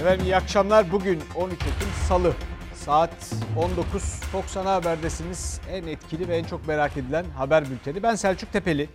Efendim 0.00 0.24
iyi 0.24 0.36
akşamlar. 0.36 0.92
Bugün 0.92 1.22
13 1.36 1.52
Ekim 1.52 1.88
Salı. 2.08 2.34
Saat 2.74 3.34
19. 3.58 4.02
Fox 4.02 4.56
Ana 4.56 4.74
Haber'desiniz. 4.74 5.60
En 5.70 5.86
etkili 5.86 6.28
ve 6.28 6.36
en 6.36 6.44
çok 6.44 6.68
merak 6.68 6.96
edilen 6.96 7.24
haber 7.24 7.70
bülteni. 7.70 8.02
Ben 8.02 8.14
Selçuk 8.14 8.52
Tepeli. 8.52 8.88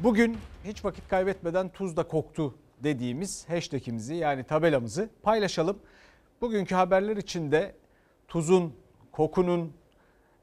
Bugün 0.00 0.38
hiç 0.64 0.84
vakit 0.84 1.08
kaybetmeden 1.08 1.68
tuzda 1.68 2.02
koktu 2.02 2.54
dediğimiz 2.82 3.48
hashtagimizi 3.48 4.14
yani 4.14 4.44
tabelamızı 4.44 5.10
paylaşalım. 5.22 5.78
Bugünkü 6.40 6.74
haberler 6.74 7.16
içinde 7.16 7.74
tuzun, 8.28 8.74
kokunun 9.12 9.72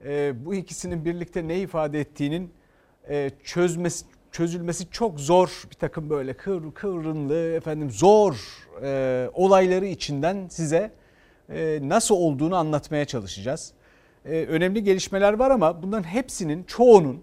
e, 0.06 0.34
bu 0.46 0.56
ikisinin 0.56 1.06
birlikte 1.06 1.48
ne 1.48 1.60
ifade 1.60 2.00
ettiğinin 2.00 2.54
e, 3.10 3.32
çözmesi, 3.44 4.06
çözülmesi 4.32 4.90
çok 4.92 5.20
zor 5.20 5.64
bir 5.72 5.76
takım 5.76 6.10
böyle 6.10 6.34
kıvr, 6.34 6.74
kıvrımlı 6.74 7.54
efendim 7.54 7.92
zor 7.92 8.36
e, 8.84 9.30
olayları 9.34 9.86
içinden 9.86 10.48
size 10.48 10.92
e, 11.50 11.80
nasıl 11.82 12.16
olduğunu 12.16 12.56
anlatmaya 12.56 13.06
çalışacağız. 13.06 13.74
E, 14.26 14.46
önemli 14.46 14.84
gelişmeler 14.84 15.34
var 15.34 15.52
ama 15.52 15.84
bunların 15.84 16.04
hepsinin 16.04 16.64
çoğunun 16.64 17.22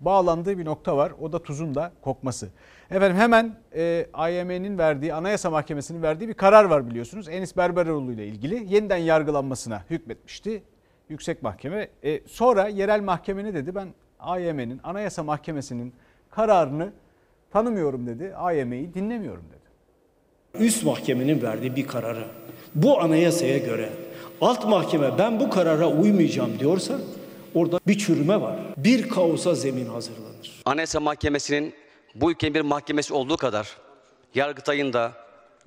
bağlandığı 0.00 0.58
bir 0.58 0.64
nokta 0.64 0.96
var. 0.96 1.12
O 1.20 1.32
da 1.32 1.42
tuzun 1.42 1.74
da 1.74 1.92
kokması. 2.02 2.48
Efendim 2.90 3.16
hemen 3.16 3.56
e, 3.74 4.06
AYM'nin 4.12 4.78
verdiği, 4.78 5.14
Anayasa 5.14 5.50
Mahkemesi'nin 5.50 6.02
verdiği 6.02 6.28
bir 6.28 6.34
karar 6.34 6.64
var 6.64 6.90
biliyorsunuz. 6.90 7.28
Enis 7.28 7.56
Berberoğlu 7.56 8.12
ile 8.12 8.26
ilgili 8.26 8.74
yeniden 8.74 8.96
yargılanmasına 8.96 9.84
hükmetmişti 9.90 10.62
Yüksek 11.08 11.42
Mahkeme. 11.42 11.88
E, 12.04 12.20
sonra 12.26 12.68
yerel 12.68 13.00
mahkeme 13.00 13.44
ne 13.44 13.54
dedi? 13.54 13.74
Ben 13.74 13.88
AYM'nin, 14.20 14.80
Anayasa 14.84 15.22
Mahkemesi'nin 15.22 15.94
kararını 16.36 16.92
tanımıyorum 17.52 18.06
dedi. 18.06 18.34
AYM'yi 18.36 18.94
dinlemiyorum 18.94 19.44
dedi. 19.50 20.64
Üst 20.64 20.84
mahkemenin 20.84 21.42
verdiği 21.42 21.76
bir 21.76 21.86
kararı 21.86 22.24
bu 22.74 23.00
anayasaya 23.00 23.58
göre 23.58 23.90
alt 24.40 24.64
mahkeme 24.64 25.18
ben 25.18 25.40
bu 25.40 25.50
karara 25.50 25.88
uymayacağım 25.88 26.58
diyorsa 26.58 26.98
orada 27.54 27.80
bir 27.86 27.98
çürüme 27.98 28.40
var. 28.40 28.56
Bir 28.76 29.08
kaosa 29.08 29.54
zemin 29.54 29.86
hazırlanır. 29.86 30.62
Anayasa 30.64 31.00
Mahkemesi'nin 31.00 31.74
bu 32.14 32.30
ülkenin 32.30 32.54
bir 32.54 32.60
mahkemesi 32.60 33.14
olduğu 33.14 33.36
kadar 33.36 33.76
Yargıtay'ın 34.34 34.92
da 34.92 35.12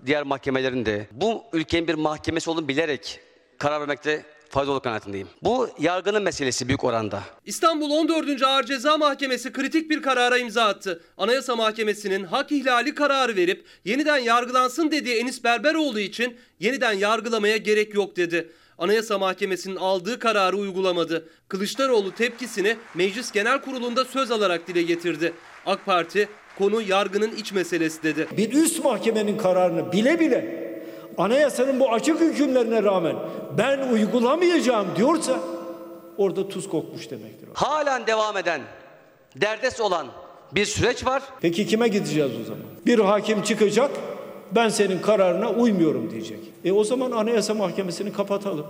diğer 0.05 0.23
mahkemelerin 0.23 0.85
de 0.85 1.07
bu 1.11 1.43
ülkenin 1.53 1.87
bir 1.87 1.93
mahkemesi 1.93 2.49
olduğunu 2.49 2.67
bilerek 2.67 3.19
karar 3.57 3.79
vermekte 3.81 4.23
faydalı 4.55 4.81
kanaatindeyim. 4.81 5.27
Bu 5.43 5.69
yargının 5.79 6.23
meselesi 6.23 6.67
büyük 6.67 6.83
oranda. 6.83 7.23
İstanbul 7.45 7.91
14. 7.91 8.43
Ağır 8.43 8.63
Ceza 8.63 8.97
Mahkemesi 8.97 9.51
kritik 9.51 9.89
bir 9.89 10.01
karara 10.01 10.37
imza 10.37 10.65
attı. 10.65 11.03
Anayasa 11.17 11.55
Mahkemesi'nin 11.55 12.23
hak 12.23 12.51
ihlali 12.51 12.95
kararı 12.95 13.35
verip 13.35 13.65
yeniden 13.85 14.17
yargılansın 14.17 14.91
dediği 14.91 15.15
Enis 15.15 15.43
Berberoğlu 15.43 15.99
için 15.99 16.37
yeniden 16.59 16.93
yargılamaya 16.93 17.57
gerek 17.57 17.93
yok 17.93 18.17
dedi. 18.17 18.51
Anayasa 18.77 19.17
Mahkemesi'nin 19.17 19.75
aldığı 19.75 20.19
kararı 20.19 20.57
uygulamadı. 20.57 21.29
Kılıçdaroğlu 21.47 22.11
tepkisini 22.11 22.77
Meclis 22.95 23.31
Genel 23.31 23.61
Kurulu'nda 23.61 24.05
söz 24.05 24.31
alarak 24.31 24.67
dile 24.67 24.81
getirdi. 24.81 25.33
AK 25.65 25.85
Parti 25.85 26.29
konu 26.57 26.81
yargının 26.81 27.35
iç 27.35 27.51
meselesi 27.51 28.03
dedi. 28.03 28.27
Bir 28.37 28.53
üst 28.53 28.83
mahkemenin 28.83 29.37
kararını 29.37 29.91
bile 29.91 30.19
bile 30.19 30.65
anayasanın 31.17 31.79
bu 31.79 31.93
açık 31.93 32.19
hükümlerine 32.19 32.83
rağmen 32.83 33.15
ben 33.57 33.79
uygulamayacağım 33.89 34.87
diyorsa 34.95 35.39
orada 36.17 36.47
tuz 36.47 36.69
kokmuş 36.69 37.11
demektir. 37.11 37.49
Halen 37.53 38.07
devam 38.07 38.37
eden, 38.37 38.61
derdest 39.35 39.81
olan 39.81 40.07
bir 40.51 40.65
süreç 40.65 41.05
var. 41.05 41.23
Peki 41.41 41.67
kime 41.67 41.87
gideceğiz 41.87 42.31
o 42.41 42.43
zaman? 42.43 42.63
Bir 42.85 42.99
hakim 42.99 43.43
çıkacak 43.43 43.91
ben 44.51 44.69
senin 44.69 44.99
kararına 44.99 45.49
uymuyorum 45.49 46.11
diyecek. 46.11 46.39
E 46.65 46.71
o 46.71 46.83
zaman 46.83 47.11
Anayasa 47.11 47.53
Mahkemesi'ni 47.53 48.13
kapatalım. 48.13 48.65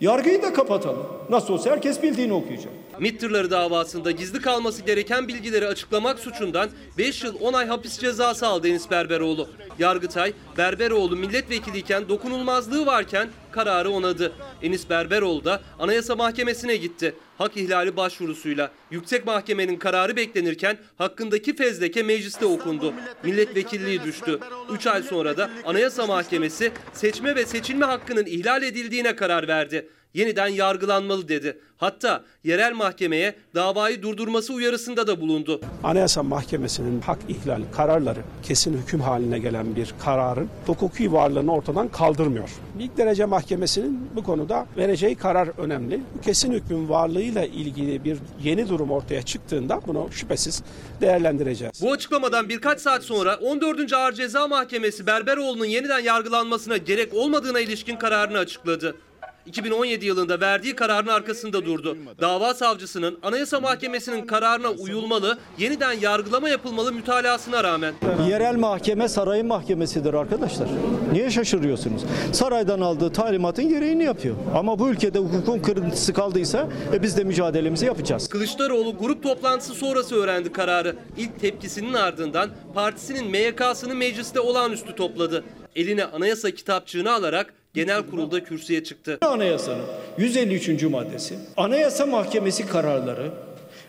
Yargıyı 0.00 0.42
da 0.42 0.52
kapatalım. 0.52 1.06
Nasıl 1.30 1.54
olsa 1.54 1.70
herkes 1.70 2.02
bildiğini 2.02 2.32
okuyacak. 2.32 2.72
MİT 3.00 3.20
tırları 3.20 3.50
davasında 3.50 4.10
gizli 4.10 4.40
kalması 4.40 4.82
gereken 4.82 5.28
bilgileri 5.28 5.66
açıklamak 5.66 6.18
suçundan 6.18 6.70
5 6.98 7.24
yıl 7.24 7.40
10 7.40 7.52
ay 7.52 7.66
hapis 7.66 7.98
cezası 7.98 8.46
aldı 8.46 8.68
Enis 8.68 8.90
Berberoğlu. 8.90 9.48
Yargıtay, 9.78 10.32
Berberoğlu 10.58 11.16
milletvekiliyken 11.16 12.08
dokunulmazlığı 12.08 12.86
varken 12.86 13.28
kararı 13.50 13.90
onadı. 13.90 14.32
Enis 14.62 14.90
Berberoğlu 14.90 15.44
da 15.44 15.62
Anayasa 15.78 16.16
Mahkemesi'ne 16.16 16.76
gitti. 16.76 17.14
Hak 17.38 17.56
ihlali 17.56 17.96
başvurusuyla. 17.96 18.70
Yüksek 18.90 19.26
Mahkemenin 19.26 19.76
kararı 19.76 20.16
beklenirken 20.16 20.78
hakkındaki 20.98 21.56
fezleke 21.56 22.02
mecliste 22.02 22.46
okundu. 22.46 22.94
Milletvekilliği 23.22 24.02
düştü. 24.02 24.40
3 24.72 24.86
ay 24.86 25.02
sonra 25.02 25.36
da 25.36 25.50
Anayasa 25.64 26.06
Mahkemesi 26.06 26.72
seçme 26.92 27.36
ve 27.36 27.46
seçilme 27.46 27.86
hakkının 27.86 28.26
ihlal 28.26 28.62
edildiğine 28.62 29.16
karar 29.16 29.48
verdi 29.48 29.88
yeniden 30.16 30.48
yargılanmalı 30.48 31.28
dedi. 31.28 31.58
Hatta 31.78 32.24
yerel 32.44 32.72
mahkemeye 32.72 33.34
davayı 33.54 34.02
durdurması 34.02 34.52
uyarısında 34.52 35.06
da 35.06 35.20
bulundu. 35.20 35.60
Anayasa 35.84 36.22
Mahkemesi'nin 36.22 37.00
hak 37.00 37.18
ihlal 37.28 37.62
kararları 37.76 38.20
kesin 38.42 38.78
hüküm 38.82 39.00
haline 39.00 39.38
gelen 39.38 39.76
bir 39.76 39.94
kararın 40.04 40.48
hukuki 40.66 41.12
varlığını 41.12 41.52
ortadan 41.52 41.88
kaldırmıyor. 41.88 42.50
İlk 42.80 42.96
derece 42.96 43.24
mahkemesinin 43.24 44.08
bu 44.16 44.24
konuda 44.24 44.66
vereceği 44.76 45.14
karar 45.14 45.48
önemli. 45.58 46.00
Bu 46.18 46.20
kesin 46.20 46.52
hükmün 46.52 46.88
varlığıyla 46.88 47.44
ilgili 47.44 48.04
bir 48.04 48.18
yeni 48.42 48.68
durum 48.68 48.90
ortaya 48.90 49.22
çıktığında 49.22 49.80
bunu 49.86 50.08
şüphesiz 50.10 50.62
değerlendireceğiz. 51.00 51.82
Bu 51.82 51.92
açıklamadan 51.92 52.48
birkaç 52.48 52.80
saat 52.80 53.02
sonra 53.02 53.36
14. 53.36 53.92
Ağır 53.92 54.12
Ceza 54.12 54.48
Mahkemesi 54.48 55.06
Berberoğlu'nun 55.06 55.64
yeniden 55.64 56.00
yargılanmasına 56.00 56.76
gerek 56.76 57.14
olmadığına 57.14 57.60
ilişkin 57.60 57.96
kararını 57.96 58.38
açıkladı. 58.38 58.96
2017 59.46 60.06
yılında 60.06 60.40
verdiği 60.40 60.76
kararın 60.76 61.06
arkasında 61.08 61.64
durdu. 61.66 61.96
Dava 62.20 62.54
savcısının 62.54 63.18
Anayasa 63.22 63.60
Mahkemesi'nin 63.60 64.26
kararına 64.26 64.70
uyulmalı, 64.70 65.38
yeniden 65.58 65.92
yargılama 65.92 66.48
yapılmalı 66.48 66.92
mütalasına 66.92 67.64
rağmen. 67.64 67.94
Yerel 68.28 68.56
mahkeme 68.56 69.08
sarayın 69.08 69.46
mahkemesidir 69.46 70.14
arkadaşlar. 70.14 70.68
Niye 71.12 71.30
şaşırıyorsunuz? 71.30 72.02
Saraydan 72.32 72.80
aldığı 72.80 73.12
talimatın 73.12 73.68
gereğini 73.68 74.04
yapıyor. 74.04 74.36
Ama 74.54 74.78
bu 74.78 74.88
ülkede 74.88 75.18
hukukun 75.18 75.58
kırıntısı 75.58 76.12
kaldıysa 76.12 76.68
e, 76.92 77.02
biz 77.02 77.16
de 77.16 77.24
mücadelemizi 77.24 77.86
yapacağız. 77.86 78.28
Kılıçdaroğlu 78.28 78.98
grup 78.98 79.22
toplantısı 79.22 79.74
sonrası 79.74 80.14
öğrendi 80.16 80.52
kararı. 80.52 80.96
İlk 81.16 81.40
tepkisinin 81.40 81.92
ardından 81.94 82.50
partisinin 82.74 83.30
MYK'sını 83.30 83.94
mecliste 83.94 84.40
olağanüstü 84.40 84.94
topladı. 84.94 85.44
Eline 85.76 86.04
anayasa 86.04 86.50
kitapçığını 86.50 87.12
alarak 87.12 87.54
genel 87.76 88.02
kurulda 88.02 88.44
kürsüye 88.44 88.84
çıktı. 88.84 89.18
Anayasanın 89.20 89.84
153. 90.18 90.82
maddesi 90.82 91.34
Anayasa 91.56 92.06
Mahkemesi 92.06 92.66
kararları 92.66 93.30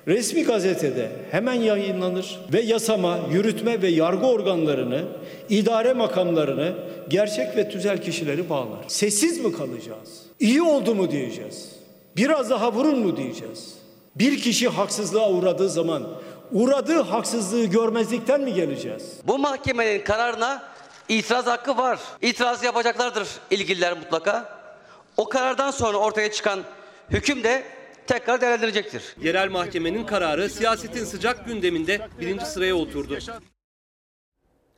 resmi 0.08 0.44
gazetede 0.44 1.12
hemen 1.31 1.53
yayınlanır 1.53 2.40
ve 2.53 2.62
yasama, 2.62 3.20
yürütme 3.31 3.81
ve 3.81 3.88
yargı 3.88 4.26
organlarını, 4.26 5.03
idare 5.50 5.94
makamlarını, 5.94 6.74
gerçek 7.09 7.58
ve 7.58 7.70
tüzel 7.70 8.02
kişileri 8.02 8.50
bağlar. 8.50 8.80
Sessiz 8.88 9.46
mi 9.46 9.52
kalacağız? 9.52 10.24
İyi 10.40 10.62
oldu 10.62 10.96
mu 10.96 11.12
diyeceğiz? 11.12 11.72
Biraz 12.16 12.50
daha 12.50 12.74
vurun 12.74 13.00
mu 13.00 13.18
diyeceğiz? 13.18 13.74
Bir 14.16 14.42
kişi 14.42 14.68
haksızlığa 14.68 15.31
uğradığı 15.31 15.70
zaman 15.70 16.03
uğradığı 16.52 17.02
haksızlığı 17.02 17.66
görmezlikten 17.66 18.42
mi 18.42 18.53
geleceğiz? 18.53 19.03
Bu 19.28 19.38
mahkemenin 19.38 20.03
kararına 20.03 20.64
itiraz 21.09 21.47
hakkı 21.47 21.78
var. 21.78 22.00
İtiraz 22.22 22.63
yapacaklardır 22.63 23.28
ilgililer 23.51 23.97
mutlaka. 23.97 24.57
O 25.18 25.29
karardan 25.29 25.72
sonra 25.72 25.97
ortaya 25.97 26.31
çıkan 26.31 26.63
hüküm 27.09 27.44
de 27.44 27.63
tekrar 28.07 28.41
değerlendirecektir. 28.41 29.16
Yerel 29.22 29.51
mahkemenin 29.51 30.06
kararı 30.06 30.50
siyasetin 30.50 31.06
sıcak 31.06 31.46
gündeminde 31.46 32.07
birinci 32.22 32.46
sıraya 32.46 32.75
oturdu. 32.75 33.17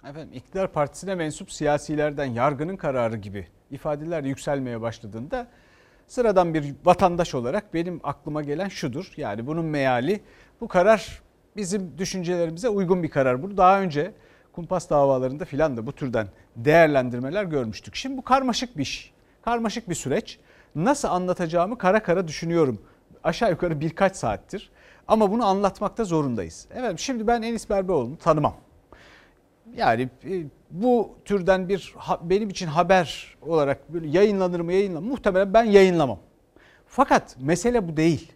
Efendim 0.03 0.29
iktidar 0.34 0.72
partisine 0.72 1.16
mensup 1.16 1.51
siyasilerden 1.51 2.25
yargının 2.25 2.77
kararı 2.77 3.18
gibi 3.18 3.48
ifadeler 3.71 4.24
yükselmeye 4.24 4.81
başladığında 4.81 5.48
sıradan 6.07 6.54
bir 6.54 6.75
vatandaş 6.86 7.36
olarak 7.36 7.74
benim 7.74 8.00
aklıma 8.04 8.42
gelen 8.42 8.68
şudur. 8.68 9.13
Yani 9.18 9.48
bunun 9.48 9.65
meali 9.65 10.21
bu 10.62 10.68
karar 10.68 11.21
bizim 11.56 11.98
düşüncelerimize 11.98 12.69
uygun 12.69 13.04
bir 13.04 13.09
karar. 13.09 13.44
Bunu 13.44 13.57
daha 13.57 13.81
önce 13.81 14.13
kumpas 14.59 14.89
davalarında 14.89 15.45
filan 15.45 15.77
da 15.77 15.85
bu 15.85 15.91
türden 15.91 16.27
değerlendirmeler 16.56 17.44
görmüştük. 17.44 17.95
Şimdi 17.95 18.17
bu 18.17 18.21
karmaşık 18.21 18.77
bir 18.77 18.81
iş. 18.81 19.11
Karmaşık 19.41 19.89
bir 19.89 19.95
süreç. 19.95 20.39
Nasıl 20.75 21.07
anlatacağımı 21.07 21.77
kara 21.77 22.03
kara 22.03 22.27
düşünüyorum. 22.27 22.81
Aşağı 23.23 23.50
yukarı 23.50 23.79
birkaç 23.79 24.15
saattir. 24.15 24.69
Ama 25.07 25.31
bunu 25.31 25.45
anlatmakta 25.45 26.03
zorundayız. 26.03 26.67
Evet 26.75 27.00
şimdi 27.00 27.27
ben 27.27 27.41
Enis 27.41 27.69
Berberoğlu'nu 27.69 28.17
tanımam. 28.17 28.56
Yani 29.75 30.09
e, 30.23 30.44
bu 30.71 31.15
türden 31.25 31.69
bir 31.69 31.95
benim 32.21 32.50
için 32.50 32.67
haber 32.67 33.38
olarak 33.41 33.94
böyle 33.94 34.07
yayınlanır 34.07 34.59
mı 34.59 34.73
yayınlanır 34.73 35.07
muhtemelen 35.07 35.53
ben 35.53 35.63
yayınlamam. 35.63 36.19
Fakat 36.88 37.38
mesele 37.39 37.88
bu 37.88 37.97
değil. 37.97 38.31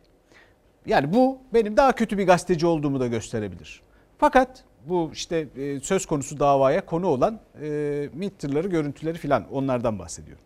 Yani 0.86 1.14
bu 1.14 1.38
benim 1.54 1.78
daha 1.78 1.92
kötü 1.92 2.18
bir 2.18 2.28
gazeteci 2.28 2.66
olduğumu 2.66 3.00
da 3.00 3.08
gösterebilir. 3.08 3.82
Fakat 4.18 4.64
bu 4.88 5.10
işte 5.14 5.48
e, 5.58 5.80
söz 5.80 6.06
konusu 6.06 6.40
davaya 6.40 6.86
konu 6.86 7.08
olan 7.08 7.40
e, 7.62 8.10
MİT 8.14 8.40
tırları 8.40 8.68
görüntüleri 8.68 9.18
filan 9.18 9.46
onlardan 9.52 10.00
bahsediyorum. 10.00 10.44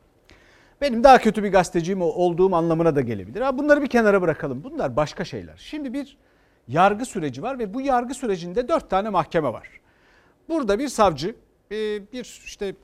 Benim 0.82 1.04
daha 1.04 1.18
kötü 1.18 1.44
bir 1.44 1.52
gazeteciyim 1.52 2.02
olduğum 2.02 2.56
anlamına 2.56 2.96
da 2.96 3.02
gelebilir. 3.02 3.42
Ama 3.42 3.58
bunları 3.58 3.82
bir 3.82 3.88
kenara 3.88 4.22
bırakalım. 4.22 4.64
Bunlar 4.64 4.96
başka 4.96 5.26
şeyler. 5.26 5.58
Şimdi 5.58 5.94
bir 5.94 6.18
yargı 6.68 7.06
süreci 7.06 7.44
var 7.44 7.60
ve 7.60 7.74
bu 7.74 7.82
yargı 7.82 8.14
sürecinde 8.14 8.68
dört 8.68 8.90
tane 8.90 9.10
mahkeme 9.10 9.54
var. 9.54 9.68
Burada 10.50 10.80
bir 10.80 10.88
savcı 10.88 11.36
e, 11.72 11.76
bir 12.12 12.42
işte 12.46 12.66
e, 12.66 12.76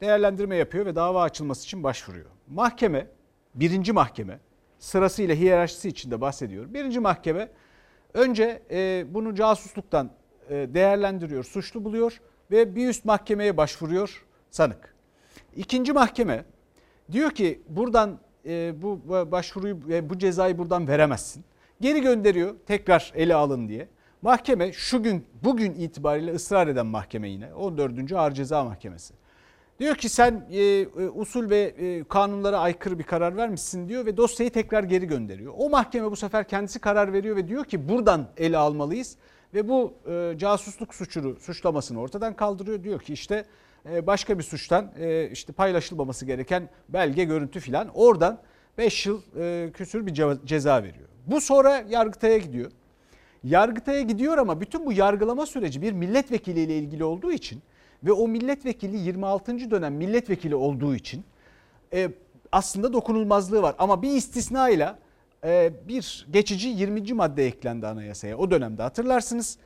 değerlendirme 0.00 0.56
yapıyor 0.56 0.86
ve 0.86 0.94
dava 0.94 1.22
açılması 1.22 1.64
için 1.64 1.82
başvuruyor. 1.82 2.26
Mahkeme, 2.48 3.06
birinci 3.54 3.92
mahkeme 3.92 4.38
sırasıyla 4.78 5.34
hiyerarşisi 5.34 5.88
içinde 5.88 6.20
bahsediyorum. 6.20 6.74
Birinci 6.74 7.00
mahkeme 7.00 7.48
önce 8.14 8.62
e, 8.70 9.04
bunu 9.08 9.34
casusluktan 9.34 10.10
değerlendiriyor, 10.50 11.44
suçlu 11.44 11.84
buluyor 11.84 12.20
ve 12.50 12.76
bir 12.76 12.88
üst 12.88 13.04
mahkemeye 13.04 13.56
başvuruyor 13.56 14.24
sanık. 14.50 14.94
İkinci 15.56 15.92
mahkeme 15.92 16.44
diyor 17.12 17.30
ki 17.30 17.62
buradan 17.68 18.18
bu 18.82 19.00
başvuruyu 19.08 19.78
ve 19.88 20.10
bu 20.10 20.18
cezayı 20.18 20.58
buradan 20.58 20.88
veremezsin. 20.88 21.44
Geri 21.80 22.00
gönderiyor 22.00 22.54
tekrar 22.66 23.12
ele 23.14 23.34
alın 23.34 23.68
diye. 23.68 23.88
Mahkeme 24.22 24.72
şu 24.72 25.02
gün 25.02 25.26
bugün 25.42 25.74
itibariyle 25.74 26.34
ısrar 26.34 26.66
eden 26.68 26.86
mahkeme 26.86 27.28
yine 27.28 27.54
14. 27.54 28.12
Ağır 28.12 28.32
Ceza 28.32 28.64
Mahkemesi. 28.64 29.14
Diyor 29.80 29.94
ki 29.94 30.08
sen 30.08 30.46
e, 30.50 30.60
e, 30.60 30.86
usul 31.14 31.50
ve 31.50 31.60
e, 31.60 32.04
kanunlara 32.04 32.58
aykırı 32.58 32.98
bir 32.98 33.04
karar 33.04 33.36
vermişsin 33.36 33.88
diyor 33.88 34.06
ve 34.06 34.16
dosyayı 34.16 34.52
tekrar 34.52 34.84
geri 34.84 35.06
gönderiyor. 35.06 35.54
O 35.56 35.70
mahkeme 35.70 36.10
bu 36.10 36.16
sefer 36.16 36.48
kendisi 36.48 36.78
karar 36.78 37.12
veriyor 37.12 37.36
ve 37.36 37.48
diyor 37.48 37.64
ki 37.64 37.88
buradan 37.88 38.26
ele 38.36 38.56
almalıyız 38.56 39.16
ve 39.54 39.68
bu 39.68 39.94
e, 40.08 40.34
casusluk 40.38 40.94
suçunu 40.94 41.36
suçlamasını 41.40 42.00
ortadan 42.00 42.36
kaldırıyor. 42.36 42.84
Diyor 42.84 43.00
ki 43.00 43.12
işte 43.12 43.44
e, 43.90 44.06
başka 44.06 44.38
bir 44.38 44.42
suçtan 44.42 44.92
e, 44.98 45.30
işte 45.30 45.52
paylaşılmaması 45.52 46.26
gereken 46.26 46.68
belge, 46.88 47.24
görüntü 47.24 47.60
filan 47.60 47.88
oradan 47.94 48.38
5 48.78 49.06
yıl 49.06 49.22
e, 49.38 49.70
küsür 49.74 50.06
bir 50.06 50.14
ceza 50.46 50.82
veriyor. 50.82 51.08
Bu 51.26 51.40
sonra 51.40 51.84
Yargıtay'a 51.88 52.38
gidiyor. 52.38 52.70
Yargıtay'a 53.44 54.02
gidiyor 54.02 54.38
ama 54.38 54.60
bütün 54.60 54.86
bu 54.86 54.92
yargılama 54.92 55.46
süreci 55.46 55.82
bir 55.82 55.92
milletvekiliyle 55.92 56.78
ilgili 56.78 57.04
olduğu 57.04 57.32
için 57.32 57.62
ve 58.04 58.12
o 58.12 58.28
milletvekili 58.28 58.96
26. 58.96 59.70
dönem 59.70 59.94
milletvekili 59.94 60.54
olduğu 60.54 60.94
için 60.94 61.24
e, 61.92 62.10
aslında 62.52 62.92
dokunulmazlığı 62.92 63.62
var. 63.62 63.74
Ama 63.78 64.02
bir 64.02 64.10
istisnayla 64.10 64.98
bir 65.88 66.26
geçici 66.30 66.68
20. 66.68 67.12
madde 67.12 67.46
eklendi 67.46 67.86
anayasaya 67.86 68.36
o 68.36 68.50
dönemde 68.50 68.82
hatırlarsınız. 68.82 69.58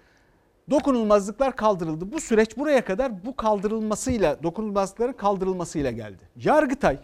Dokunulmazlıklar 0.70 1.56
kaldırıldı. 1.56 2.12
Bu 2.12 2.20
süreç 2.20 2.56
buraya 2.56 2.84
kadar 2.84 3.26
bu 3.26 3.36
kaldırılmasıyla 3.36 4.42
dokunulmazlıkların 4.42 5.12
kaldırılmasıyla 5.12 5.90
geldi. 5.90 6.22
Yargıtay 6.36 6.98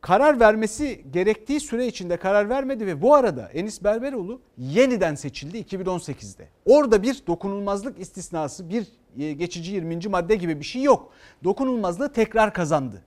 karar 0.00 0.40
vermesi 0.40 1.04
gerektiği 1.12 1.60
süre 1.60 1.86
içinde 1.86 2.16
karar 2.16 2.48
vermedi 2.48 2.86
ve 2.86 3.02
bu 3.02 3.14
arada 3.14 3.48
Enis 3.54 3.84
Berberoğlu 3.84 4.40
yeniden 4.58 5.14
seçildi 5.14 5.58
2018'de. 5.58 6.48
Orada 6.64 7.02
bir 7.02 7.22
dokunulmazlık 7.26 8.00
istisnası, 8.00 8.68
bir 8.68 8.86
e, 9.18 9.32
geçici 9.32 9.72
20. 9.72 10.08
madde 10.08 10.36
gibi 10.36 10.60
bir 10.60 10.64
şey 10.64 10.82
yok. 10.82 11.12
Dokunulmazlığı 11.44 12.12
tekrar 12.12 12.52
kazandı. 12.52 13.02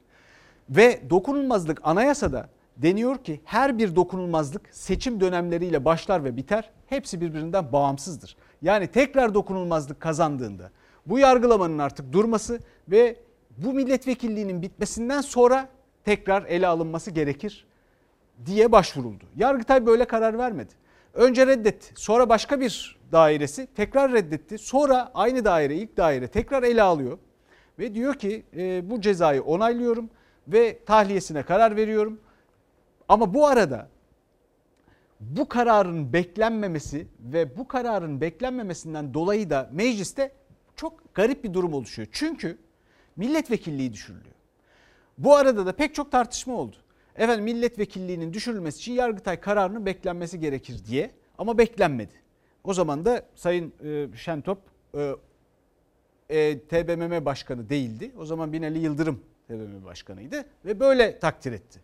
Ve 0.70 1.02
dokunulmazlık 1.10 1.82
anayasada 1.84 2.50
deniyor 2.78 3.18
ki 3.18 3.42
her 3.46 3.78
bir 3.78 3.96
dokunulmazlık 3.96 4.62
seçim 4.72 5.22
dönemleriyle 5.22 5.86
başlar 5.86 6.24
ve 6.24 6.38
biter. 6.38 6.70
Hepsi 6.88 7.22
birbirinden 7.22 7.72
bağımsızdır. 7.72 8.36
Yani 8.62 8.88
tekrar 8.88 9.34
dokunulmazlık 9.34 10.00
kazandığında 10.00 10.72
bu 11.06 11.20
yargılamanın 11.20 11.78
artık 11.78 12.14
durması 12.14 12.60
ve 12.88 13.16
bu 13.58 13.74
milletvekilliğinin 13.74 14.62
bitmesinden 14.62 15.22
sonra 15.22 15.70
tekrar 16.04 16.44
ele 16.44 16.68
alınması 16.68 17.12
gerekir 17.12 17.66
diye 18.46 18.72
başvuruldu. 18.72 19.24
Yargıtay 19.36 19.86
böyle 19.86 20.06
karar 20.06 20.38
vermedi. 20.38 20.74
Önce 21.14 21.48
reddetti. 21.48 21.94
Sonra 21.96 22.30
başka 22.30 22.60
bir 22.60 23.00
dairesi 23.12 23.68
tekrar 23.76 24.12
reddetti. 24.12 24.58
Sonra 24.58 25.12
aynı 25.14 25.46
daire, 25.46 25.76
ilk 25.76 25.98
daire 25.98 26.28
tekrar 26.28 26.64
ele 26.64 26.82
alıyor. 26.82 27.18
Ve 27.80 27.96
diyor 27.96 28.16
ki 28.16 28.44
e, 28.58 28.90
bu 28.90 29.02
cezayı 29.02 29.44
onaylıyorum 29.44 30.10
ve 30.48 30.80
tahliyesine 30.86 31.44
karar 31.44 31.76
veriyorum. 31.76 32.20
Ama 33.10 33.34
bu 33.34 33.48
arada 33.48 33.90
bu 35.20 35.50
kararın 35.50 36.14
beklenmemesi 36.14 37.08
ve 37.20 37.58
bu 37.58 37.68
kararın 37.68 38.22
beklenmemesinden 38.22 39.14
dolayı 39.14 39.50
da 39.50 39.70
mecliste 39.72 40.32
çok 40.76 41.16
garip 41.16 41.44
bir 41.44 41.54
durum 41.54 41.74
oluşuyor. 41.74 42.08
Çünkü 42.12 42.58
milletvekilliği 43.16 43.94
düşürülüyor. 43.94 44.36
Bu 45.18 45.36
arada 45.36 45.66
da 45.66 45.76
pek 45.76 45.96
çok 45.96 46.12
tartışma 46.12 46.54
oldu. 46.54 46.76
Efendim 47.16 47.44
milletvekilliğinin 47.44 48.34
düşürülmesi 48.34 48.78
için 48.78 48.94
Yargıtay 48.94 49.40
kararının 49.40 49.86
beklenmesi 49.86 50.40
gerekir 50.40 50.86
diye 50.88 51.12
ama 51.38 51.58
beklenmedi. 51.58 52.14
O 52.64 52.74
zaman 52.74 53.06
da 53.06 53.26
Sayın 53.36 53.74
e, 53.84 54.08
Şentop 54.18 54.58
e, 54.98 55.12
e, 56.30 56.60
TBMM 56.60 57.26
başkanı 57.26 57.70
değildi. 57.70 58.12
O 58.18 58.26
zaman 58.26 58.54
Binali 58.54 58.80
Yıldırım 58.80 59.24
TBMM 59.48 59.86
başkanıydı 59.86 60.46
ve 60.66 60.80
böyle 60.80 61.20
takdir 61.20 61.52
etti. 61.52 61.80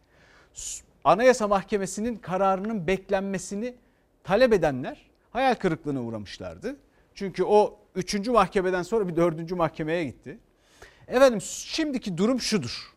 Anayasa 1.07 1.47
Mahkemesi'nin 1.47 2.15
kararının 2.15 2.87
beklenmesini 2.87 3.75
talep 4.23 4.53
edenler 4.53 5.09
hayal 5.29 5.55
kırıklığına 5.55 6.01
uğramışlardı. 6.01 6.75
Çünkü 7.13 7.43
o 7.43 7.79
üçüncü 7.95 8.31
mahkemeden 8.31 8.83
sonra 8.83 9.07
bir 9.07 9.15
dördüncü 9.15 9.55
mahkemeye 9.55 10.05
gitti. 10.05 10.39
Efendim 11.07 11.41
şimdiki 11.41 12.17
durum 12.17 12.39
şudur. 12.39 12.93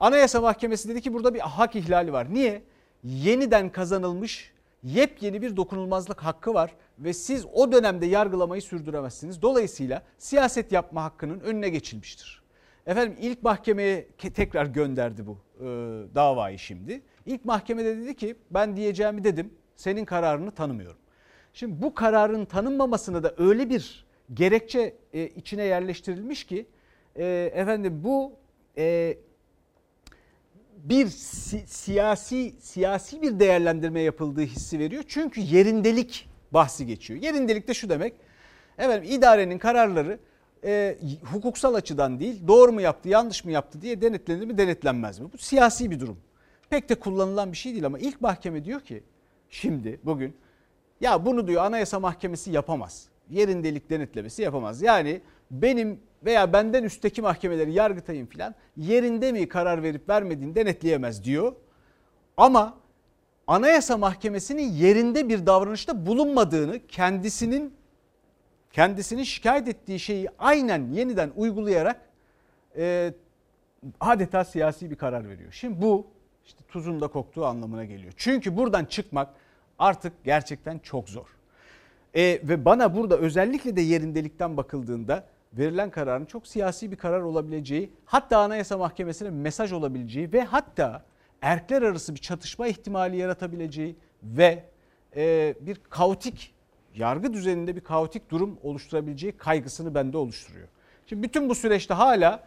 Anayasa 0.00 0.40
Mahkemesi 0.40 0.88
dedi 0.88 1.00
ki 1.00 1.12
burada 1.12 1.34
bir 1.34 1.40
hak 1.40 1.76
ihlali 1.76 2.12
var. 2.12 2.34
Niye? 2.34 2.62
Yeniden 3.04 3.72
kazanılmış 3.72 4.52
yepyeni 4.82 5.42
bir 5.42 5.56
dokunulmazlık 5.56 6.24
hakkı 6.24 6.54
var 6.54 6.74
ve 6.98 7.12
siz 7.12 7.46
o 7.52 7.72
dönemde 7.72 8.06
yargılamayı 8.06 8.62
sürdüremezsiniz. 8.62 9.42
Dolayısıyla 9.42 10.02
siyaset 10.18 10.72
yapma 10.72 11.04
hakkının 11.04 11.40
önüne 11.40 11.68
geçilmiştir. 11.68 12.42
Efendim 12.86 13.16
ilk 13.20 13.42
mahkemeye 13.42 14.08
tekrar 14.34 14.66
gönderdi 14.66 15.26
bu 15.26 15.38
e, 15.60 15.64
davayı 16.14 16.58
şimdi. 16.58 17.02
İlk 17.28 17.44
mahkemede 17.44 17.96
dedi 17.96 18.14
ki 18.16 18.36
ben 18.50 18.76
diyeceğimi 18.76 19.24
dedim 19.24 19.54
senin 19.76 20.04
kararını 20.04 20.50
tanımıyorum. 20.50 20.98
Şimdi 21.52 21.82
bu 21.82 21.94
kararın 21.94 22.44
tanınmamasını 22.44 23.22
da 23.22 23.34
öyle 23.38 23.70
bir 23.70 24.06
gerekçe 24.34 24.96
e, 25.12 25.26
içine 25.26 25.62
yerleştirilmiş 25.64 26.44
ki 26.44 26.66
e, 27.16 27.50
efendim 27.54 28.00
bu 28.04 28.32
e, 28.78 29.18
bir 30.76 31.06
si- 31.06 31.66
siyasi 31.66 32.54
siyasi 32.60 33.22
bir 33.22 33.40
değerlendirme 33.40 34.00
yapıldığı 34.00 34.42
hissi 34.42 34.78
veriyor. 34.78 35.02
Çünkü 35.08 35.40
yerindelik 35.40 36.28
bahsi 36.50 36.86
geçiyor. 36.86 37.22
Yerindelik 37.22 37.68
de 37.68 37.74
şu 37.74 37.88
demek. 37.88 38.14
Efendim 38.78 39.10
idarenin 39.12 39.58
kararları 39.58 40.18
e, 40.64 40.98
hukuksal 41.32 41.74
açıdan 41.74 42.20
değil 42.20 42.48
doğru 42.48 42.72
mu 42.72 42.80
yaptı 42.80 43.08
yanlış 43.08 43.44
mı 43.44 43.52
yaptı 43.52 43.82
diye 43.82 44.00
denetlenir 44.00 44.46
mi 44.46 44.58
denetlenmez 44.58 45.18
mi? 45.18 45.28
Bu 45.32 45.38
siyasi 45.38 45.90
bir 45.90 46.00
durum. 46.00 46.18
Pek 46.70 46.88
de 46.88 46.94
kullanılan 46.94 47.52
bir 47.52 47.56
şey 47.56 47.72
değil 47.72 47.86
ama 47.86 47.98
ilk 47.98 48.20
mahkeme 48.20 48.64
diyor 48.64 48.80
ki 48.80 49.02
şimdi 49.50 50.00
bugün 50.04 50.36
ya 51.00 51.26
bunu 51.26 51.46
diyor 51.46 51.64
Anayasa 51.64 52.00
Mahkemesi 52.00 52.50
yapamaz. 52.50 53.08
Yerindelik 53.30 53.90
denetlemesi 53.90 54.42
yapamaz. 54.42 54.82
Yani 54.82 55.20
benim 55.50 56.00
veya 56.24 56.52
benden 56.52 56.84
üstteki 56.84 57.22
mahkemeleri 57.22 57.72
yargıtayın 57.72 58.26
filan 58.26 58.54
yerinde 58.76 59.32
mi 59.32 59.48
karar 59.48 59.82
verip 59.82 60.08
vermediğini 60.08 60.54
denetleyemez 60.54 61.24
diyor. 61.24 61.52
Ama 62.36 62.78
Anayasa 63.46 63.96
Mahkemesi'nin 63.96 64.72
yerinde 64.72 65.28
bir 65.28 65.46
davranışta 65.46 66.06
bulunmadığını 66.06 66.86
kendisinin 66.86 67.74
kendisini 68.72 69.26
şikayet 69.26 69.68
ettiği 69.68 70.00
şeyi 70.00 70.28
aynen 70.38 70.92
yeniden 70.92 71.30
uygulayarak 71.36 72.00
e, 72.76 73.14
adeta 74.00 74.44
siyasi 74.44 74.90
bir 74.90 74.96
karar 74.96 75.28
veriyor. 75.28 75.52
Şimdi 75.52 75.82
bu 75.82 76.06
işte 76.48 76.64
tuzun 76.68 77.00
da 77.00 77.08
koktuğu 77.08 77.46
anlamına 77.46 77.84
geliyor. 77.84 78.12
Çünkü 78.16 78.56
buradan 78.56 78.84
çıkmak 78.84 79.28
artık 79.78 80.24
gerçekten 80.24 80.78
çok 80.78 81.08
zor. 81.08 81.26
E, 82.14 82.22
ve 82.22 82.64
bana 82.64 82.96
burada 82.96 83.18
özellikle 83.18 83.76
de 83.76 83.80
yerindelikten 83.80 84.56
bakıldığında 84.56 85.24
verilen 85.52 85.90
kararın 85.90 86.24
çok 86.24 86.46
siyasi 86.46 86.90
bir 86.90 86.96
karar 86.96 87.20
olabileceği, 87.20 87.92
hatta 88.04 88.38
Anayasa 88.38 88.78
Mahkemesi'ne 88.78 89.30
mesaj 89.30 89.72
olabileceği 89.72 90.32
ve 90.32 90.44
hatta 90.44 91.04
erkler 91.42 91.82
arası 91.82 92.14
bir 92.14 92.20
çatışma 92.20 92.66
ihtimali 92.68 93.16
yaratabileceği 93.16 93.96
ve 94.22 94.64
e, 95.16 95.54
bir 95.60 95.80
kaotik 95.90 96.54
yargı 96.94 97.32
düzeninde 97.32 97.76
bir 97.76 97.80
kaotik 97.80 98.30
durum 98.30 98.58
oluşturabileceği 98.62 99.32
kaygısını 99.32 99.94
bende 99.94 100.16
oluşturuyor. 100.16 100.68
Şimdi 101.06 101.22
bütün 101.22 101.48
bu 101.48 101.54
süreçte 101.54 101.94
hala 101.94 102.44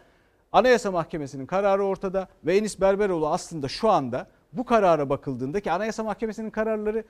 Anayasa 0.52 0.90
Mahkemesi'nin 0.90 1.46
kararı 1.46 1.84
ortada 1.84 2.28
ve 2.44 2.56
Enis 2.56 2.80
Berberoğlu 2.80 3.28
aslında 3.28 3.68
şu 3.68 3.90
anda 3.90 4.26
bu 4.52 4.64
karara 4.64 5.08
bakıldığında 5.08 5.60
ki 5.60 5.72
Anayasa 5.72 6.04
Mahkemesi'nin 6.04 6.50
kararları 6.50 7.04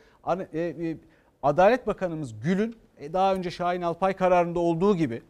e, 0.53 0.61
e, 0.61 0.97
Adalet 1.43 1.87
Bakanımız 1.87 2.41
Gül'ün 2.41 2.77
e, 2.99 3.13
daha 3.13 3.35
önce 3.35 3.51
Şahin 3.51 3.83
Alpay 3.83 4.17
kararında 4.17 4.59
olduğu 4.59 4.97
gibi 4.97 5.23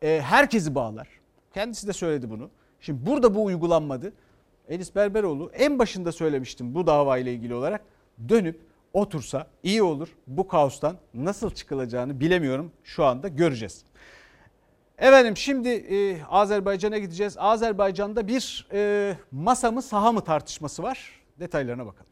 herkesi 0.00 0.74
bağlar. 0.74 1.08
Kendisi 1.54 1.88
de 1.88 1.92
söyledi 1.92 2.30
bunu. 2.30 2.50
Şimdi 2.80 3.06
burada 3.06 3.34
bu 3.34 3.44
uygulanmadı. 3.44 4.12
Enis 4.68 4.94
Berberoğlu 4.94 5.50
en 5.54 5.78
başında 5.78 6.12
söylemiştim 6.12 6.74
bu 6.74 6.86
dava 6.86 7.18
ile 7.18 7.32
ilgili 7.32 7.54
olarak 7.54 7.82
dönüp 8.28 8.60
otursa 8.92 9.46
iyi 9.62 9.82
olur. 9.82 10.08
Bu 10.26 10.48
kaostan 10.48 10.96
nasıl 11.14 11.50
çıkılacağını 11.50 12.20
bilemiyorum. 12.20 12.72
Şu 12.84 13.04
anda 13.04 13.28
göreceğiz. 13.28 13.84
Efendim 15.00 15.36
şimdi 15.36 15.68
e, 15.68 16.16
Azerbaycan'a 16.30 16.98
gideceğiz. 16.98 17.36
Azerbaycan'da 17.38 18.28
bir 18.28 18.66
e, 18.72 19.12
masa 19.32 19.70
mı 19.70 19.82
saha 19.82 20.12
mı 20.12 20.20
tartışması 20.20 20.82
var. 20.82 20.98
Detaylarına 21.40 21.86
bakalım. 21.86 22.06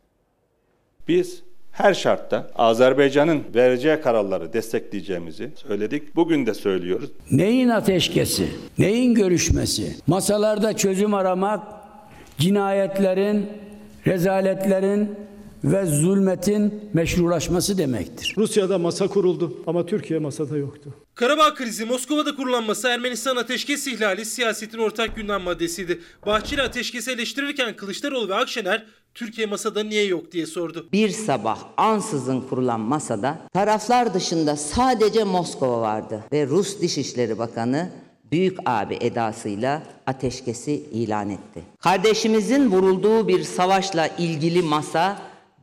Biz 1.09 1.42
her 1.73 1.95
şartta 1.95 2.50
Azerbaycan'ın 2.57 3.45
vereceği 3.54 4.00
kararları 4.00 4.52
destekleyeceğimizi 4.52 5.50
söyledik. 5.54 6.16
Bugün 6.16 6.47
de 6.47 6.54
söylüyoruz. 6.54 7.11
Neyin 7.30 7.68
ateşkesi, 7.68 8.49
neyin 8.78 9.14
görüşmesi? 9.14 9.97
Masalarda 10.07 10.76
çözüm 10.76 11.14
aramak, 11.14 11.62
cinayetlerin, 12.38 13.50
rezaletlerin 14.07 15.16
ve 15.65 15.87
zulmetin 15.87 16.91
meşrulaşması 16.93 17.79
demektir. 17.79 18.35
Rusya'da 18.38 18.79
masa 18.79 19.09
kuruldu 19.09 19.62
ama 19.67 19.87
Türkiye 19.87 20.19
masada 20.19 20.57
yoktu. 20.57 20.95
Karabağ 21.15 21.55
krizi 21.55 21.85
Moskova'da 21.85 22.37
kurulan 22.37 22.65
masa 22.65 22.88
Ermenistan 22.88 23.37
ateşkes 23.37 23.87
ihlali 23.87 24.25
siyasetin 24.25 24.79
ortak 24.79 25.17
gündem 25.17 25.43
maddesiydi. 25.43 26.00
Bahçeli 26.27 26.62
ateşkesi 26.62 27.11
eleştirirken 27.11 27.77
Kılıçdaroğlu 27.77 28.29
ve 28.29 28.35
Akşener 28.35 28.87
Türkiye 29.15 29.47
masada 29.47 29.83
niye 29.83 30.05
yok 30.05 30.33
diye 30.33 30.47
sordu. 30.47 30.88
Bir 30.93 31.09
sabah 31.09 31.59
ansızın 31.77 32.41
kurulan 32.41 32.81
masada 32.81 33.38
taraflar 33.55 34.15
dışında 34.15 34.57
sadece 34.57 35.25
Moskova 35.25 35.81
vardı 35.81 36.25
ve 36.33 36.47
Rus 36.47 36.81
Dışişleri 36.81 37.38
Bakanı 37.38 37.91
büyük 38.33 38.59
abi 38.67 38.99
edasıyla 39.00 39.83
ateşkesi 40.07 40.73
ilan 40.73 41.31
etti. 41.31 41.62
Kardeşimizin 41.81 42.71
vurulduğu 42.71 43.29
bir 43.29 43.43
savaşla 43.43 44.07
ilgili 44.19 44.62
masa 44.62 45.19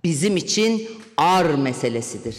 bizim 0.06 0.38
için 0.38 0.88
ar 1.18 1.46
meselesidir. 1.46 2.36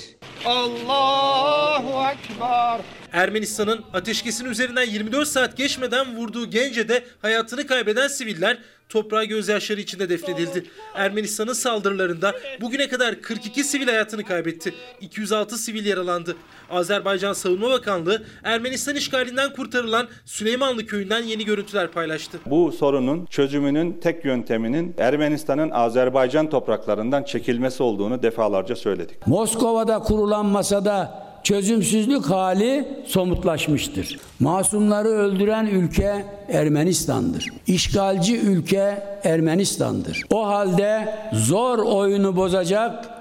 Ermenistan'ın 3.12 3.84
ateşkesin 3.92 4.44
üzerinden 4.44 4.86
24 4.86 5.28
saat 5.28 5.56
geçmeden 5.56 6.16
vurduğu 6.16 6.50
Gence'de 6.50 7.04
hayatını 7.22 7.66
kaybeden 7.66 8.08
siviller 8.08 8.58
toprağa 8.88 9.24
gözyaşları 9.24 9.80
içinde 9.80 10.08
defnedildi. 10.08 10.64
Ermenistan'ın 10.94 11.52
saldırılarında 11.52 12.34
bugüne 12.60 12.88
kadar 12.88 13.20
42 13.22 13.64
sivil 13.64 13.86
hayatını 13.86 14.24
kaybetti. 14.24 14.74
206 15.00 15.58
sivil 15.58 15.86
yaralandı. 15.86 16.36
Azerbaycan 16.70 17.32
Savunma 17.32 17.70
Bakanlığı 17.70 18.22
Ermenistan 18.44 18.96
işgalinden 18.96 19.52
kurtarılan 19.52 20.08
Süleymanlı 20.24 20.86
köyünden 20.86 21.22
yeni 21.22 21.44
görüntüler 21.44 21.90
paylaştı. 21.90 22.38
Bu 22.46 22.72
sorunun 22.72 23.26
çözümünün 23.26 23.92
tek 23.92 24.24
yönteminin 24.24 24.94
Ermenistan'ın 24.98 25.70
Azerbaycan 25.70 26.50
topraklarından 26.50 27.22
çekilmesi 27.22 27.82
olduğunu 27.82 28.22
defalarca 28.22 28.76
söyledik. 28.76 29.26
Moskova'da 29.26 29.98
kurulan 29.98 30.46
masada 30.46 31.25
çözümsüzlük 31.46 32.30
hali 32.30 32.88
somutlaşmıştır. 33.06 34.18
Masumları 34.40 35.08
öldüren 35.08 35.66
ülke 35.66 36.24
Ermenistan'dır. 36.48 37.52
İşgalci 37.66 38.38
ülke 38.38 39.02
Ermenistan'dır. 39.24 40.22
O 40.30 40.46
halde 40.46 41.14
zor 41.32 41.78
oyunu 41.78 42.36
bozacak, 42.36 43.15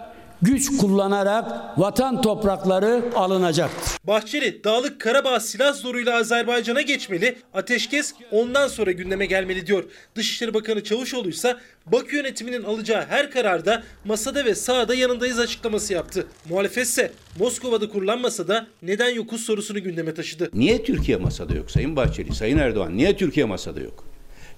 güç 0.45 0.77
kullanarak 0.77 1.79
vatan 1.79 2.21
toprakları 2.21 3.03
alınacaktır. 3.15 3.97
Bahçeli, 4.03 4.63
Dağlık 4.63 5.01
Karabağ 5.01 5.39
silah 5.39 5.73
zoruyla 5.73 6.15
Azerbaycan'a 6.15 6.81
geçmeli, 6.81 7.37
ateşkes 7.53 8.13
ondan 8.31 8.67
sonra 8.67 8.91
gündeme 8.91 9.25
gelmeli 9.25 9.67
diyor. 9.67 9.83
Dışişleri 10.15 10.53
Bakanı 10.53 10.83
Çavuşoğlu 10.83 11.29
ise 11.29 11.55
Bakü 11.85 12.15
yönetiminin 12.15 12.63
alacağı 12.63 13.05
her 13.09 13.31
kararda 13.31 13.83
masada 14.05 14.45
ve 14.45 14.55
sahada 14.55 14.95
yanındayız 14.95 15.39
açıklaması 15.39 15.93
yaptı. 15.93 16.27
Muhalefetse 16.49 17.11
Moskova'da 17.39 17.89
kurulan 17.89 18.21
masada 18.21 18.67
neden 18.81 19.09
yokuz 19.09 19.41
sorusunu 19.41 19.83
gündeme 19.83 20.13
taşıdı. 20.13 20.49
Niye 20.53 20.83
Türkiye 20.83 21.17
masada 21.17 21.53
yok 21.55 21.71
Sayın 21.71 21.95
Bahçeli, 21.95 22.35
Sayın 22.35 22.57
Erdoğan? 22.57 22.97
Niye 22.97 23.17
Türkiye 23.17 23.45
masada 23.45 23.79
yok? 23.79 24.03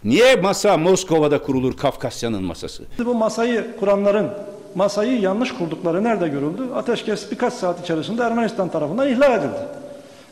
Niye 0.03 0.36
masa 0.36 0.77
Moskova'da 0.77 1.41
kurulur 1.41 1.77
Kafkasya'nın 1.77 2.44
masası? 2.44 2.84
Bu 3.06 3.15
masayı 3.15 3.67
kuranların 3.79 4.29
masayı 4.77 5.22
yanlış 5.22 5.51
kurdukları 5.51 6.03
nerede 6.03 6.27
görüldü? 6.27 6.63
Ateşkes 6.75 7.31
birkaç 7.31 7.53
saat 7.53 7.84
içerisinde 7.84 8.24
Ermenistan 8.24 8.69
tarafından 8.69 9.10
ihlal 9.10 9.39
edildi. 9.39 9.60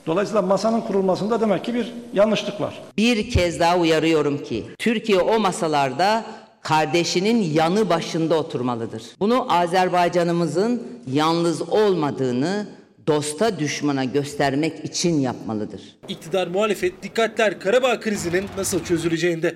Dolayısıyla 0.08 0.42
masanın 0.42 0.82
kurulmasında 0.82 1.42
demek 1.42 1.66
ki 1.66 1.74
bir 1.74 1.94
yanlışlık 2.14 2.62
var. 2.62 2.82
Bir 2.98 3.30
kez 3.30 3.60
daha 3.60 3.78
uyarıyorum 3.78 4.44
ki 4.44 4.64
Türkiye 4.80 5.20
o 5.20 5.40
masalarda 5.40 6.26
kardeşinin 6.62 7.54
yanı 7.54 7.90
başında 7.90 8.36
oturmalıdır. 8.36 9.04
Bunu 9.20 9.54
Azerbaycanımızın 9.54 10.84
yalnız 11.12 11.62
olmadığını 11.62 12.68
dosta 13.08 13.60
düşmana 13.60 14.04
göstermek 14.04 14.86
için 14.86 15.20
yapmalıdır. 15.20 15.82
İktidar 16.08 16.48
muhalefet 16.48 17.04
dikkatler 17.04 17.60
Karabağ 17.60 18.00
krizinin 18.00 18.46
nasıl 18.58 18.84
çözüleceğinde. 18.84 19.56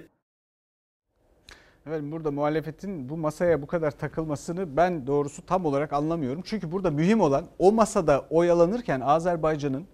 Evet 1.90 2.02
burada 2.04 2.32
muhalefetin 2.32 3.10
bu 3.10 3.18
masaya 3.18 3.62
bu 3.62 3.68
kadar 3.68 3.92
takılmasını 3.92 4.78
ben 4.78 5.08
doğrusu 5.08 5.46
tam 5.46 5.66
olarak 5.66 5.94
anlamıyorum. 5.94 6.42
Çünkü 6.46 6.72
burada 6.72 6.92
mühim 6.92 7.22
olan 7.22 7.46
o 7.60 7.72
masada 7.72 8.26
oyalanırken 8.30 9.00
Azerbaycan'ın 9.00 9.88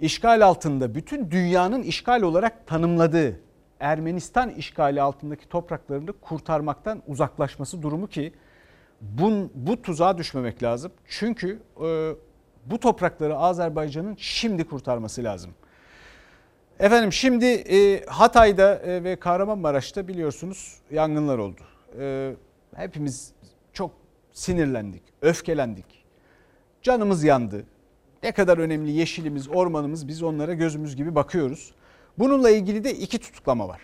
işgal 0.00 0.46
altında 0.46 0.94
bütün 0.94 1.30
dünyanın 1.30 1.82
işgal 1.82 2.22
olarak 2.22 2.66
tanımladığı 2.66 3.40
Ermenistan 3.80 4.50
işgali 4.50 5.02
altındaki 5.02 5.48
topraklarını 5.48 6.12
kurtarmaktan 6.12 7.02
uzaklaşması 7.06 7.82
durumu 7.82 8.06
ki 8.06 8.32
bu, 9.00 9.50
bu 9.54 9.82
tuzağa 9.82 10.18
düşmemek 10.18 10.62
lazım. 10.62 10.92
Çünkü 11.08 11.58
e, 11.84 12.12
bu 12.66 12.80
toprakları 12.80 13.36
Azerbaycan'ın 13.36 14.14
şimdi 14.18 14.64
kurtarması 14.64 15.24
lazım. 15.24 15.50
Efendim 16.80 17.12
şimdi 17.12 17.46
e, 17.46 18.04
Hatay'da 18.06 18.74
e, 18.74 19.04
ve 19.04 19.16
Kahramanmaraş'ta 19.16 20.08
biliyorsunuz 20.08 20.76
yangınlar 20.90 21.38
oldu. 21.38 21.60
E, 21.98 22.32
hepimiz 22.74 23.32
çok 23.72 23.90
sinirlendik, 24.32 25.02
öfkelendik. 25.22 26.04
Canımız 26.82 27.24
yandı. 27.24 27.64
Ne 28.22 28.32
kadar 28.32 28.58
önemli 28.58 28.90
yeşilimiz, 28.90 29.48
ormanımız 29.48 30.08
biz 30.08 30.22
onlara 30.22 30.54
gözümüz 30.54 30.96
gibi 30.96 31.14
bakıyoruz. 31.14 31.74
Bununla 32.18 32.50
ilgili 32.50 32.84
de 32.84 32.94
iki 32.94 33.18
tutuklama 33.18 33.68
var. 33.68 33.80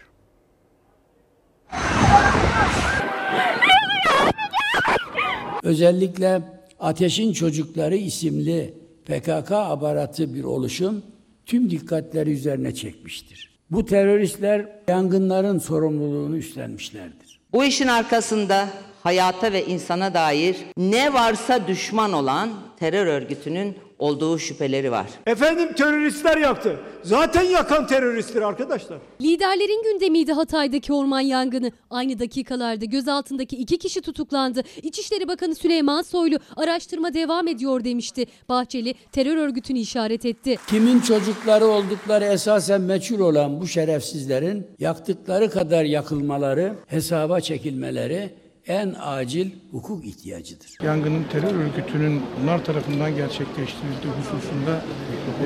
Özellikle 5.62 6.42
Ateşin 6.80 7.32
Çocukları 7.32 7.96
isimli 7.96 8.74
PKK 9.04 9.52
aparatı 9.52 10.34
bir 10.34 10.44
oluşum 10.44 11.02
tüm 11.46 11.70
dikkatleri 11.70 12.30
üzerine 12.30 12.74
çekmiştir. 12.74 13.52
Bu 13.70 13.86
teröristler 13.86 14.66
yangınların 14.88 15.58
sorumluluğunu 15.58 16.36
üstlenmişlerdir. 16.36 17.40
Bu 17.52 17.64
işin 17.64 17.88
arkasında 17.88 18.68
hayata 19.02 19.52
ve 19.52 19.66
insana 19.66 20.14
dair 20.14 20.56
ne 20.76 21.14
varsa 21.14 21.66
düşman 21.66 22.12
olan 22.12 22.50
terör 22.78 23.06
örgütünün 23.06 23.76
olduğu 23.98 24.38
şüpheleri 24.38 24.90
var. 24.92 25.06
Efendim 25.26 25.72
teröristler 25.72 26.36
yaktı. 26.36 26.76
Zaten 27.02 27.42
yakan 27.42 27.86
teröristtir 27.86 28.42
arkadaşlar. 28.42 28.98
Liderlerin 29.20 29.82
gündemiydi 29.92 30.32
Hatay'daki 30.32 30.92
orman 30.92 31.20
yangını. 31.20 31.72
Aynı 31.90 32.18
dakikalarda 32.18 32.84
gözaltındaki 32.84 33.56
iki 33.56 33.78
kişi 33.78 34.00
tutuklandı. 34.00 34.62
İçişleri 34.82 35.28
Bakanı 35.28 35.54
Süleyman 35.54 36.02
Soylu 36.02 36.38
araştırma 36.56 37.14
devam 37.14 37.48
ediyor 37.48 37.84
demişti. 37.84 38.26
Bahçeli 38.48 38.94
terör 39.12 39.36
örgütünü 39.36 39.78
işaret 39.78 40.26
etti. 40.26 40.56
Kimin 40.66 41.00
çocukları 41.00 41.66
oldukları 41.66 42.24
esasen 42.24 42.80
meçhul 42.80 43.20
olan 43.20 43.60
bu 43.60 43.66
şerefsizlerin 43.66 44.66
yaktıkları 44.78 45.50
kadar 45.50 45.84
yakılmaları, 45.84 46.74
hesaba 46.86 47.40
çekilmeleri 47.40 48.41
en 48.66 48.94
acil 49.00 49.50
hukuk 49.72 50.04
ihtiyacıdır. 50.04 50.78
Yangının 50.82 51.24
terör 51.24 51.54
örgütünün 51.54 52.22
bunlar 52.40 52.64
tarafından 52.64 53.16
gerçekleştirildiği 53.16 54.12
hususunda 54.12 54.82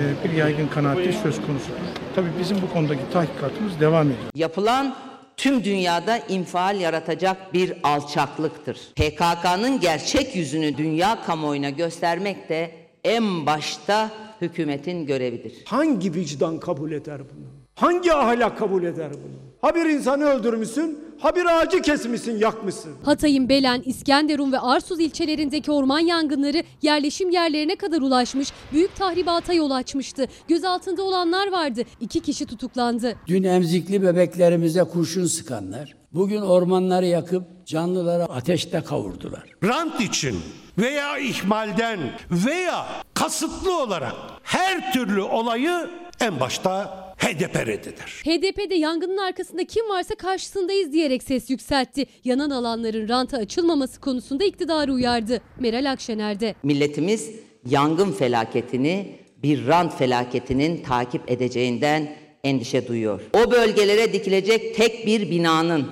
e, 0.00 0.28
bir 0.28 0.34
yaygın 0.34 0.68
kanaati 0.68 1.12
söz 1.12 1.36
konusudur. 1.36 1.76
Tabii 2.14 2.28
bizim 2.40 2.62
bu 2.62 2.72
konudaki 2.72 3.02
tahkikatımız 3.12 3.80
devam 3.80 4.06
ediyor. 4.06 4.30
Yapılan 4.34 4.96
tüm 5.36 5.64
dünyada 5.64 6.18
infial 6.18 6.80
yaratacak 6.80 7.54
bir 7.54 7.72
alçaklıktır. 7.82 8.78
PKK'nın 8.96 9.80
gerçek 9.80 10.36
yüzünü 10.36 10.76
dünya 10.76 11.22
kamuoyuna 11.22 11.70
göstermek 11.70 12.48
de 12.48 12.70
en 13.04 13.46
başta 13.46 14.10
hükümetin 14.40 15.06
görevidir. 15.06 15.64
Hangi 15.64 16.14
vicdan 16.14 16.60
kabul 16.60 16.92
eder 16.92 17.18
bunu? 17.20 17.46
Hangi 17.74 18.12
ahlak 18.12 18.58
kabul 18.58 18.84
eder 18.84 19.10
bunu? 19.12 19.32
Ha 19.60 19.74
bir 19.74 19.86
insanı 19.86 20.24
öldürmüşsün, 20.24 21.05
Ha 21.18 21.36
bir 21.36 21.44
ağacı 21.44 21.82
kesmişsin, 21.82 22.38
yakmışsın. 22.38 22.92
Hatay'ın 23.04 23.48
Belen, 23.48 23.82
İskenderun 23.84 24.52
ve 24.52 24.58
Arsuz 24.58 25.00
ilçelerindeki 25.00 25.72
orman 25.72 25.98
yangınları 25.98 26.62
yerleşim 26.82 27.30
yerlerine 27.30 27.76
kadar 27.76 28.00
ulaşmış, 28.00 28.48
büyük 28.72 28.96
tahribata 28.96 29.52
yol 29.52 29.70
açmıştı. 29.70 30.26
Gözaltında 30.48 31.02
olanlar 31.02 31.52
vardı. 31.52 31.82
İki 32.00 32.20
kişi 32.20 32.46
tutuklandı. 32.46 33.16
Dün 33.26 33.42
emzikli 33.42 34.02
bebeklerimize 34.02 34.84
kurşun 34.84 35.26
sıkanlar, 35.26 35.94
bugün 36.12 36.40
ormanları 36.40 37.06
yakıp 37.06 37.66
canlılara 37.66 38.24
ateşte 38.24 38.80
kavurdular. 38.80 39.42
Rant 39.64 40.00
için 40.00 40.36
veya 40.78 41.18
ihmalden 41.18 41.98
veya 42.30 42.86
kasıtlı 43.14 43.82
olarak 43.82 44.14
her 44.42 44.92
türlü 44.92 45.22
olayı 45.22 45.90
en 46.20 46.40
başta 46.40 47.05
HDP 47.18 47.66
reddeder. 47.66 48.22
HDP 48.24 48.70
de 48.70 48.74
yangının 48.74 49.16
arkasında 49.16 49.64
kim 49.64 49.88
varsa 49.88 50.14
karşısındayız 50.14 50.92
diyerek 50.92 51.22
ses 51.22 51.50
yükseltti. 51.50 52.06
Yanan 52.24 52.50
alanların 52.50 53.08
ranta 53.08 53.36
açılmaması 53.36 54.00
konusunda 54.00 54.44
iktidarı 54.44 54.92
uyardı. 54.92 55.40
Meral 55.60 55.92
Akşener'de. 55.92 56.54
Milletimiz 56.62 57.30
yangın 57.66 58.12
felaketini 58.12 59.18
bir 59.42 59.66
rant 59.66 59.98
felaketinin 59.98 60.82
takip 60.82 61.30
edeceğinden 61.30 62.16
endişe 62.44 62.88
duyuyor. 62.88 63.20
O 63.32 63.50
bölgelere 63.50 64.12
dikilecek 64.12 64.74
tek 64.76 65.06
bir 65.06 65.30
binanın, 65.30 65.86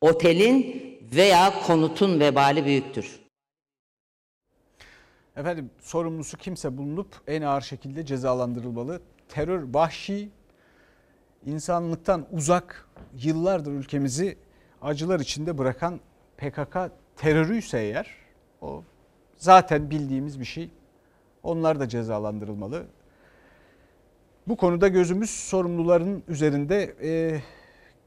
otelin 0.00 0.82
veya 1.16 1.62
konutun 1.66 2.20
vebali 2.20 2.64
büyüktür. 2.64 3.20
Efendim 5.36 5.70
sorumlusu 5.80 6.36
kimse 6.36 6.78
bulunup 6.78 7.20
en 7.26 7.42
ağır 7.42 7.60
şekilde 7.60 8.06
cezalandırılmalı. 8.06 9.00
Terör 9.28 9.74
vahşi, 9.74 10.28
insanlıktan 11.46 12.26
uzak, 12.32 12.88
yıllardır 13.22 13.72
ülkemizi 13.72 14.38
acılar 14.82 15.20
içinde 15.20 15.58
bırakan 15.58 16.00
PKK 16.36 16.76
terörüyse 17.16 17.78
eğer 17.78 18.06
o 18.60 18.84
zaten 19.36 19.90
bildiğimiz 19.90 20.40
bir 20.40 20.44
şey. 20.44 20.70
Onlar 21.42 21.80
da 21.80 21.88
cezalandırılmalı. 21.88 22.86
Bu 24.46 24.56
konuda 24.56 24.88
gözümüz 24.88 25.30
sorumluların 25.30 26.22
üzerinde 26.28 26.94
e, 27.02 27.40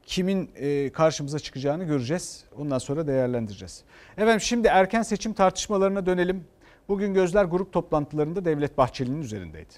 kimin 0.06 0.50
e, 0.54 0.92
karşımıza 0.92 1.38
çıkacağını 1.38 1.84
göreceğiz. 1.84 2.44
Ondan 2.58 2.78
sonra 2.78 3.06
değerlendireceğiz. 3.06 3.84
Efendim 4.16 4.40
şimdi 4.40 4.68
erken 4.68 5.02
seçim 5.02 5.32
tartışmalarına 5.32 6.06
dönelim. 6.06 6.44
Bugün 6.88 7.14
gözler 7.14 7.44
grup 7.44 7.72
toplantılarında 7.72 8.44
Devlet 8.44 8.78
Bahçeli'nin 8.78 9.22
üzerindeydi. 9.22 9.74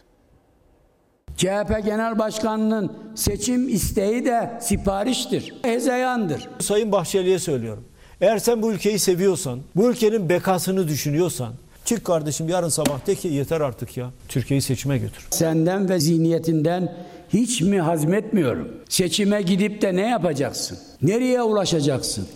CHP 1.37 1.85
Genel 1.85 2.19
Başkanı'nın 2.19 2.93
seçim 3.15 3.69
isteği 3.69 4.25
de 4.25 4.59
sipariştir, 4.61 5.55
hezeyandır. 5.63 6.49
Sayın 6.61 6.93
Bahçeli'ye 6.93 7.39
söylüyorum. 7.39 7.85
Eğer 8.21 8.39
sen 8.39 8.63
bu 8.63 8.73
ülkeyi 8.73 8.99
seviyorsan, 8.99 9.59
bu 9.77 9.91
ülkenin 9.91 10.29
bekasını 10.29 10.89
düşünüyorsan, 10.89 11.53
çık 11.85 12.05
kardeşim 12.05 12.49
yarın 12.49 12.69
sabah 12.69 13.07
de 13.07 13.15
ki 13.15 13.29
yeter 13.29 13.61
artık 13.61 13.97
ya. 13.97 14.11
Türkiye'yi 14.29 14.63
seçime 14.63 14.99
götür. 14.99 15.27
Senden 15.31 15.89
ve 15.89 16.01
zihniyetinden 16.01 16.95
hiç 17.29 17.61
mi 17.63 17.81
hazmetmiyorum? 17.81 18.69
Seçime 18.89 19.43
gidip 19.43 19.83
de 19.83 19.97
ne 19.97 20.09
yapacaksın? 20.09 20.79
Nereye 21.03 21.43
ulaşacaksın? 21.43 22.27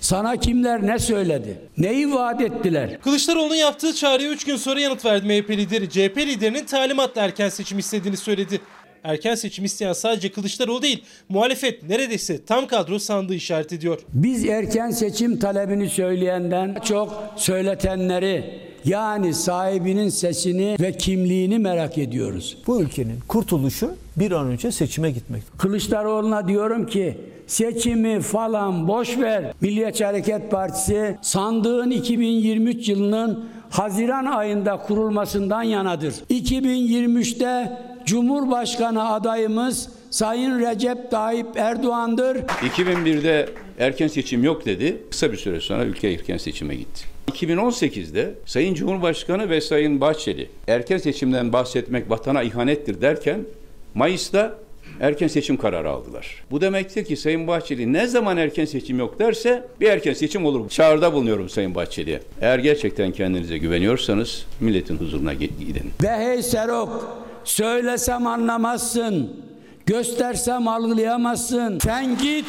Sana 0.00 0.36
kimler 0.36 0.86
ne 0.86 0.98
söyledi? 0.98 1.58
Neyi 1.78 2.12
vaat 2.12 2.40
ettiler? 2.40 3.00
Kılıçdaroğlu'nun 3.00 3.54
yaptığı 3.54 3.94
çağrıya 3.94 4.30
3 4.30 4.44
gün 4.44 4.56
sonra 4.56 4.80
yanıt 4.80 5.04
verdi 5.04 5.26
MHP 5.26 5.50
lideri. 5.50 5.90
CHP 5.90 6.16
liderinin 6.18 6.64
talimatla 6.64 7.20
erken 7.22 7.48
seçim 7.48 7.78
istediğini 7.78 8.16
söyledi. 8.16 8.60
Erken 9.04 9.34
seçim 9.34 9.64
isteyen 9.64 9.92
sadece 9.92 10.32
Kılıçdaroğlu 10.32 10.82
değil, 10.82 11.04
muhalefet 11.28 11.82
neredeyse 11.82 12.44
tam 12.44 12.66
kadro 12.66 12.98
sandığı 12.98 13.34
işaret 13.34 13.72
ediyor. 13.72 14.00
Biz 14.12 14.44
erken 14.44 14.90
seçim 14.90 15.38
talebini 15.38 15.88
söyleyenden 15.88 16.76
çok 16.84 17.32
söyletenleri 17.36 18.69
yani 18.84 19.34
sahibinin 19.34 20.08
sesini 20.08 20.76
ve 20.80 20.92
kimliğini 20.92 21.58
merak 21.58 21.98
ediyoruz. 21.98 22.56
Bu 22.66 22.82
ülkenin 22.82 23.20
kurtuluşu 23.28 23.90
bir 24.16 24.32
an 24.32 24.46
önce 24.46 24.72
seçime 24.72 25.10
gitmek. 25.10 25.42
Kılıçdaroğlu'na 25.58 26.48
diyorum 26.48 26.86
ki 26.86 27.18
seçimi 27.46 28.20
falan 28.20 28.88
boş 28.88 29.18
ver. 29.18 29.52
Milliyetçi 29.60 30.04
Hareket 30.04 30.50
Partisi 30.50 31.16
sandığın 31.22 31.90
2023 31.90 32.88
yılının 32.88 33.44
Haziran 33.70 34.24
ayında 34.24 34.76
kurulmasından 34.76 35.62
yanadır. 35.62 36.14
2023'te 36.30 37.78
Cumhurbaşkanı 38.06 39.12
adayımız 39.12 39.88
Sayın 40.10 40.60
Recep 40.60 41.10
Tayyip 41.10 41.56
Erdoğan'dır. 41.56 42.36
2001'de 42.36 43.48
erken 43.78 44.08
seçim 44.08 44.44
yok 44.44 44.66
dedi. 44.66 45.02
Kısa 45.10 45.32
bir 45.32 45.36
süre 45.36 45.60
sonra 45.60 45.84
ülke 45.84 46.08
erken 46.08 46.36
seçime 46.36 46.74
gitti. 46.74 47.09
2018'de 47.30 48.34
Sayın 48.46 48.74
Cumhurbaşkanı 48.74 49.50
ve 49.50 49.60
Sayın 49.60 50.00
Bahçeli 50.00 50.50
erken 50.68 50.98
seçimden 50.98 51.52
bahsetmek 51.52 52.10
vatana 52.10 52.42
ihanettir 52.42 53.00
derken 53.00 53.40
Mayıs'ta 53.94 54.58
erken 55.00 55.28
seçim 55.28 55.56
kararı 55.56 55.90
aldılar. 55.90 56.44
Bu 56.50 56.60
demektir 56.60 57.04
ki 57.04 57.16
Sayın 57.16 57.46
Bahçeli 57.46 57.92
ne 57.92 58.06
zaman 58.06 58.36
erken 58.36 58.64
seçim 58.64 58.98
yok 58.98 59.18
derse 59.18 59.64
bir 59.80 59.86
erken 59.86 60.12
seçim 60.12 60.44
olur. 60.44 60.68
Çağrıda 60.68 61.12
bulunuyorum 61.12 61.48
Sayın 61.48 61.74
Bahçeli'ye. 61.74 62.20
Eğer 62.40 62.58
gerçekten 62.58 63.12
kendinize 63.12 63.58
güveniyorsanız 63.58 64.46
milletin 64.60 64.96
huzuruna 64.96 65.34
gidin. 65.34 65.90
Ve 66.02 66.08
hey 66.08 66.42
Serok 66.42 67.18
söylesem 67.44 68.26
anlamazsın. 68.26 69.30
Göstersem 69.86 70.68
algılayamazsın. 70.68 71.78
Sen 71.78 72.18
git 72.18 72.46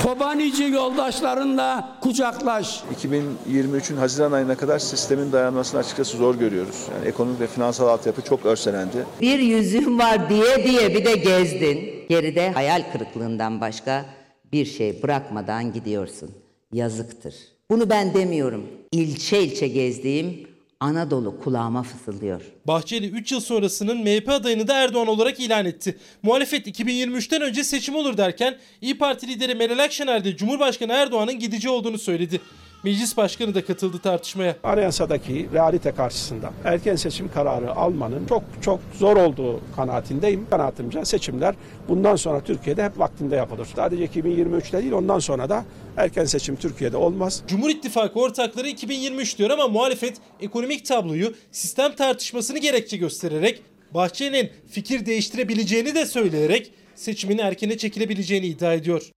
Kobanici 0.00 0.64
yoldaşlarınla 0.64 1.96
kucaklaş. 2.00 2.82
2023'ün 3.02 3.96
Haziran 3.96 4.32
ayına 4.32 4.54
kadar 4.56 4.78
sistemin 4.78 5.32
dayanmasını 5.32 5.80
açıkçası 5.80 6.16
zor 6.16 6.34
görüyoruz. 6.34 6.76
Yani 6.94 7.08
ekonomik 7.08 7.40
ve 7.40 7.46
finansal 7.46 7.88
altyapı 7.88 8.22
çok 8.22 8.46
örselendi. 8.46 9.06
Bir 9.20 9.38
yüzüğüm 9.38 9.98
var 9.98 10.30
diye 10.30 10.64
diye 10.64 10.94
bir 10.94 11.04
de 11.04 11.16
gezdin. 11.16 11.90
Geride 12.08 12.50
hayal 12.50 12.82
kırıklığından 12.92 13.60
başka 13.60 14.04
bir 14.52 14.64
şey 14.64 15.02
bırakmadan 15.02 15.72
gidiyorsun. 15.72 16.30
Yazıktır. 16.72 17.34
Bunu 17.70 17.90
ben 17.90 18.14
demiyorum. 18.14 18.66
İlçe 18.92 19.42
ilçe 19.42 19.68
gezdiğim 19.68 20.46
Anadolu 20.82 21.40
kulağıma 21.40 21.82
fısıldıyor. 21.82 22.42
Bahçeli 22.66 23.08
3 23.08 23.32
yıl 23.32 23.40
sonrasının 23.40 23.98
MHP 23.98 24.28
adayını 24.28 24.68
da 24.68 24.74
Erdoğan 24.74 25.06
olarak 25.06 25.40
ilan 25.40 25.66
etti. 25.66 25.98
Muhalefet 26.22 26.66
2023'ten 26.66 27.42
önce 27.42 27.64
seçim 27.64 27.94
olur 27.94 28.16
derken 28.16 28.58
İyi 28.80 28.98
Parti 28.98 29.28
lideri 29.28 29.54
Meral 29.54 29.78
Akşener 29.78 30.24
de 30.24 30.36
Cumhurbaşkanı 30.36 30.92
Erdoğan'ın 30.92 31.38
gidici 31.38 31.68
olduğunu 31.68 31.98
söyledi. 31.98 32.40
Meclis 32.84 33.16
Başkanı 33.16 33.54
da 33.54 33.64
katıldı 33.64 33.98
tartışmaya. 33.98 34.56
Anayasadaki 34.62 35.48
realite 35.52 35.92
karşısında 35.92 36.52
erken 36.64 36.96
seçim 36.96 37.32
kararı 37.32 37.74
almanın 37.74 38.26
çok 38.26 38.42
çok 38.62 38.80
zor 38.98 39.16
olduğu 39.16 39.60
kanaatindeyim. 39.76 40.46
Kanaatimce 40.50 41.04
seçimler 41.04 41.54
bundan 41.88 42.16
sonra 42.16 42.40
Türkiye'de 42.40 42.84
hep 42.84 42.98
vaktinde 42.98 43.36
yapılır. 43.36 43.68
Sadece 43.76 44.04
2023'te 44.06 44.82
değil 44.82 44.92
ondan 44.92 45.18
sonra 45.18 45.48
da 45.48 45.64
erken 45.96 46.24
seçim 46.24 46.56
Türkiye'de 46.56 46.96
olmaz. 46.96 47.42
Cumhur 47.48 47.70
İttifakı 47.70 48.20
ortakları 48.20 48.68
2023 48.68 49.38
diyor 49.38 49.50
ama 49.50 49.68
muhalefet 49.68 50.16
ekonomik 50.40 50.86
tabloyu 50.86 51.34
sistem 51.52 51.94
tartışmasını 51.94 52.58
gerekçe 52.58 52.96
göstererek 52.96 53.62
Bahçeli'nin 53.94 54.50
fikir 54.70 55.06
değiştirebileceğini 55.06 55.94
de 55.94 56.06
söyleyerek 56.06 56.72
seçimin 56.94 57.38
erkene 57.38 57.76
çekilebileceğini 57.78 58.46
iddia 58.46 58.74
ediyor. 58.74 59.10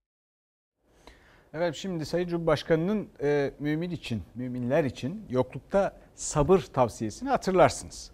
Evet 1.58 1.74
şimdi 1.74 2.06
Sayın 2.06 2.28
Cumhurbaşkanı'nın 2.28 3.08
e, 3.22 3.50
mümin 3.58 3.90
için, 3.90 4.22
müminler 4.34 4.84
için 4.84 5.24
yoklukta 5.30 5.92
sabır 6.14 6.58
tavsiyesini 6.58 7.28
hatırlarsınız. 7.28 8.10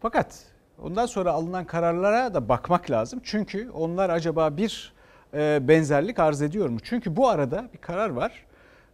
Fakat 0.00 0.44
ondan 0.82 1.06
sonra 1.06 1.32
alınan 1.32 1.64
kararlara 1.64 2.34
da 2.34 2.48
bakmak 2.48 2.90
lazım. 2.90 3.20
Çünkü 3.24 3.70
onlar 3.70 4.10
acaba 4.10 4.56
bir 4.56 4.92
e, 5.34 5.68
benzerlik 5.68 6.18
arz 6.18 6.42
ediyor 6.42 6.68
mu? 6.68 6.78
Çünkü 6.82 7.16
bu 7.16 7.28
arada 7.28 7.68
bir 7.72 7.78
karar 7.78 8.10
var, 8.10 8.46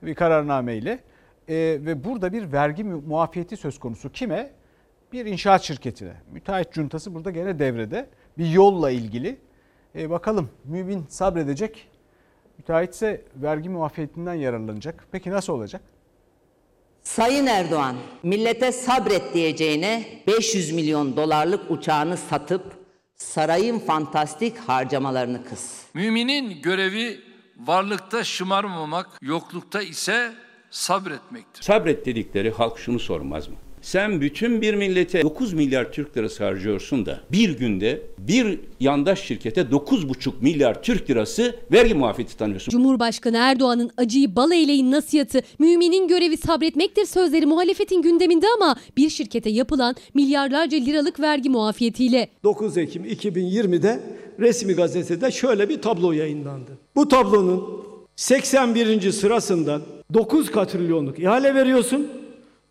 bir 0.03 0.15
kararname 0.15 0.77
ile 0.77 1.01
e, 1.49 1.55
ve 1.57 2.05
burada 2.05 2.33
bir 2.33 2.53
vergi 2.53 2.85
muafiyeti 2.85 3.57
söz 3.57 3.79
konusu. 3.79 4.13
Kime? 4.13 4.51
Bir 5.13 5.27
inşaat 5.27 5.63
şirketine. 5.63 6.15
Müteahhit 6.33 6.73
cuntası 6.73 7.15
burada 7.15 7.31
gene 7.31 7.59
devrede. 7.59 8.09
Bir 8.39 8.47
yolla 8.47 8.91
ilgili. 8.91 9.39
E, 9.95 10.11
bakalım 10.11 10.51
mümin 10.65 11.07
sabredecek 11.09 11.92
Müteahhitse 12.59 13.25
vergi 13.37 13.69
muafiyetinden 13.69 14.35
yararlanacak. 14.35 15.07
Peki 15.13 15.31
nasıl 15.31 15.53
olacak? 15.53 15.83
Sayın 17.03 17.47
Erdoğan, 17.47 17.97
millete 18.23 18.73
sabret 18.73 19.35
diyeceğine 19.35 20.23
500 20.27 20.73
milyon 20.73 21.17
dolarlık 21.17 21.71
uçağını 21.71 22.17
satıp 22.17 22.63
sarayın 23.17 23.79
fantastik 23.79 24.59
harcamalarını 24.59 25.45
kıs. 25.45 25.83
Müminin 25.95 26.63
görevi 26.63 27.21
varlıkta 27.57 28.25
şımarmamak, 28.25 29.07
yoklukta 29.23 29.83
ise 29.83 30.33
sabretmektir. 30.71 31.63
Sabret 31.63 32.07
dedikleri 32.07 32.51
halk 32.51 32.79
şunu 32.79 32.99
sormaz 32.99 33.49
mı? 33.49 33.55
Sen 33.83 34.21
bütün 34.21 34.63
bir 34.63 34.75
millete 34.75 35.23
9 35.23 35.53
milyar 35.53 35.93
Türk 35.93 36.17
lirası 36.17 36.45
harcıyorsun 36.45 37.07
da 37.07 37.21
bir 37.33 37.59
günde 37.59 38.03
bir 38.19 38.61
yandaş 38.81 39.23
şirkete 39.23 39.61
9,5 39.61 40.33
milyar 40.41 40.83
Türk 40.83 41.11
lirası 41.11 41.57
vergi 41.73 41.95
muafiyeti 41.95 42.37
tanıyorsun. 42.37 42.71
Cumhurbaşkanı 42.71 43.37
Erdoğan'ın 43.37 43.91
acıyı 43.97 44.37
bal 44.37 44.53
eyleyin 44.53 44.91
nasihatı, 44.91 45.43
müminin 45.59 46.09
görevi 46.09 46.37
sabretmektir 46.37 47.05
sözleri 47.05 47.47
muhalefetin 47.47 48.03
gündeminde 48.03 48.47
ama 48.57 48.77
bir 48.97 49.11
şirkete 49.11 49.51
yapılan 49.51 49.95
milyarlarca 50.15 50.79
liralık 50.79 51.21
vergi 51.21 51.51
muafiyetiyle. 51.51 52.29
9 52.45 52.79
Ekim 52.79 53.05
2020'de 53.05 54.01
resmi 54.41 54.73
gazetede 54.73 55.31
şöyle 55.31 55.69
bir 55.69 55.83
tablo 55.83 56.13
yayınlandı. 56.13 56.71
Bu 56.97 57.09
tablonun 57.09 57.83
81. 58.17 59.13
sırasından 59.13 59.83
9 60.15 60.51
katrilyonluk 60.51 61.19
ihale 61.19 61.55
veriyorsun. 61.55 62.22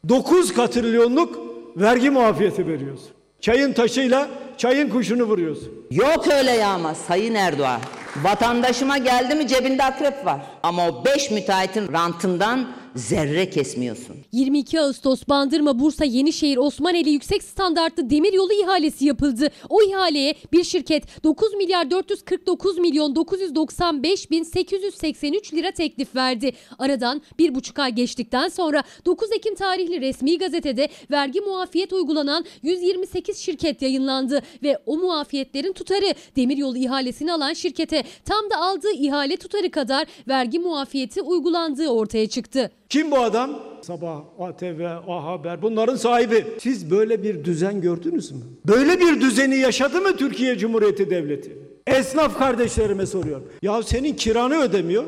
9 0.10 0.54
katrilyonluk 0.54 1.40
vergi 1.76 2.10
muafiyeti 2.10 2.68
veriyorsun. 2.68 3.10
Çayın 3.42 3.74
taşıyla 3.74 4.28
çayın 4.58 4.90
kuşunu 4.90 5.24
vuruyorsun. 5.24 5.72
Yok 5.92 6.28
öyle 6.28 6.52
yağma 6.52 6.96
Sayın 6.96 7.36
Erdoğan. 7.36 7.82
Vatandaşıma 8.24 8.98
geldi 8.98 9.36
mi 9.36 9.48
cebinde 9.48 9.84
akrep 9.84 10.26
var. 10.26 10.42
Ama 10.64 10.88
o 10.88 11.06
5 11.06 11.32
müteahhitin 11.32 11.94
rantından 11.94 12.68
zerre 12.96 13.50
kesmiyorsun. 13.50 14.16
22 14.32 14.82
Ağustos 14.82 15.22
Bandırma 15.30 15.80
Bursa 15.80 16.06
Yenişehir 16.06 16.58
Osmaneli 16.58 17.10
yüksek 17.10 17.44
standartlı 17.44 18.10
demiryolu 18.10 18.54
ihalesi 18.54 19.06
yapıldı. 19.06 19.48
O 19.70 19.82
ihaleye 19.82 20.36
bir 20.54 20.64
şirket 20.64 21.24
9 21.24 21.54
milyar 21.54 21.92
449 21.92 22.78
milyon 22.78 23.16
995 23.16 24.32
bin 24.32 24.44
883 24.44 25.54
lira 25.54 25.72
teklif 25.72 26.16
verdi. 26.16 26.52
Aradan 26.80 27.22
bir 27.40 27.56
buçuk 27.56 27.80
ay 27.80 27.92
geçtikten 27.92 28.48
sonra 28.48 28.84
9 29.06 29.32
Ekim 29.32 29.56
tarihli 29.56 30.02
resmi 30.02 30.38
gazetede 30.38 30.90
vergi 31.12 31.42
muafiyet 31.42 31.94
uygulanan 31.94 32.46
128 32.64 33.38
şirket 33.38 33.82
yayınlandı 33.82 34.42
ve 34.64 34.78
o 34.86 34.98
muafiyetlerin 34.98 35.74
tutarı 35.74 36.14
demiryolu 36.36 36.78
ihalesini 36.78 37.34
alan 37.34 37.54
şirkete 37.54 38.04
tam 38.26 38.50
da 38.50 38.58
aldığı 38.58 38.92
ihale 38.92 39.38
tutarı 39.38 39.72
kadar 39.72 40.08
vergi 40.28 40.60
muafiyeti 40.60 41.22
uygulandığı 41.22 41.88
ortaya 41.88 42.30
çıktı. 42.30 42.72
Kim 42.92 43.12
bu 43.12 43.20
adam? 43.20 43.60
Sabah, 43.82 44.22
ATV, 44.40 44.86
A 45.08 45.24
Haber 45.24 45.62
bunların 45.62 45.96
sahibi. 45.96 46.46
Siz 46.60 46.92
böyle 46.92 47.24
bir 47.24 47.44
düzen 47.44 47.82
gördünüz 47.82 48.32
mü? 48.32 48.40
Böyle 48.68 49.00
bir 49.00 49.22
düzeni 49.22 49.58
yaşadı 49.58 50.02
mı 50.02 50.18
Türkiye 50.18 50.58
Cumhuriyeti 50.58 51.10
Devleti? 51.10 51.58
Esnaf 51.88 52.38
kardeşlerime 52.38 53.06
soruyorum. 53.06 53.50
Ya 53.62 53.84
senin 53.84 54.16
kiranı 54.16 54.62
ödemiyor. 54.62 55.04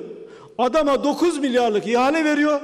Adama 0.57 1.03
9 1.03 1.39
milyarlık 1.39 1.87
ihale 1.87 2.25
veriyor. 2.25 2.61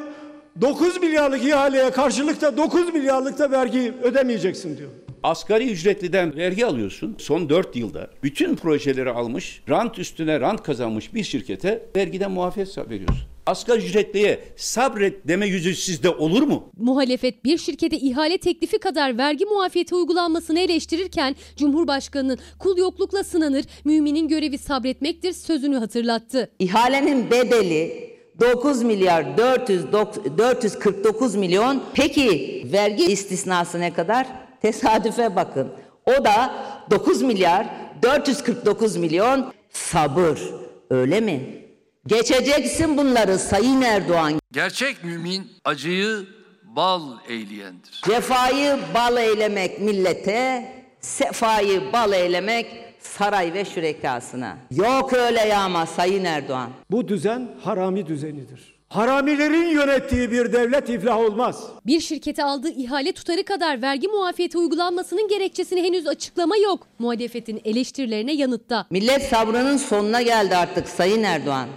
9 0.62 1.02
milyarlık 1.02 1.46
ihaleye 1.46 1.92
karşılık 1.92 2.42
da 2.42 2.58
9 2.58 2.94
milyarlık 2.94 3.40
da 3.40 3.52
vergi 3.52 3.94
ödemeyeceksin 4.04 4.78
diyor. 4.78 4.90
Asgari 5.24 5.72
ücretliden 5.72 6.36
vergi 6.36 6.66
alıyorsun. 6.66 7.16
Son 7.18 7.50
4 7.50 7.76
yılda 7.76 8.10
bütün 8.24 8.56
projeleri 8.56 9.10
almış, 9.10 9.64
rant 9.70 10.00
üstüne 10.00 10.40
rant 10.40 10.64
kazanmış 10.64 11.14
bir 11.14 11.24
şirkete 11.24 11.86
vergiden 11.96 12.32
muafiyet 12.32 12.78
veriyorsun. 12.78 13.39
Asgari 13.50 13.86
ücretliye 13.86 14.40
sabret 14.56 15.28
deme 15.28 15.48
yüzü 15.48 15.76
sizde 15.76 16.10
olur 16.10 16.42
mu? 16.42 16.70
Muhalefet 16.78 17.46
bir 17.46 17.58
şirkete 17.58 17.98
ihale 17.98 18.38
teklifi 18.38 18.80
kadar 18.80 19.18
vergi 19.18 19.46
muafiyeti 19.46 19.96
uygulanmasını 19.96 20.60
eleştirirken 20.60 21.36
Cumhurbaşkanı'nın 21.56 22.40
kul 22.60 22.78
yoklukla 22.78 23.24
sınanır, 23.24 23.66
müminin 23.86 24.28
görevi 24.28 24.58
sabretmektir 24.58 25.34
sözünü 25.34 25.78
hatırlattı. 25.78 26.52
İhalenin 26.60 27.32
bedeli 27.32 28.10
9 28.40 28.84
milyar 28.84 29.38
400 29.38 29.92
449 30.38 31.36
milyon. 31.36 31.84
Peki 31.94 32.62
vergi 32.74 33.04
istisnası 33.06 33.80
ne 33.80 33.94
kadar? 33.94 34.28
Tesadüfe 34.62 35.36
bakın. 35.36 35.68
O 36.06 36.26
da 36.26 36.54
9 36.92 37.22
milyar 37.22 37.68
449 38.04 38.96
milyon 38.96 39.54
sabır. 39.70 40.40
Öyle 40.90 41.22
mi? 41.22 41.69
Geçeceksin 42.08 42.98
bunları 42.98 43.40
Sayın 43.40 43.82
Erdoğan. 43.82 44.34
Gerçek 44.52 45.04
mümin 45.04 45.48
acıyı 45.66 46.26
bal 46.64 47.02
eyleyendir. 47.30 48.02
Cefayı 48.06 48.78
bal 48.96 49.18
eylemek 49.18 49.82
millete, 49.82 50.72
sefayı 51.02 51.82
bal 51.94 52.14
eylemek 52.14 52.66
saray 53.00 53.54
ve 53.54 53.66
şürekasına. 53.66 54.58
Yok 54.72 55.14
öyle 55.14 55.40
yağma 55.40 55.86
Sayın 55.86 56.26
Erdoğan. 56.26 56.70
Bu 56.92 57.08
düzen 57.08 57.48
harami 57.64 58.08
düzenidir. 58.08 58.80
Haramilerin 58.90 59.70
yönettiği 59.70 60.32
bir 60.32 60.54
devlet 60.54 60.90
iflah 60.90 61.18
olmaz. 61.18 61.64
Bir 61.86 62.00
şirkete 62.00 62.44
aldığı 62.44 62.70
ihale 62.70 63.12
tutarı 63.12 63.44
kadar 63.44 63.82
vergi 63.82 64.08
muafiyeti 64.08 64.58
uygulanmasının 64.58 65.28
gerekçesini 65.28 65.84
henüz 65.84 66.08
açıklama 66.08 66.58
yok. 66.58 66.88
Muhalefetin 67.00 67.62
eleştirilerine 67.66 68.34
yanıtta. 68.34 68.86
Millet 68.90 69.22
sabrının 69.24 69.78
sonuna 69.78 70.22
geldi 70.22 70.56
artık 70.56 70.90
Sayın 70.90 71.24
Erdoğan. 71.24 71.68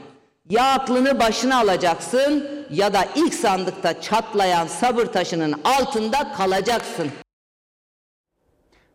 Ya 0.48 0.72
aklını 0.72 1.20
başına 1.20 1.60
alacaksın 1.60 2.48
ya 2.70 2.92
da 2.92 3.04
ilk 3.16 3.34
sandıkta 3.34 4.00
çatlayan 4.00 4.66
sabır 4.66 5.06
taşının 5.06 5.54
altında 5.64 6.32
kalacaksın. 6.32 7.08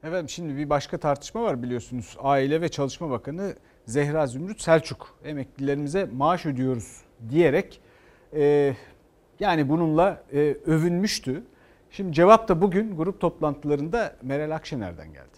Efendim 0.03 0.29
şimdi 0.29 0.57
bir 0.57 0.69
başka 0.69 0.97
tartışma 0.97 1.43
var 1.43 1.63
biliyorsunuz. 1.63 2.17
Aile 2.19 2.61
ve 2.61 2.69
Çalışma 2.69 3.09
Bakanı 3.09 3.55
Zehra 3.85 4.27
Zümrüt 4.27 4.61
Selçuk 4.61 5.19
emeklilerimize 5.25 6.05
maaş 6.05 6.45
ödüyoruz 6.45 7.01
diyerek 7.29 7.81
e, 8.33 8.73
yani 9.39 9.69
bununla 9.69 10.23
e, 10.33 10.39
övünmüştü. 10.65 11.43
Şimdi 11.91 12.13
cevap 12.13 12.47
da 12.47 12.61
bugün 12.61 12.97
grup 12.97 13.21
toplantılarında 13.21 14.15
Meral 14.21 14.51
Akşener'den 14.55 15.13
geldi. 15.13 15.36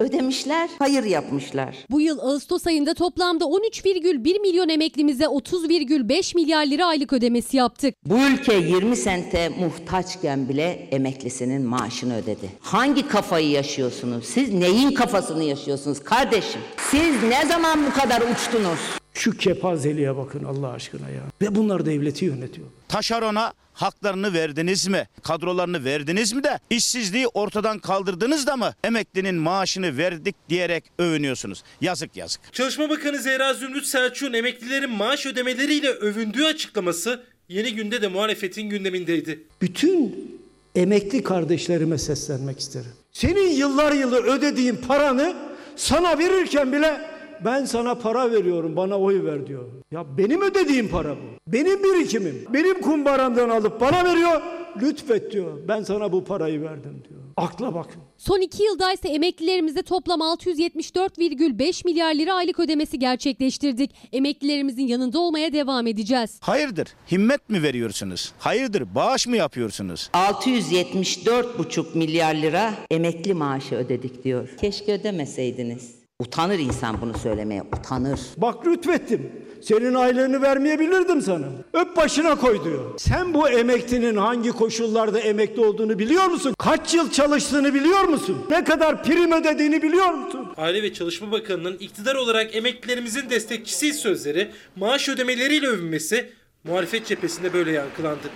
Ödemişler, 0.00 0.70
hayır 0.78 1.04
yapmışlar. 1.04 1.76
Bu 1.90 2.00
yıl 2.00 2.18
Ağustos 2.18 2.66
ayında 2.66 2.94
toplamda 2.94 3.44
13,1 3.44 4.40
milyon 4.40 4.68
emeklimize 4.68 5.24
30,5 5.24 6.34
milyar 6.36 6.66
lira 6.66 6.86
aylık 6.86 7.12
ödemesi 7.12 7.56
yaptık. 7.56 7.94
Bu 8.06 8.18
ülke 8.18 8.54
20 8.54 8.96
sente 8.96 9.48
muhtaçken 9.48 10.48
bile 10.48 10.88
emeklisinin 10.90 11.62
maaşını 11.62 12.16
ödedi. 12.16 12.50
Hangi 12.60 13.08
kafayı 13.08 13.50
yaşıyorsunuz? 13.50 14.24
Siz 14.24 14.54
neyin 14.54 14.90
kafasını 14.90 15.44
yaşıyorsunuz 15.44 16.00
kardeşim? 16.02 16.60
Siz 16.90 17.22
ne 17.28 17.46
zaman 17.46 17.86
bu 17.86 18.00
kadar 18.00 18.20
uçtunuz? 18.20 18.99
Şu 19.14 19.36
kepazeliğe 19.36 20.16
bakın 20.16 20.44
Allah 20.44 20.68
aşkına 20.72 21.08
ya. 21.08 21.22
Ve 21.42 21.54
bunlar 21.54 21.86
devleti 21.86 22.24
yönetiyor. 22.24 22.66
Taşerona 22.88 23.52
haklarını 23.72 24.32
verdiniz 24.34 24.86
mi? 24.86 25.08
Kadrolarını 25.22 25.84
verdiniz 25.84 26.32
mi 26.32 26.44
de 26.44 26.58
işsizliği 26.70 27.26
ortadan 27.26 27.78
kaldırdınız 27.78 28.46
da 28.46 28.56
mı? 28.56 28.74
Emeklinin 28.84 29.34
maaşını 29.34 29.96
verdik 29.96 30.36
diyerek 30.48 30.84
övünüyorsunuz. 30.98 31.62
Yazık 31.80 32.16
yazık. 32.16 32.52
Çalışma 32.52 32.90
Bakanı 32.90 33.18
Zehra 33.18 33.54
Zümrüt 33.54 33.86
Selçuk'un 33.86 34.32
emeklilerin 34.32 34.90
maaş 34.90 35.26
ödemeleriyle 35.26 35.90
övündüğü 35.90 36.44
açıklaması 36.44 37.22
yeni 37.48 37.74
günde 37.74 38.02
de 38.02 38.08
muhalefetin 38.08 38.62
gündemindeydi. 38.62 39.42
Bütün 39.62 40.30
emekli 40.74 41.22
kardeşlerime 41.22 41.98
seslenmek 41.98 42.60
isterim. 42.60 42.92
Senin 43.12 43.50
yıllar 43.50 43.92
yılı 43.92 44.16
ödediğin 44.22 44.76
paranı 44.76 45.36
sana 45.76 46.18
verirken 46.18 46.72
bile 46.72 47.09
ben 47.44 47.64
sana 47.64 47.94
para 47.94 48.30
veriyorum 48.32 48.76
bana 48.76 48.98
oy 48.98 49.24
ver 49.24 49.46
diyor. 49.46 49.64
Ya 49.90 50.18
benim 50.18 50.42
ödediğim 50.42 50.88
para 50.88 51.10
bu. 51.16 51.52
Benim 51.52 51.82
birikimim. 51.84 52.44
Benim 52.52 52.80
kumbaramdan 52.80 53.48
alıp 53.48 53.80
bana 53.80 54.04
veriyor. 54.04 54.42
Lütfet 54.82 55.32
diyor. 55.32 55.58
Ben 55.68 55.82
sana 55.82 56.12
bu 56.12 56.24
parayı 56.24 56.62
verdim 56.62 57.02
diyor. 57.08 57.20
Akla 57.36 57.74
bakın. 57.74 58.02
Son 58.18 58.40
iki 58.40 58.62
yılda 58.62 58.92
ise 58.92 59.08
emeklilerimize 59.08 59.82
toplam 59.82 60.20
674,5 60.20 61.84
milyar 61.86 62.14
lira 62.14 62.34
aylık 62.34 62.60
ödemesi 62.60 62.98
gerçekleştirdik. 62.98 63.90
Emeklilerimizin 64.12 64.86
yanında 64.86 65.18
olmaya 65.18 65.52
devam 65.52 65.86
edeceğiz. 65.86 66.38
Hayırdır? 66.40 66.88
Himmet 67.12 67.50
mi 67.50 67.62
veriyorsunuz? 67.62 68.32
Hayırdır? 68.38 68.94
Bağış 68.94 69.26
mı 69.26 69.36
yapıyorsunuz? 69.36 70.10
674,5 70.12 71.98
milyar 71.98 72.34
lira 72.34 72.74
emekli 72.90 73.34
maaşı 73.34 73.74
ödedik 73.74 74.24
diyor. 74.24 74.48
Keşke 74.60 74.92
ödemeseydiniz. 74.92 75.99
Utanır 76.20 76.58
insan 76.58 77.00
bunu 77.00 77.18
söylemeye, 77.18 77.62
utanır. 77.62 78.20
Bak 78.36 78.66
lütfettim. 78.66 79.32
Senin 79.62 79.94
aylığını 79.94 80.42
vermeyebilirdim 80.42 81.22
sana. 81.22 81.46
Öp 81.72 81.96
başına 81.96 82.34
koy 82.36 82.64
diyor. 82.64 82.98
Sen 82.98 83.34
bu 83.34 83.48
emeklinin 83.48 84.16
hangi 84.16 84.50
koşullarda 84.50 85.20
emekli 85.20 85.60
olduğunu 85.64 85.98
biliyor 85.98 86.26
musun? 86.26 86.54
Kaç 86.58 86.94
yıl 86.94 87.10
çalıştığını 87.10 87.74
biliyor 87.74 88.04
musun? 88.04 88.46
Ne 88.50 88.64
kadar 88.64 89.02
prim 89.02 89.32
ödediğini 89.32 89.82
biliyor 89.82 90.10
musun? 90.10 90.52
Aile 90.56 90.82
ve 90.82 90.92
Çalışma 90.92 91.32
Bakanı'nın 91.32 91.76
iktidar 91.78 92.14
olarak 92.14 92.56
emeklilerimizin 92.56 93.30
destekçisiyiz 93.30 93.96
sözleri, 93.96 94.50
maaş 94.76 95.08
ödemeleriyle 95.08 95.66
övünmesi 95.66 96.32
muhalefet 96.64 97.06
cephesinde 97.06 97.52
böyle 97.52 97.72
yankılandı. 97.72 98.28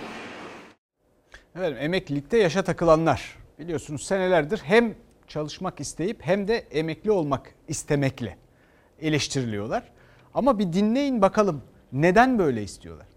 Efendim 1.55 1.77
emeklilikte 1.81 2.37
yaşa 2.37 2.63
takılanlar 2.63 3.35
biliyorsunuz 3.59 4.03
senelerdir 4.03 4.57
hem 4.63 4.95
çalışmak 5.27 5.79
isteyip 5.79 6.17
hem 6.21 6.47
de 6.47 6.57
emekli 6.57 7.11
olmak 7.11 7.55
istemekle 7.67 8.37
eleştiriliyorlar. 9.01 9.83
Ama 10.33 10.59
bir 10.59 10.73
dinleyin 10.73 11.21
bakalım 11.21 11.61
neden 11.91 12.39
böyle 12.39 12.63
istiyorlar? 12.63 13.07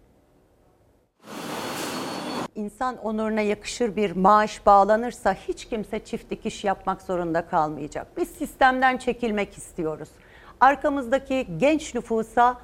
insan 2.59 2.97
onuruna 2.97 3.41
yakışır 3.41 3.97
bir 3.97 4.17
maaş 4.17 4.67
bağlanırsa 4.67 5.35
hiç 5.49 5.65
kimse 5.65 6.05
çift 6.05 6.31
dikiş 6.31 6.65
yapmak 6.65 7.03
zorunda 7.03 7.47
kalmayacak. 7.47 8.07
Biz 8.17 8.29
sistemden 8.29 8.99
çekilmek 8.99 9.59
istiyoruz. 9.59 10.09
Arkamızdaki 10.61 11.47
genç 11.59 11.95
nüfusa 11.95 12.59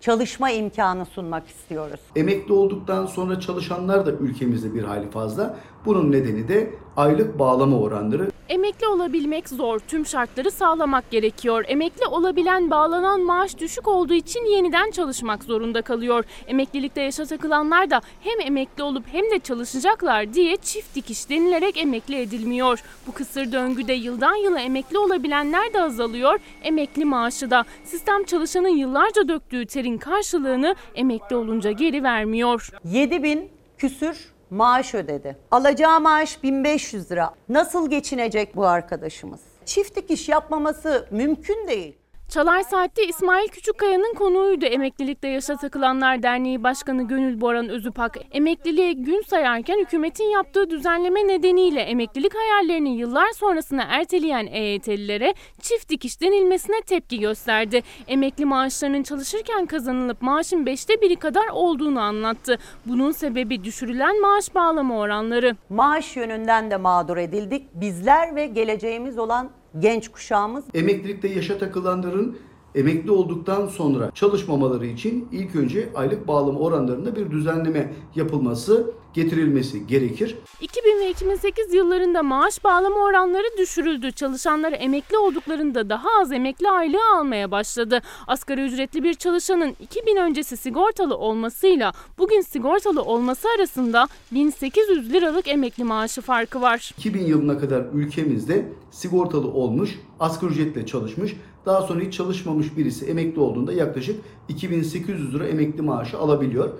çalışma 0.00 0.50
imkanı 0.50 1.06
sunmak 1.06 1.46
istiyoruz. 1.46 2.00
Emekli 2.16 2.52
olduktan 2.52 3.06
sonra 3.06 3.40
çalışanlar 3.40 4.06
da 4.06 4.10
ülkemizde 4.10 4.74
bir 4.74 4.82
hayli 4.82 5.10
fazla. 5.10 5.56
Bunun 5.86 6.12
nedeni 6.12 6.48
de 6.48 6.70
aylık 6.96 7.38
bağlama 7.38 7.78
oranları. 7.78 8.31
Emekli 8.52 8.86
olabilmek 8.86 9.48
zor. 9.48 9.78
Tüm 9.78 10.06
şartları 10.06 10.50
sağlamak 10.50 11.10
gerekiyor. 11.10 11.64
Emekli 11.68 12.06
olabilen 12.06 12.70
bağlanan 12.70 13.20
maaş 13.20 13.58
düşük 13.58 13.88
olduğu 13.88 14.14
için 14.14 14.44
yeniden 14.44 14.90
çalışmak 14.90 15.44
zorunda 15.44 15.82
kalıyor. 15.82 16.24
Emeklilikte 16.46 17.00
yaşa 17.00 17.26
takılanlar 17.26 17.90
da 17.90 18.00
hem 18.20 18.40
emekli 18.40 18.82
olup 18.82 19.04
hem 19.12 19.30
de 19.30 19.38
çalışacaklar 19.38 20.34
diye 20.34 20.56
çift 20.56 20.94
dikiş 20.94 21.30
denilerek 21.30 21.76
emekli 21.76 22.20
edilmiyor. 22.20 22.84
Bu 23.06 23.12
kısır 23.12 23.52
döngüde 23.52 23.92
yıldan 23.92 24.34
yıla 24.34 24.60
emekli 24.60 24.98
olabilenler 24.98 25.72
de 25.72 25.82
azalıyor. 25.82 26.40
Emekli 26.62 27.04
maaşı 27.04 27.50
da. 27.50 27.64
Sistem 27.84 28.24
çalışanın 28.24 28.76
yıllarca 28.76 29.28
döktüğü 29.28 29.66
terin 29.66 29.98
karşılığını 29.98 30.74
emekli 30.94 31.36
olunca 31.36 31.70
geri 31.70 32.02
vermiyor. 32.02 32.70
7 32.84 33.22
bin 33.22 33.50
küsür 33.78 34.31
maaş 34.52 34.94
ödedi. 34.94 35.36
Alacağı 35.50 36.00
maaş 36.00 36.42
1500 36.42 37.10
lira. 37.10 37.34
Nasıl 37.48 37.90
geçinecek 37.90 38.56
bu 38.56 38.66
arkadaşımız? 38.66 39.40
Çift 39.64 39.96
dikiş 39.96 40.28
yapmaması 40.28 41.08
mümkün 41.10 41.68
değil. 41.68 42.01
Çalar 42.32 42.60
Saat'te 42.62 43.06
İsmail 43.06 43.48
Küçükkaya'nın 43.48 44.14
konuğuydu. 44.14 44.64
Emeklilikte 44.64 45.28
Yaşa 45.28 45.56
Takılanlar 45.56 46.22
Derneği 46.22 46.62
Başkanı 46.62 47.08
Gönül 47.08 47.40
Boran 47.40 47.68
Özüpak, 47.68 48.16
emekliliğe 48.32 48.92
gün 48.92 49.22
sayarken 49.22 49.78
hükümetin 49.78 50.24
yaptığı 50.24 50.70
düzenleme 50.70 51.28
nedeniyle 51.28 51.80
emeklilik 51.80 52.34
hayallerini 52.34 52.96
yıllar 52.96 53.32
sonrasına 53.32 53.82
erteleyen 53.82 54.46
EYT'lilere 54.46 55.34
çift 55.60 55.88
dikiş 55.88 56.20
denilmesine 56.20 56.80
tepki 56.80 57.20
gösterdi. 57.20 57.82
Emekli 58.08 58.44
maaşlarının 58.44 59.02
çalışırken 59.02 59.66
kazanılıp 59.66 60.22
maaşın 60.22 60.66
beşte 60.66 61.00
biri 61.00 61.16
kadar 61.16 61.48
olduğunu 61.52 62.00
anlattı. 62.00 62.58
Bunun 62.86 63.12
sebebi 63.12 63.64
düşürülen 63.64 64.20
maaş 64.20 64.54
bağlama 64.54 64.98
oranları. 64.98 65.56
Maaş 65.70 66.16
yönünden 66.16 66.70
de 66.70 66.76
mağdur 66.76 67.16
edildik. 67.16 67.74
Bizler 67.74 68.36
ve 68.36 68.46
geleceğimiz 68.46 69.18
olan 69.18 69.61
genç 69.78 70.08
kuşağımız. 70.08 70.64
Emeklilikte 70.74 71.28
yaşa 71.28 71.58
takılanların 71.58 72.38
emekli 72.74 73.10
olduktan 73.10 73.66
sonra 73.66 74.10
çalışmamaları 74.14 74.86
için 74.86 75.28
ilk 75.32 75.56
önce 75.56 75.88
aylık 75.94 76.28
bağlama 76.28 76.58
oranlarında 76.58 77.16
bir 77.16 77.30
düzenleme 77.30 77.92
yapılması, 78.14 78.90
getirilmesi 79.14 79.86
gerekir. 79.86 80.36
2000 80.60 80.98
ve 81.00 81.10
2008 81.10 81.74
yıllarında 81.74 82.22
maaş 82.22 82.64
bağlama 82.64 82.96
oranları 82.96 83.58
düşürüldü. 83.58 84.12
Çalışanlar 84.12 84.74
emekli 84.78 85.16
olduklarında 85.16 85.88
daha 85.88 86.08
az 86.20 86.32
emekli 86.32 86.70
aylığı 86.70 87.16
almaya 87.16 87.50
başladı. 87.50 88.02
Asgari 88.26 88.60
ücretli 88.62 89.02
bir 89.02 89.14
çalışanın 89.14 89.76
2000 89.80 90.16
öncesi 90.16 90.56
sigortalı 90.56 91.16
olmasıyla 91.16 91.92
bugün 92.18 92.40
sigortalı 92.40 93.02
olması 93.02 93.48
arasında 93.56 94.06
1800 94.32 95.12
liralık 95.12 95.48
emekli 95.48 95.84
maaşı 95.84 96.20
farkı 96.20 96.60
var. 96.60 96.94
2000 96.98 97.26
yılına 97.26 97.58
kadar 97.58 97.84
ülkemizde 97.92 98.68
sigortalı 98.90 99.48
olmuş, 99.48 99.98
asgari 100.20 100.52
ücretle 100.52 100.86
çalışmış, 100.86 101.36
daha 101.66 101.82
sonra 101.82 102.00
hiç 102.00 102.14
çalışmamış 102.14 102.76
birisi 102.76 103.06
emekli 103.06 103.40
olduğunda 103.40 103.72
yaklaşık 103.72 104.20
2800 104.48 105.34
lira 105.34 105.46
emekli 105.46 105.82
maaşı 105.82 106.18
alabiliyor. 106.18 106.70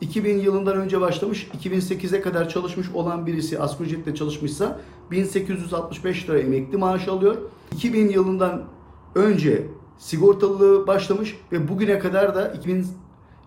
2000 0.00 0.38
yılından 0.38 0.76
önce 0.76 1.00
başlamış, 1.00 1.48
2008'e 1.62 2.20
kadar 2.20 2.48
çalışmış 2.48 2.86
olan 2.94 3.26
birisi 3.26 3.58
asgari 3.58 3.88
ücretle 3.88 4.14
çalışmışsa 4.14 4.80
1865 5.10 6.28
lira 6.28 6.38
emekli 6.38 6.76
maaşı 6.78 7.12
alıyor. 7.12 7.36
2000 7.72 8.08
yılından 8.08 8.64
önce 9.14 9.66
sigortalılığı 9.98 10.86
başlamış 10.86 11.36
ve 11.52 11.68
bugüne 11.68 11.98
kadar 11.98 12.34
da 12.34 12.54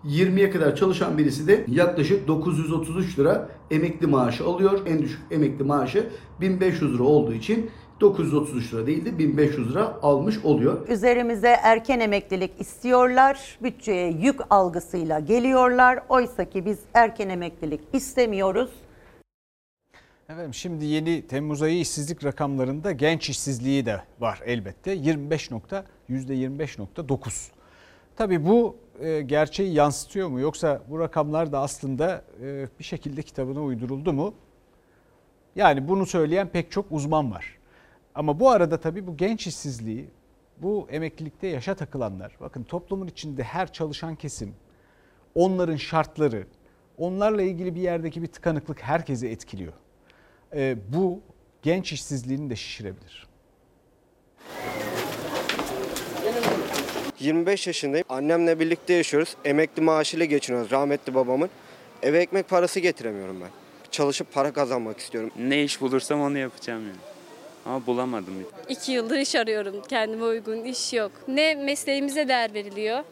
2020'ye 0.04 0.50
kadar 0.50 0.76
çalışan 0.76 1.18
birisi 1.18 1.48
de 1.48 1.64
yaklaşık 1.68 2.28
933 2.28 3.18
lira 3.18 3.48
emekli 3.70 4.06
maaşı 4.06 4.44
alıyor. 4.44 4.80
En 4.86 5.02
düşük 5.02 5.20
emekli 5.30 5.64
maaşı 5.64 6.10
1500 6.40 6.94
lira 6.94 7.02
olduğu 7.02 7.32
için 7.32 7.70
933 8.00 8.74
lira 8.74 8.86
değil 8.86 9.04
de 9.04 9.18
1500 9.18 9.70
lira 9.70 9.98
almış 10.02 10.44
oluyor. 10.44 10.88
üzerimize 10.88 11.48
erken 11.62 12.00
emeklilik 12.00 12.50
istiyorlar. 12.58 13.58
Bütçeye 13.62 14.10
yük 14.10 14.40
algısıyla 14.50 15.20
geliyorlar. 15.20 16.02
Oysa 16.08 16.44
ki 16.44 16.66
biz 16.66 16.78
erken 16.94 17.28
emeklilik 17.28 17.80
istemiyoruz. 17.92 18.70
Efendim 20.28 20.54
şimdi 20.54 20.84
yeni 20.84 21.26
Temmuz 21.26 21.62
ayı 21.62 21.80
işsizlik 21.80 22.24
rakamlarında 22.24 22.92
genç 22.92 23.30
işsizliği 23.30 23.86
de 23.86 24.02
var 24.20 24.40
elbette. 24.46 24.90
25 24.90 25.50
nokta 25.50 25.84
%25.9. 26.10 27.50
Tabii 28.16 28.46
bu 28.46 28.76
e, 29.00 29.20
gerçeği 29.20 29.74
yansıtıyor 29.74 30.28
mu 30.28 30.40
yoksa 30.40 30.82
bu 30.90 30.98
rakamlar 30.98 31.52
da 31.52 31.60
aslında 31.60 32.24
e, 32.42 32.66
bir 32.78 32.84
şekilde 32.84 33.22
kitabına 33.22 33.62
uyduruldu 33.62 34.12
mu? 34.12 34.34
Yani 35.56 35.88
bunu 35.88 36.06
söyleyen 36.06 36.48
pek 36.48 36.70
çok 36.70 36.86
uzman 36.90 37.30
var. 37.30 37.59
Ama 38.20 38.40
bu 38.40 38.50
arada 38.50 38.80
tabii 38.80 39.06
bu 39.06 39.16
genç 39.16 39.46
işsizliği, 39.46 40.08
bu 40.58 40.86
emeklilikte 40.90 41.46
yaşa 41.46 41.74
takılanlar, 41.74 42.36
bakın 42.40 42.62
toplumun 42.62 43.06
içinde 43.06 43.42
her 43.42 43.72
çalışan 43.72 44.16
kesim, 44.16 44.54
onların 45.34 45.76
şartları, 45.76 46.46
onlarla 46.98 47.42
ilgili 47.42 47.74
bir 47.74 47.80
yerdeki 47.80 48.22
bir 48.22 48.26
tıkanıklık 48.26 48.82
herkesi 48.82 49.28
etkiliyor. 49.28 49.72
E, 50.54 50.76
bu 50.92 51.20
genç 51.62 51.92
işsizliğini 51.92 52.50
de 52.50 52.56
şişirebilir. 52.56 53.26
25 57.20 57.66
yaşındayım. 57.66 58.06
Annemle 58.08 58.60
birlikte 58.60 58.92
yaşıyoruz. 58.94 59.36
Emekli 59.44 59.82
maaşıyla 59.82 60.24
geçiniyoruz 60.24 60.70
rahmetli 60.70 61.14
babamın. 61.14 61.50
Eve 62.02 62.18
ekmek 62.18 62.48
parası 62.48 62.80
getiremiyorum 62.80 63.40
ben. 63.40 63.50
Çalışıp 63.90 64.32
para 64.32 64.52
kazanmak 64.52 64.98
istiyorum. 64.98 65.30
Ne 65.38 65.62
iş 65.62 65.80
bulursam 65.80 66.20
onu 66.20 66.38
yapacağım 66.38 66.82
yani. 66.86 67.09
Ama 67.66 67.86
bulamadım. 67.86 68.34
İki 68.68 68.92
yıldır 68.92 69.18
iş 69.18 69.34
arıyorum. 69.34 69.82
Kendime 69.88 70.24
uygun 70.24 70.64
iş 70.64 70.92
yok. 70.92 71.12
Ne 71.28 71.54
mesleğimize 71.54 72.28
değer 72.28 72.54
veriliyor, 72.54 73.04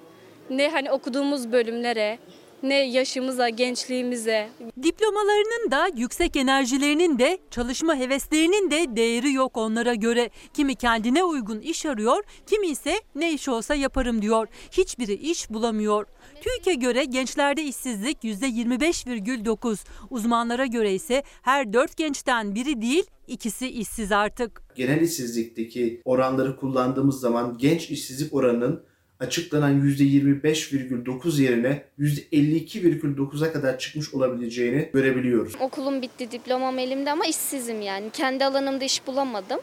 ne 0.50 0.70
hani 0.70 0.90
okuduğumuz 0.90 1.52
bölümlere, 1.52 2.18
ne 2.62 2.74
yaşımıza, 2.74 3.48
gençliğimize. 3.48 4.48
Diplomalarının 4.82 5.70
da 5.70 5.88
yüksek 5.96 6.36
enerjilerinin 6.36 7.18
de 7.18 7.38
çalışma 7.50 7.96
heveslerinin 7.96 8.70
de 8.70 8.96
değeri 8.96 9.32
yok 9.32 9.56
onlara 9.56 9.94
göre. 9.94 10.30
Kimi 10.54 10.74
kendine 10.74 11.24
uygun 11.24 11.60
iş 11.60 11.86
arıyor, 11.86 12.24
kimi 12.46 12.66
ise 12.66 13.00
ne 13.14 13.32
iş 13.32 13.48
olsa 13.48 13.74
yaparım 13.74 14.22
diyor. 14.22 14.48
Hiçbiri 14.72 15.14
iş 15.14 15.50
bulamıyor. 15.50 16.06
TÜİK'e 16.40 16.74
göre 16.74 17.04
gençlerde 17.04 17.62
işsizlik 17.62 18.24
%25,9. 18.24 19.78
Uzmanlara 20.10 20.66
göre 20.66 20.94
ise 20.94 21.22
her 21.42 21.72
dört 21.72 21.96
gençten 21.96 22.54
biri 22.54 22.82
değil 22.82 23.04
ikisi 23.26 23.68
işsiz 23.68 24.12
artık. 24.12 24.62
genel 24.76 25.00
işsizlikteki 25.00 26.02
oranları 26.04 26.56
kullandığımız 26.56 27.20
zaman 27.20 27.58
genç 27.58 27.90
işsizlik 27.90 28.34
oranının 28.34 28.82
açıklanan 29.20 29.80
%25,9 29.80 31.42
yerine 31.42 31.82
%52,9'a 31.98 33.52
kadar 33.52 33.78
çıkmış 33.78 34.14
olabileceğini 34.14 34.90
görebiliyoruz. 34.92 35.54
Okulum 35.60 36.02
bitti, 36.02 36.30
diplomam 36.30 36.78
elimde 36.78 37.10
ama 37.10 37.26
işsizim 37.26 37.82
yani. 37.82 38.10
Kendi 38.12 38.44
alanımda 38.44 38.84
iş 38.84 39.06
bulamadım. 39.06 39.60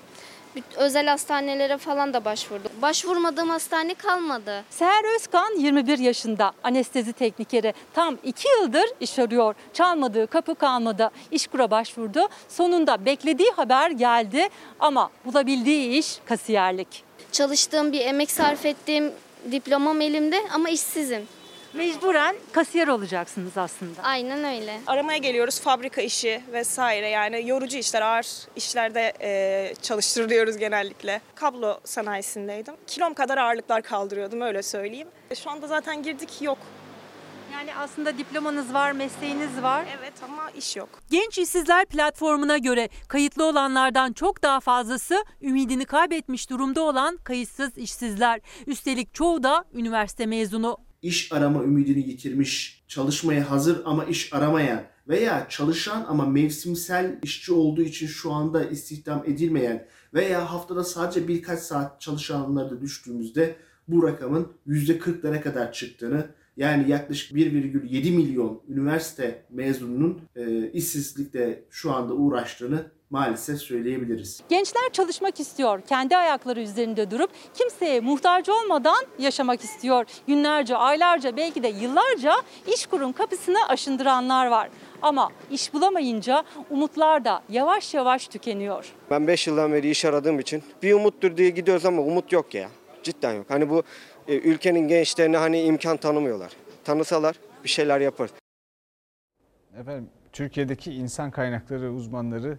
Özel 0.77 1.07
hastanelere 1.07 1.77
falan 1.77 2.13
da 2.13 2.25
başvurdum. 2.25 2.71
Başvurmadığım 2.81 3.49
hastane 3.49 3.93
kalmadı. 3.93 4.63
Seher 4.69 5.15
Özkan 5.15 5.59
21 5.59 5.97
yaşında 5.97 6.51
anestezi 6.63 7.13
teknikeri. 7.13 7.73
Tam 7.93 8.17
2 8.23 8.47
yıldır 8.61 8.85
iş 8.99 9.19
arıyor. 9.19 9.55
Çalmadığı 9.73 10.27
kapı 10.27 10.55
kalmadı. 10.55 11.11
İşkur'a 11.31 11.71
başvurdu. 11.71 12.19
Sonunda 12.49 13.05
beklediği 13.05 13.51
haber 13.51 13.91
geldi 13.91 14.49
ama 14.79 15.09
bulabildiği 15.25 15.99
iş 15.99 16.17
kasiyerlik. 16.25 17.03
Çalıştığım 17.31 17.91
bir 17.91 18.01
emek 18.01 18.31
sarf 18.31 18.65
ettiğim 18.65 19.11
diplomam 19.51 20.01
elimde 20.01 20.41
ama 20.53 20.69
işsizim. 20.69 21.27
Mecburen 21.73 22.35
kasiyer 22.51 22.87
olacaksınız 22.87 23.57
aslında. 23.57 24.03
Aynen 24.03 24.43
öyle. 24.61 24.79
Aramaya 24.87 25.17
geliyoruz 25.17 25.59
fabrika 25.59 26.01
işi 26.01 26.41
vesaire 26.53 27.09
yani 27.09 27.47
yorucu 27.49 27.77
işler, 27.77 28.01
ağır 28.01 28.25
işlerde 28.55 29.13
e, 29.21 29.73
çalıştırılıyoruz 29.81 30.57
genellikle. 30.57 31.21
Kablo 31.35 31.79
sanayisindeydim. 31.83 32.73
Kilom 32.87 33.13
kadar 33.13 33.37
ağırlıklar 33.37 33.81
kaldırıyordum 33.81 34.41
öyle 34.41 34.63
söyleyeyim. 34.63 35.07
E, 35.31 35.35
Şu 35.35 35.49
anda 35.49 35.67
zaten 35.67 36.03
girdik 36.03 36.41
yok. 36.41 36.57
Yani 37.55 37.75
aslında 37.75 38.17
diplomanız 38.17 38.73
var, 38.73 38.91
mesleğiniz 38.91 39.61
var. 39.61 39.85
Evet 39.99 40.13
ama 40.23 40.51
iş 40.51 40.75
yok. 40.75 40.89
Genç 41.11 41.37
İşsizler 41.37 41.85
platformuna 41.85 42.57
göre 42.57 42.89
kayıtlı 43.07 43.45
olanlardan 43.45 44.13
çok 44.13 44.43
daha 44.43 44.59
fazlası 44.59 45.23
ümidini 45.41 45.85
kaybetmiş 45.85 46.49
durumda 46.49 46.81
olan 46.81 47.17
kayıtsız 47.17 47.77
işsizler. 47.77 48.41
Üstelik 48.67 49.13
çoğu 49.13 49.43
da 49.43 49.65
üniversite 49.73 50.25
mezunu. 50.25 50.77
iş 51.01 51.31
arama 51.31 51.63
ümidini 51.63 52.09
yitirmiş, 52.09 52.83
çalışmaya 52.87 53.51
hazır 53.51 53.81
ama 53.85 54.05
iş 54.05 54.33
aramayan 54.33 54.83
veya 55.07 55.47
çalışan 55.49 56.05
ama 56.07 56.25
mevsimsel 56.25 57.19
işçi 57.23 57.53
olduğu 57.53 57.81
için 57.81 58.07
şu 58.07 58.31
anda 58.31 58.65
istihdam 58.65 59.23
edilmeyen 59.25 59.87
veya 60.13 60.51
haftada 60.51 60.83
sadece 60.83 61.27
birkaç 61.27 61.59
saat 61.59 62.01
çalışanları 62.01 62.69
da 62.69 62.81
düştüğümüzde 62.81 63.55
bu 63.87 64.07
rakamın 64.07 64.53
%40'lara 64.67 65.41
kadar 65.41 65.71
çıktığını 65.71 66.27
yani 66.57 66.91
yaklaşık 66.91 67.31
1,7 67.31 68.11
milyon 68.11 68.61
üniversite 68.69 69.45
mezununun 69.49 70.21
e, 70.35 70.71
işsizlikle 70.71 71.63
şu 71.69 71.91
anda 71.91 72.13
uğraştığını 72.13 72.91
maalesef 73.09 73.59
söyleyebiliriz. 73.59 74.41
Gençler 74.49 74.89
çalışmak 74.93 75.39
istiyor. 75.39 75.81
Kendi 75.81 76.17
ayakları 76.17 76.61
üzerinde 76.61 77.11
durup 77.11 77.29
kimseye 77.53 77.99
muhtaç 77.99 78.49
olmadan 78.49 79.05
yaşamak 79.19 79.63
istiyor. 79.63 80.05
Günlerce, 80.27 80.75
aylarca, 80.75 81.37
belki 81.37 81.63
de 81.63 81.67
yıllarca 81.67 82.33
iş 82.75 82.85
kurum 82.85 83.13
kapısını 83.13 83.57
aşındıranlar 83.69 84.47
var. 84.47 84.69
Ama 85.01 85.31
iş 85.51 85.73
bulamayınca 85.73 86.43
umutlar 86.69 87.25
da 87.25 87.41
yavaş 87.49 87.93
yavaş 87.93 88.27
tükeniyor. 88.27 88.85
Ben 89.11 89.27
5 89.27 89.47
yıldan 89.47 89.73
beri 89.73 89.89
iş 89.89 90.05
aradığım 90.05 90.39
için 90.39 90.63
bir 90.83 90.93
umuttur 90.93 91.37
diye 91.37 91.49
gidiyoruz 91.49 91.85
ama 91.85 92.01
umut 92.01 92.31
yok 92.31 92.53
ya. 92.53 92.69
Cidden 93.03 93.33
yok. 93.33 93.45
Hani 93.49 93.69
bu 93.69 93.83
ülkenin 94.27 94.87
gençlerine 94.87 95.37
hani 95.37 95.61
imkan 95.61 95.97
tanımıyorlar. 95.97 96.51
Tanısalar 96.83 97.35
bir 97.63 97.69
şeyler 97.69 98.01
yapar. 98.01 98.29
Efendim 99.79 100.09
Türkiye'deki 100.33 100.93
insan 100.93 101.31
kaynakları 101.31 101.91
uzmanları 101.91 102.57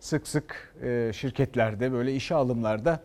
sık 0.00 0.28
sık 0.28 0.74
e, 0.82 1.10
şirketlerde 1.14 1.92
böyle 1.92 2.14
işe 2.14 2.34
alımlarda 2.34 3.00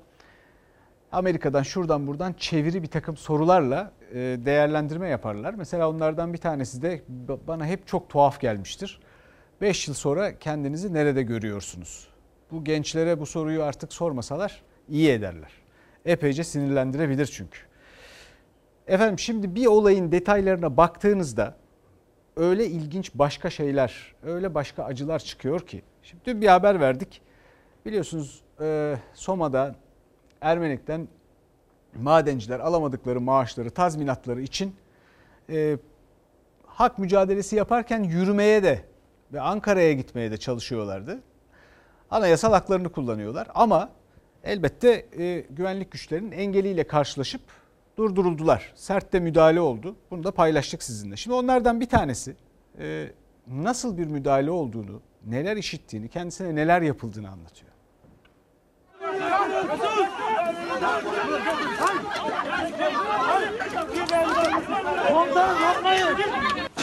Amerika'dan 1.12 1.64
şuradan 1.64 2.08
buradan 2.08 2.34
çeviri 2.34 2.84
bir 2.84 2.88
takım 2.88 3.18
sorularla 3.18 3.92
e, 4.12 4.16
değerlendirme 4.20 5.10
yaparlar. 5.10 5.54
Mesela 5.54 5.90
onlardan 5.90 6.34
bir 6.34 6.38
tanesi 6.38 6.82
de 6.82 7.02
bana 7.48 7.66
hep 7.66 7.88
çok 7.88 8.10
tuhaf 8.10 8.40
gelmiştir. 8.40 9.00
5 9.62 9.88
yıl 9.88 9.96
sonra 9.96 10.40
kendinizi 10.40 10.94
nerede 10.94 11.24
görüyorsunuz? 11.24 12.08
Bu 12.52 12.64
gençlere 12.64 13.20
bu 13.20 13.26
soruyu 13.26 13.64
artık 13.64 13.94
sormasalar 13.94 14.62
iyi 14.90 15.10
ederler. 15.10 15.52
Epeyce 16.06 16.44
sinirlendirebilir 16.44 17.26
çünkü. 17.26 17.60
Efendim 18.88 19.20
şimdi 19.20 19.56
bir 19.56 19.66
olayın 19.66 20.12
detaylarına 20.12 20.78
baktığınızda 20.78 21.56
öyle 22.36 22.68
ilginç 22.68 23.12
başka 23.14 23.50
şeyler, 23.50 24.16
öyle 24.24 24.54
başka 24.54 24.84
acılar 24.84 25.20
çıkıyor 25.20 25.68
ki. 25.68 25.82
Şimdi 26.04 26.26
dün 26.26 26.42
bir 26.42 26.48
haber 26.48 26.80
verdik. 26.80 27.22
Biliyorsunuz 27.86 28.42
e, 28.62 28.96
Soma'da 29.14 29.76
Ermenek'ten 30.42 31.08
madenciler 31.96 32.60
alamadıkları 32.60 33.22
maaşları, 33.22 33.70
tazminatları 33.70 34.42
için 34.42 34.76
e, 35.50 35.78
hak 36.66 37.00
mücadelesi 37.00 37.56
yaparken 37.56 38.04
yürümeye 38.04 38.64
de 38.64 38.82
ve 39.34 39.42
Ankara'ya 39.42 39.94
gitmeye 39.94 40.32
de 40.32 40.38
çalışıyorlardı. 40.38 41.20
Anayasal 42.12 42.54
haklarını 42.54 42.92
kullanıyorlar 42.92 43.48
ama 43.56 43.90
elbette 44.44 45.06
e, 45.18 45.46
güvenlik 45.50 45.92
güçlerinin 45.92 46.32
engeliyle 46.32 46.84
karşılaşıp 46.84 47.42
durduruldular. 47.98 48.72
Sert 48.76 49.14
de 49.14 49.20
müdahale 49.20 49.62
oldu. 49.62 49.96
Bunu 50.12 50.24
da 50.24 50.32
paylaştık 50.32 50.84
sizinle. 50.84 51.18
Şimdi 51.18 51.36
onlardan 51.36 51.80
bir 51.82 51.90
tanesi 51.90 52.36
e, 52.80 53.12
nasıl 53.48 53.98
bir 53.98 54.06
müdahale 54.06 54.52
olduğunu, 54.52 55.02
neler 55.26 55.58
işittiğini, 55.58 56.10
kendisine 56.10 56.56
neler 56.56 56.82
yapıldığını 56.82 57.30
anlatıyor. 57.30 57.74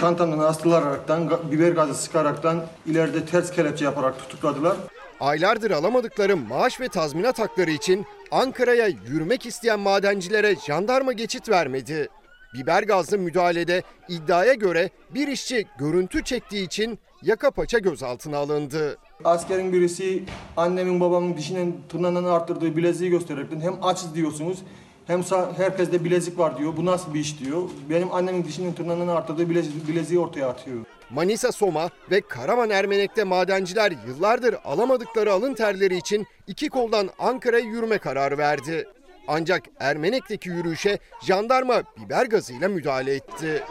Çantamdan 0.00 0.38
astılaraktan, 0.38 1.30
biber 1.52 1.72
gazı 1.72 1.94
sıkaraktan, 1.94 2.62
ileride 2.86 3.24
ters 3.24 3.50
kelepçe 3.50 3.84
yaparak 3.84 4.18
tutukladılar. 4.18 4.76
Aylardır 5.20 5.70
alamadıkları 5.70 6.36
maaş 6.36 6.80
ve 6.80 6.88
tazminat 6.88 7.38
hakları 7.38 7.70
için 7.70 8.06
Ankara'ya 8.30 8.86
yürümek 8.86 9.46
isteyen 9.46 9.80
madencilere 9.80 10.56
jandarma 10.56 11.12
geçit 11.12 11.48
vermedi. 11.48 12.08
Biber 12.54 12.82
gazlı 12.82 13.18
müdahalede 13.18 13.82
iddiaya 14.08 14.54
göre 14.54 14.90
bir 15.14 15.28
işçi 15.28 15.66
görüntü 15.78 16.24
çektiği 16.24 16.66
için 16.66 16.98
yaka 17.22 17.50
paça 17.50 17.78
gözaltına 17.78 18.38
alındı. 18.38 18.98
Askerin 19.24 19.72
birisi 19.72 20.22
annemin 20.56 21.00
babamın 21.00 21.36
dişinin 21.36 21.80
tırnağını 21.88 22.32
arttırdığı 22.32 22.76
bileziği 22.76 23.10
göstererekten 23.10 23.60
hem 23.60 23.84
açız 23.84 24.14
diyorsunuz 24.14 24.58
hem 25.06 25.22
herkeste 25.56 26.04
bilezik 26.04 26.38
var 26.38 26.58
diyor. 26.58 26.76
Bu 26.76 26.84
nasıl 26.84 27.14
bir 27.14 27.20
iş 27.20 27.40
diyor. 27.40 27.62
Benim 27.90 28.12
annemin 28.12 28.44
dişinin 28.44 28.72
tırnağını 28.72 29.14
arttırdığı 29.14 29.50
bileziği, 29.88 30.20
ortaya 30.20 30.48
atıyor. 30.48 30.86
Manisa 31.10 31.52
Soma 31.52 31.90
ve 32.10 32.20
Karaman 32.20 32.70
Ermenek'te 32.70 33.24
madenciler 33.24 33.92
yıllardır 34.06 34.56
alamadıkları 34.64 35.32
alın 35.32 35.54
terleri 35.54 35.96
için 35.96 36.26
iki 36.46 36.68
koldan 36.68 37.10
Ankara'ya 37.18 37.64
yürüme 37.64 37.98
kararı 37.98 38.38
verdi. 38.38 38.88
Ancak 39.28 39.62
Ermenek'teki 39.80 40.48
yürüyüşe 40.48 40.98
jandarma 41.22 41.82
biber 41.96 42.26
gazıyla 42.26 42.68
müdahale 42.68 43.14
etti. 43.14 43.62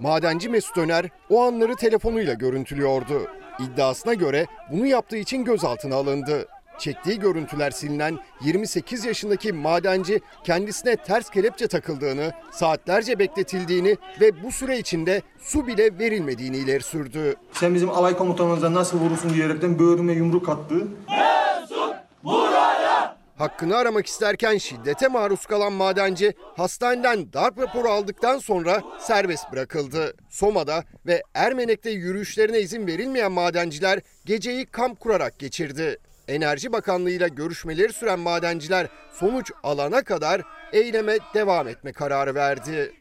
Madenci 0.00 0.48
Mesut 0.48 0.78
Öner 0.78 1.08
o 1.30 1.42
anları 1.42 1.76
telefonuyla 1.76 2.34
görüntülüyordu. 2.34 3.30
İddiasına 3.58 4.14
göre 4.14 4.46
bunu 4.72 4.86
yaptığı 4.86 5.16
için 5.16 5.44
gözaltına 5.44 5.96
alındı. 5.96 6.48
Çektiği 6.78 7.18
görüntüler 7.18 7.70
silinen 7.70 8.18
28 8.40 9.04
yaşındaki 9.04 9.52
madenci 9.52 10.20
kendisine 10.44 10.96
ters 10.96 11.30
kelepçe 11.30 11.68
takıldığını, 11.68 12.32
saatlerce 12.52 13.18
bekletildiğini 13.18 13.96
ve 14.20 14.42
bu 14.42 14.52
süre 14.52 14.78
içinde 14.78 15.22
su 15.40 15.66
bile 15.66 15.98
verilmediğini 15.98 16.56
ileri 16.56 16.82
sürdü. 16.82 17.34
Sen 17.52 17.74
bizim 17.74 17.90
alay 17.90 18.16
komutanımıza 18.16 18.74
nasıl 18.74 18.98
vurursun 19.00 19.34
diyerekten 19.34 19.78
böğrüme 19.78 20.12
yumruk 20.12 20.48
attı. 20.48 20.74
Mesut 20.74 21.94
buraya! 22.24 23.16
Hakkını 23.38 23.76
aramak 23.76 24.06
isterken 24.06 24.58
şiddete 24.58 25.08
maruz 25.08 25.46
kalan 25.46 25.72
madenci 25.72 26.32
hastaneden 26.56 27.32
darp 27.32 27.58
raporu 27.58 27.88
aldıktan 27.88 28.38
sonra 28.38 28.82
serbest 29.00 29.52
bırakıldı. 29.52 30.14
Soma'da 30.30 30.84
ve 31.06 31.22
Ermenek'te 31.34 31.90
yürüyüşlerine 31.90 32.60
izin 32.60 32.86
verilmeyen 32.86 33.32
madenciler 33.32 34.00
geceyi 34.24 34.66
kamp 34.66 35.00
kurarak 35.00 35.38
geçirdi. 35.38 35.98
Enerji 36.28 36.72
Bakanlığı 36.72 37.10
ile 37.10 37.28
görüşmeleri 37.28 37.92
süren 37.92 38.18
madenciler 38.18 38.88
sonuç 39.12 39.52
alana 39.62 40.02
kadar 40.02 40.42
eyleme 40.72 41.16
devam 41.34 41.68
etme 41.68 41.92
kararı 41.92 42.34
verdi. 42.34 42.92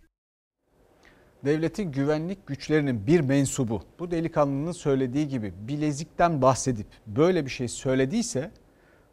Devletin 1.46 1.92
güvenlik 1.92 2.48
güçlerinin 2.48 3.08
bir 3.08 3.20
mensubu 3.20 3.84
bu 4.00 4.12
delikanlının 4.12 4.72
söylediği 4.72 5.28
gibi 5.28 5.54
bilezikten 5.58 6.42
bahsedip 6.42 6.88
böyle 7.08 7.46
bir 7.46 7.52
şey 7.52 7.68
söylediyse 7.68 8.52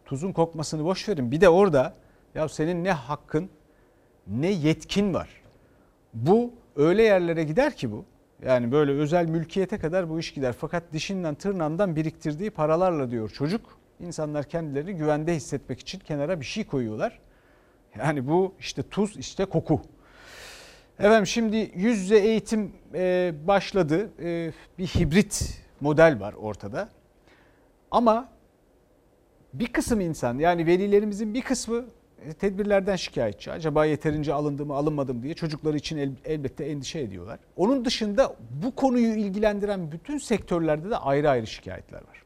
tuzun 0.05 0.33
kokmasını 0.33 0.85
boş 0.85 1.09
verin. 1.09 1.31
Bir 1.31 1.40
de 1.40 1.49
orada 1.49 1.94
ya 2.35 2.49
senin 2.49 2.85
ne 2.85 2.92
hakkın 2.92 3.51
ne 4.27 4.51
yetkin 4.51 5.14
var. 5.14 5.29
Bu 6.14 6.55
öyle 6.77 7.03
yerlere 7.03 7.44
gider 7.44 7.77
ki 7.77 7.92
bu. 7.92 8.05
Yani 8.46 8.73
böyle 8.73 8.92
özel 8.92 9.27
mülkiyete 9.27 9.79
kadar 9.79 10.11
bu 10.11 10.20
iş 10.20 10.35
gider. 10.35 10.55
Fakat 10.59 10.83
dişinden 10.92 11.35
tırnağından 11.35 11.96
biriktirdiği 11.96 12.51
paralarla 12.51 13.11
diyor 13.11 13.31
çocuk 13.31 13.80
İnsanlar 14.00 14.44
kendilerini 14.44 14.92
güvende 14.92 15.34
hissetmek 15.34 15.80
için 15.80 15.98
kenara 15.98 16.40
bir 16.40 16.44
şey 16.44 16.64
koyuyorlar. 16.64 17.18
Yani 17.98 18.28
bu 18.28 18.54
işte 18.58 18.82
tuz 18.82 19.16
işte 19.16 19.44
koku. 19.44 19.82
Efendim 20.98 21.26
şimdi 21.26 21.56
yüz 21.74 21.98
yüze 21.98 22.18
eğitim 22.18 22.72
e, 22.94 23.32
başladı. 23.46 24.10
E, 24.22 24.52
bir 24.78 24.86
hibrit 24.86 25.62
model 25.80 26.20
var 26.20 26.32
ortada. 26.32 26.88
Ama 27.90 28.28
bir 29.54 29.66
kısım 29.66 30.00
insan 30.00 30.38
yani 30.38 30.66
velilerimizin 30.66 31.34
bir 31.34 31.42
kısmı 31.42 31.84
e, 32.24 32.32
tedbirlerden 32.32 32.96
şikayetçi. 32.96 33.52
Acaba 33.52 33.84
yeterince 33.84 34.32
alındı 34.32 34.66
mı 34.66 34.74
alınmadı 34.74 35.14
mı 35.14 35.22
diye 35.22 35.34
çocukları 35.34 35.76
için 35.76 35.98
el, 35.98 36.10
elbette 36.24 36.64
endişe 36.64 37.00
ediyorlar. 37.00 37.38
Onun 37.56 37.84
dışında 37.84 38.36
bu 38.64 38.74
konuyu 38.74 39.14
ilgilendiren 39.14 39.92
bütün 39.92 40.18
sektörlerde 40.18 40.90
de 40.90 40.96
ayrı 40.96 41.30
ayrı 41.30 41.46
şikayetler 41.46 41.98
var. 41.98 42.19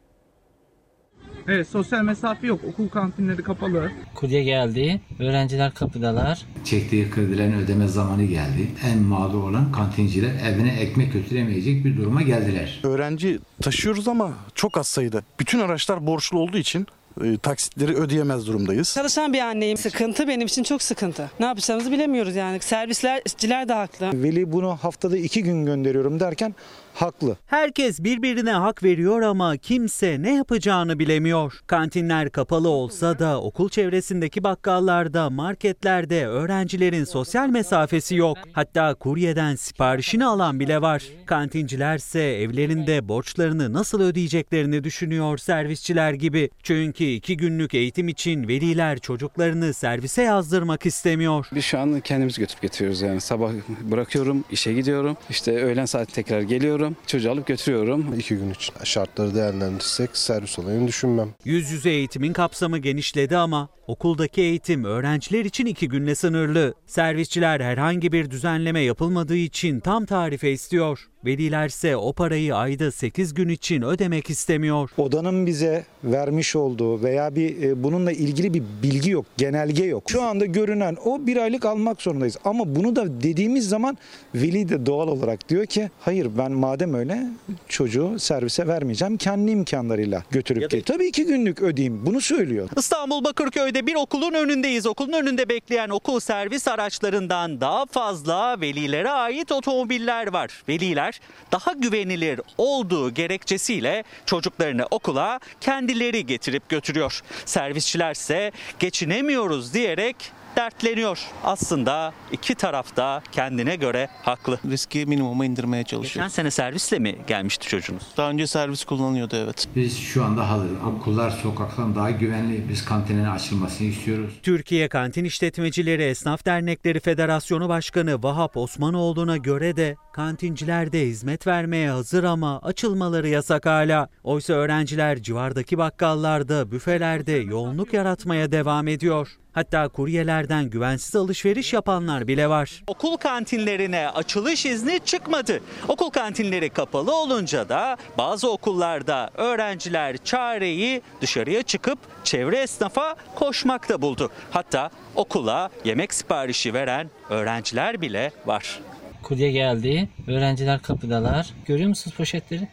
Evet 1.49 1.69
sosyal 1.69 2.03
mesafe 2.03 2.47
yok. 2.47 2.61
Okul 2.65 2.89
kantinleri 2.89 3.43
kapalı. 3.43 3.91
Kurye 4.15 4.45
geldi. 4.45 5.01
Öğrenciler 5.19 5.75
kapıdalar. 5.75 6.43
Çektiği 6.65 7.11
kredilerin 7.11 7.53
ödeme 7.53 7.89
zamanı 7.89 8.25
geldi. 8.25 8.69
En 8.87 8.99
mağdur 8.99 9.43
olan 9.43 9.73
kantinciler 9.73 10.31
evine 10.53 10.81
ekmek 10.81 11.13
götüremeyecek 11.13 11.85
bir 11.85 11.97
duruma 11.97 12.23
geldiler. 12.23 12.81
Öğrenci 12.83 13.39
taşıyoruz 13.63 14.09
ama 14.09 14.33
çok 14.55 14.79
az 14.79 14.87
sayıda. 14.87 15.23
Bütün 15.41 15.59
araçlar 15.61 16.07
borçlu 16.07 16.39
olduğu 16.39 16.59
için 16.59 16.87
e, 17.25 17.37
taksitleri 17.37 17.95
ödeyemez 17.95 18.47
durumdayız. 18.47 18.95
Çalışan 18.95 19.33
bir 19.33 19.41
anneyim. 19.41 19.77
Sıkıntı 19.77 20.29
benim 20.29 20.47
için 20.47 20.63
çok 20.63 20.83
sıkıntı. 20.83 21.31
Ne 21.41 21.47
yapacağımızı 21.47 21.93
bilemiyoruz 21.93 22.37
yani. 22.37 22.61
Servislerciler 22.61 23.69
de 23.69 23.73
haklı. 23.73 24.23
Veli 24.23 24.53
bunu 24.53 24.77
haftada 24.83 25.17
iki 25.17 25.43
gün 25.43 25.67
gönderiyorum 25.67 26.21
derken 26.21 26.55
haklı. 26.95 27.37
Herkes 27.47 28.01
birbirine 28.01 28.53
hak 28.53 28.83
veriyor 28.83 29.23
ama 29.23 29.57
kimse 29.57 30.23
ne 30.23 30.35
yapacağını 30.35 30.99
bilemiyor. 30.99 31.61
Kantinler 31.67 32.31
kapalı 32.31 32.69
olsa 32.69 33.19
da 33.19 33.41
okul 33.43 33.69
çevresindeki 33.69 34.45
bakkallarda, 34.45 35.31
marketlerde 35.31 36.27
öğrencilerin 36.27 37.05
sosyal 37.05 37.49
mesafesi 37.49 38.17
yok. 38.17 38.39
Hatta 38.53 38.95
kuryeden 38.95 39.55
siparişini 39.55 40.27
alan 40.27 40.61
bile 40.61 40.83
var. 40.83 41.03
Kantincilerse 41.27 42.21
evlerinde 42.21 43.09
borçlarını 43.09 43.73
nasıl 43.73 44.01
ödeyeceklerini 44.01 44.85
düşünüyor 44.85 45.39
servisçiler 45.39 46.13
gibi. 46.13 46.51
Çünkü 46.63 47.05
iki 47.05 47.37
günlük 47.37 47.75
eğitim 47.75 48.09
için 48.09 48.49
veliler 48.49 48.99
çocuklarını 48.99 49.75
servise 49.75 50.23
yazdırmak 50.23 50.87
istemiyor. 50.87 51.47
Biz 51.55 51.65
şu 51.65 51.79
an 51.79 52.01
kendimiz 52.01 52.39
götürüp 52.39 52.63
getiriyoruz 52.63 53.01
yani 53.03 53.21
sabah 53.21 53.53
bırakıyorum 53.81 54.45
işe 54.51 54.73
gidiyorum 54.73 55.17
işte 55.31 55.53
öğlen 55.65 55.85
saat 55.85 56.13
tekrar 56.13 56.41
geliyorum 56.41 56.84
çocuğu 57.07 57.31
alıp 57.31 57.47
götürüyorum. 57.47 58.15
İki 58.19 58.37
gün 58.37 58.51
için 58.51 58.75
şartları 58.85 59.35
değerlendirirsek 59.35 60.17
servis 60.17 60.59
olayını 60.59 60.89
düşünmem. 60.89 61.29
Yüz 61.45 61.71
yüze 61.71 61.91
eğitimin 61.91 62.33
kapsamı 62.33 62.79
genişledi 62.79 63.37
ama 63.37 63.69
okuldaki 63.87 64.41
eğitim 64.41 64.85
öğrenciler 64.85 65.45
için 65.45 65.67
iki 65.67 65.89
günle 65.89 66.15
sınırlı. 66.15 66.75
Servisçiler 66.87 67.61
herhangi 67.61 68.13
bir 68.13 68.31
düzenleme 68.31 68.81
yapılmadığı 68.81 69.37
için 69.37 69.81
tam 69.81 70.07
tarife 70.07 70.53
istiyor. 70.53 71.09
Velilerse 71.25 71.97
o 71.97 72.13
parayı 72.13 72.57
ayda 72.57 72.93
8 72.93 73.35
gün 73.35 73.49
için 73.49 73.83
ödemek 73.83 74.31
istemiyor. 74.31 74.91
Odanın 74.97 75.47
bize 75.47 75.85
vermiş 76.05 76.57
olduğu 76.57 77.03
veya 77.03 77.35
bir 77.35 77.63
e, 77.63 77.83
bununla 77.83 78.13
ilgili 78.13 78.55
bir 78.55 78.63
bilgi 78.83 79.11
yok, 79.11 79.27
genelge 79.37 79.85
yok. 79.85 80.11
Şu 80.11 80.23
anda 80.23 80.47
görünen 80.47 80.97
o 81.05 81.27
bir 81.27 81.37
aylık 81.37 81.65
almak 81.65 82.03
zorundayız. 82.03 82.37
Ama 82.45 82.75
bunu 82.77 82.97
da 82.97 83.23
dediğimiz 83.23 83.69
zaman 83.69 83.99
veli 84.35 84.69
de 84.69 84.87
doğal 84.87 85.09
olarak 85.09 85.49
diyor 85.49 85.67
ki 85.67 85.91
hayır 86.01 86.29
ben 86.39 86.53
madem 86.53 86.95
öyle 86.95 87.27
çocuğu 87.69 88.19
servise 88.19 88.67
vermeyeceğim 88.67 89.17
kendi 89.17 89.51
imkanlarıyla 89.51 90.23
götürüp 90.31 90.71
gel. 90.71 90.83
Tabii 90.83 91.07
iki 91.07 91.25
günlük 91.25 91.63
ödeyeyim 91.63 92.07
bunu 92.07 92.21
söylüyor. 92.21 92.69
İstanbul 92.77 93.25
Bakırköy'de 93.25 93.87
bir 93.87 93.95
okulun 93.95 94.35
önündeyiz. 94.35 94.87
Okulun 94.87 95.13
önünde 95.13 95.49
bekleyen 95.49 95.89
okul 95.89 96.21
servis 96.21 96.69
araçlarından 96.69 97.61
daha 97.61 97.87
fazla 97.87 98.61
velilere 98.61 99.11
ait 99.11 99.53
otomobiller 99.53 100.33
var. 100.33 100.63
Veliler 100.69 101.14
daha 101.53 101.73
güvenilir 101.73 102.41
olduğu 102.59 103.15
gerekçesiyle 103.15 104.05
çocuklarını 104.27 104.87
okula 104.91 105.41
kendileri 105.61 106.27
getirip 106.27 106.69
götürüyor. 106.69 107.23
Servisçilerse 107.45 108.53
geçinemiyoruz 108.79 109.75
diyerek 109.75 110.17
dertleniyor. 110.57 111.19
Aslında 111.45 112.13
iki 112.33 112.55
tarafta 112.55 113.23
kendine 113.33 113.77
göre 113.77 114.09
haklı. 114.23 114.59
Riski 114.71 115.07
minimuma 115.07 115.45
indirmeye 115.45 115.85
çalışıyor. 115.85 116.25
Geçen 116.25 116.35
sene 116.35 116.51
servisle 116.51 116.99
mi 116.99 117.17
gelmişti 117.27 117.69
çocuğunuz? 117.69 118.03
Daha 118.17 118.31
önce 118.31 118.47
servis 118.47 118.85
kullanıyordu 118.85 119.37
evet. 119.37 119.69
Biz 119.77 119.99
şu 119.99 120.25
anda 120.25 120.51
hazır. 120.51 120.71
Okullar 120.87 121.31
sokaktan 121.31 121.95
daha 121.95 122.11
güvenli. 122.11 122.69
Biz 122.69 122.85
kantinin 122.85 123.25
açılmasını 123.25 123.87
istiyoruz. 123.87 124.33
Türkiye 124.43 124.89
Kantin 124.89 125.25
İşletmecileri 125.25 126.03
Esnaf 126.03 126.47
Dernekleri 126.47 127.01
Federasyonu 127.01 127.69
Başkanı 127.69 128.23
Vahap 128.23 128.57
Osmanoğlu'na 128.57 129.37
göre 129.37 129.77
de 129.77 129.97
kantinciler 130.13 130.93
de 130.93 131.07
hizmet 131.07 131.47
vermeye 131.47 131.91
hazır 131.91 132.25
ama 132.25 132.59
açılmaları 132.63 133.29
yasak 133.29 133.67
hala. 133.67 134.09
Oysa 134.25 134.53
öğrenciler 134.53 135.23
civardaki 135.23 135.79
bakkallarda, 135.79 136.71
büfelerde 136.71 137.33
yoğunluk 137.33 137.93
yaratmaya 137.93 138.53
devam 138.53 138.89
ediyor. 138.89 139.29
Hatta 139.55 139.89
kuryelerden 139.89 140.71
güvensiz 140.71 141.17
alışveriş 141.17 141.73
yapanlar 141.73 142.29
bile 142.29 142.49
var. 142.49 142.83
Okul 142.87 143.17
kantinlerine 143.17 144.09
açılış 144.09 144.67
izni 144.67 145.01
çıkmadı. 145.05 145.61
Okul 145.89 146.11
kantinleri 146.11 146.71
kapalı 146.71 147.17
olunca 147.17 147.69
da 147.69 147.97
bazı 148.19 148.51
okullarda 148.51 149.31
öğrenciler 149.35 150.17
çareyi 150.25 151.03
dışarıya 151.21 151.63
çıkıp 151.63 151.99
çevre 152.25 152.57
esnafa 152.59 153.17
koşmakta 153.35 154.03
buldu. 154.03 154.31
Hatta 154.51 154.91
okula 155.15 155.71
yemek 155.85 156.15
siparişi 156.15 156.75
veren 156.75 157.11
öğrenciler 157.31 158.01
bile 158.01 158.31
var. 158.47 158.81
Kurye 159.23 159.51
geldi. 159.51 160.09
Öğrenciler 160.29 160.83
kapıdalar. 160.83 161.51
Görüyor 161.67 161.89
musunuz 161.89 162.17
poşetleri? 162.17 162.69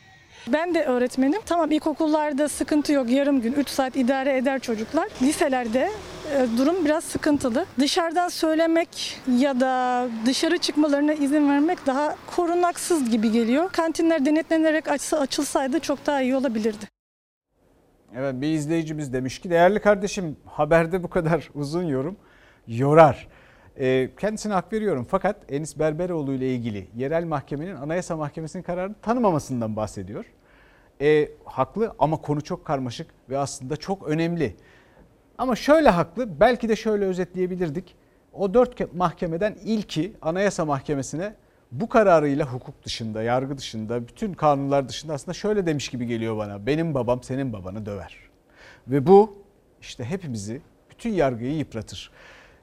Ben 0.48 0.74
de 0.74 0.84
öğretmenim. 0.84 1.42
Tamam 1.46 1.72
ilkokullarda 1.72 2.50
sıkıntı 2.50 2.94
yok. 2.94 3.10
Yarım 3.10 3.42
gün 3.42 3.54
3 3.54 3.70
saat 3.70 3.96
idare 3.96 4.38
eder 4.38 4.60
çocuklar. 4.60 5.08
Liselerde 5.22 5.90
durum 6.58 6.86
biraz 6.86 7.04
sıkıntılı. 7.04 7.66
Dışarıdan 7.80 8.30
söylemek 8.30 9.20
ya 9.38 9.60
da 9.60 10.08
dışarı 10.26 10.58
çıkmalarına 10.58 11.14
izin 11.14 11.50
vermek 11.50 11.86
daha 11.86 12.16
korunaksız 12.36 13.10
gibi 13.10 13.32
geliyor. 13.32 13.72
Kantinler 13.72 14.26
denetlenerek 14.26 14.88
açsa 14.88 15.20
açılsaydı 15.20 15.80
çok 15.80 16.06
daha 16.06 16.22
iyi 16.22 16.36
olabilirdi. 16.36 16.86
Evet 18.16 18.42
bir 18.42 18.48
izleyicimiz 18.48 19.14
demiş 19.14 19.40
ki 19.40 19.50
değerli 19.50 19.80
kardeşim 19.80 20.38
haberde 20.46 21.04
bu 21.04 21.10
kadar 21.10 21.50
uzun 21.54 21.84
yorum 21.84 22.16
yorar. 22.68 23.28
E, 23.80 24.10
kendisine 24.20 24.54
hak 24.54 24.74
veriyorum 24.74 25.08
fakat 25.10 25.52
Enis 25.52 25.80
Berberoğlu 25.80 26.34
ile 26.34 26.56
ilgili 26.56 26.88
yerel 26.96 27.24
mahkemenin 27.24 27.76
Anayasa 27.76 28.18
Mahkemesi'nin 28.18 28.64
kararını 28.64 28.96
tanımamasından 29.02 29.76
bahsediyor. 29.76 30.26
E, 31.02 31.30
haklı 31.46 31.96
ama 32.00 32.18
konu 32.18 32.42
çok 32.42 32.66
karmaşık 32.66 33.08
ve 33.30 33.38
aslında 33.38 33.78
çok 33.78 34.08
önemli. 34.08 34.56
Ama 35.42 35.56
şöyle 35.56 35.90
haklı 35.90 36.40
belki 36.40 36.70
de 36.70 36.76
şöyle 36.76 37.06
özetleyebilirdik. 37.06 37.96
O 38.34 38.54
dört 38.54 38.94
mahkemeden 38.94 39.56
ilki 39.64 40.14
Anayasa 40.22 40.66
Mahkemesi'ne 40.66 41.36
bu 41.72 41.90
kararıyla 41.90 42.46
hukuk 42.54 42.84
dışında, 42.84 43.24
yargı 43.24 43.58
dışında, 43.58 44.08
bütün 44.08 44.34
kanunlar 44.34 44.90
dışında 44.90 45.14
aslında 45.14 45.34
şöyle 45.34 45.66
demiş 45.66 45.90
gibi 45.90 46.06
geliyor 46.06 46.38
bana. 46.38 46.66
Benim 46.66 46.94
babam 46.94 47.24
senin 47.24 47.54
babanı 47.54 47.86
döver. 47.86 48.18
Ve 48.88 49.08
bu 49.08 49.44
işte 49.82 50.04
hepimizi, 50.04 50.62
bütün 50.90 51.10
yargıyı 51.10 51.54
yıpratır. 51.54 52.12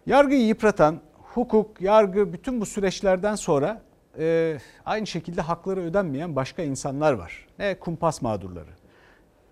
Yargıyı 0.06 0.46
yıpratan 0.46 1.00
hukuk, 1.14 1.80
yargı 1.80 2.32
bütün 2.32 2.60
bu 2.60 2.66
süreçlerden 2.66 3.34
sonra 3.34 3.82
e, 4.18 4.58
aynı 4.84 5.06
şekilde 5.06 5.40
hakları 5.40 5.80
ödenmeyen 5.80 6.36
başka 6.36 6.62
insanlar 6.62 7.12
var. 7.12 7.46
Ne 7.58 7.78
kumpas 7.78 8.22
mağdurları. 8.22 8.70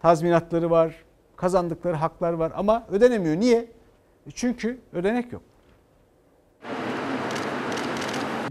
Tazminatları 0.00 0.70
var, 0.70 1.05
kazandıkları 1.36 1.96
haklar 1.96 2.32
var 2.32 2.52
ama 2.56 2.86
ödenemiyor. 2.90 3.36
Niye? 3.36 3.66
Çünkü 4.34 4.78
ödenek 4.92 5.32
yok. 5.32 5.42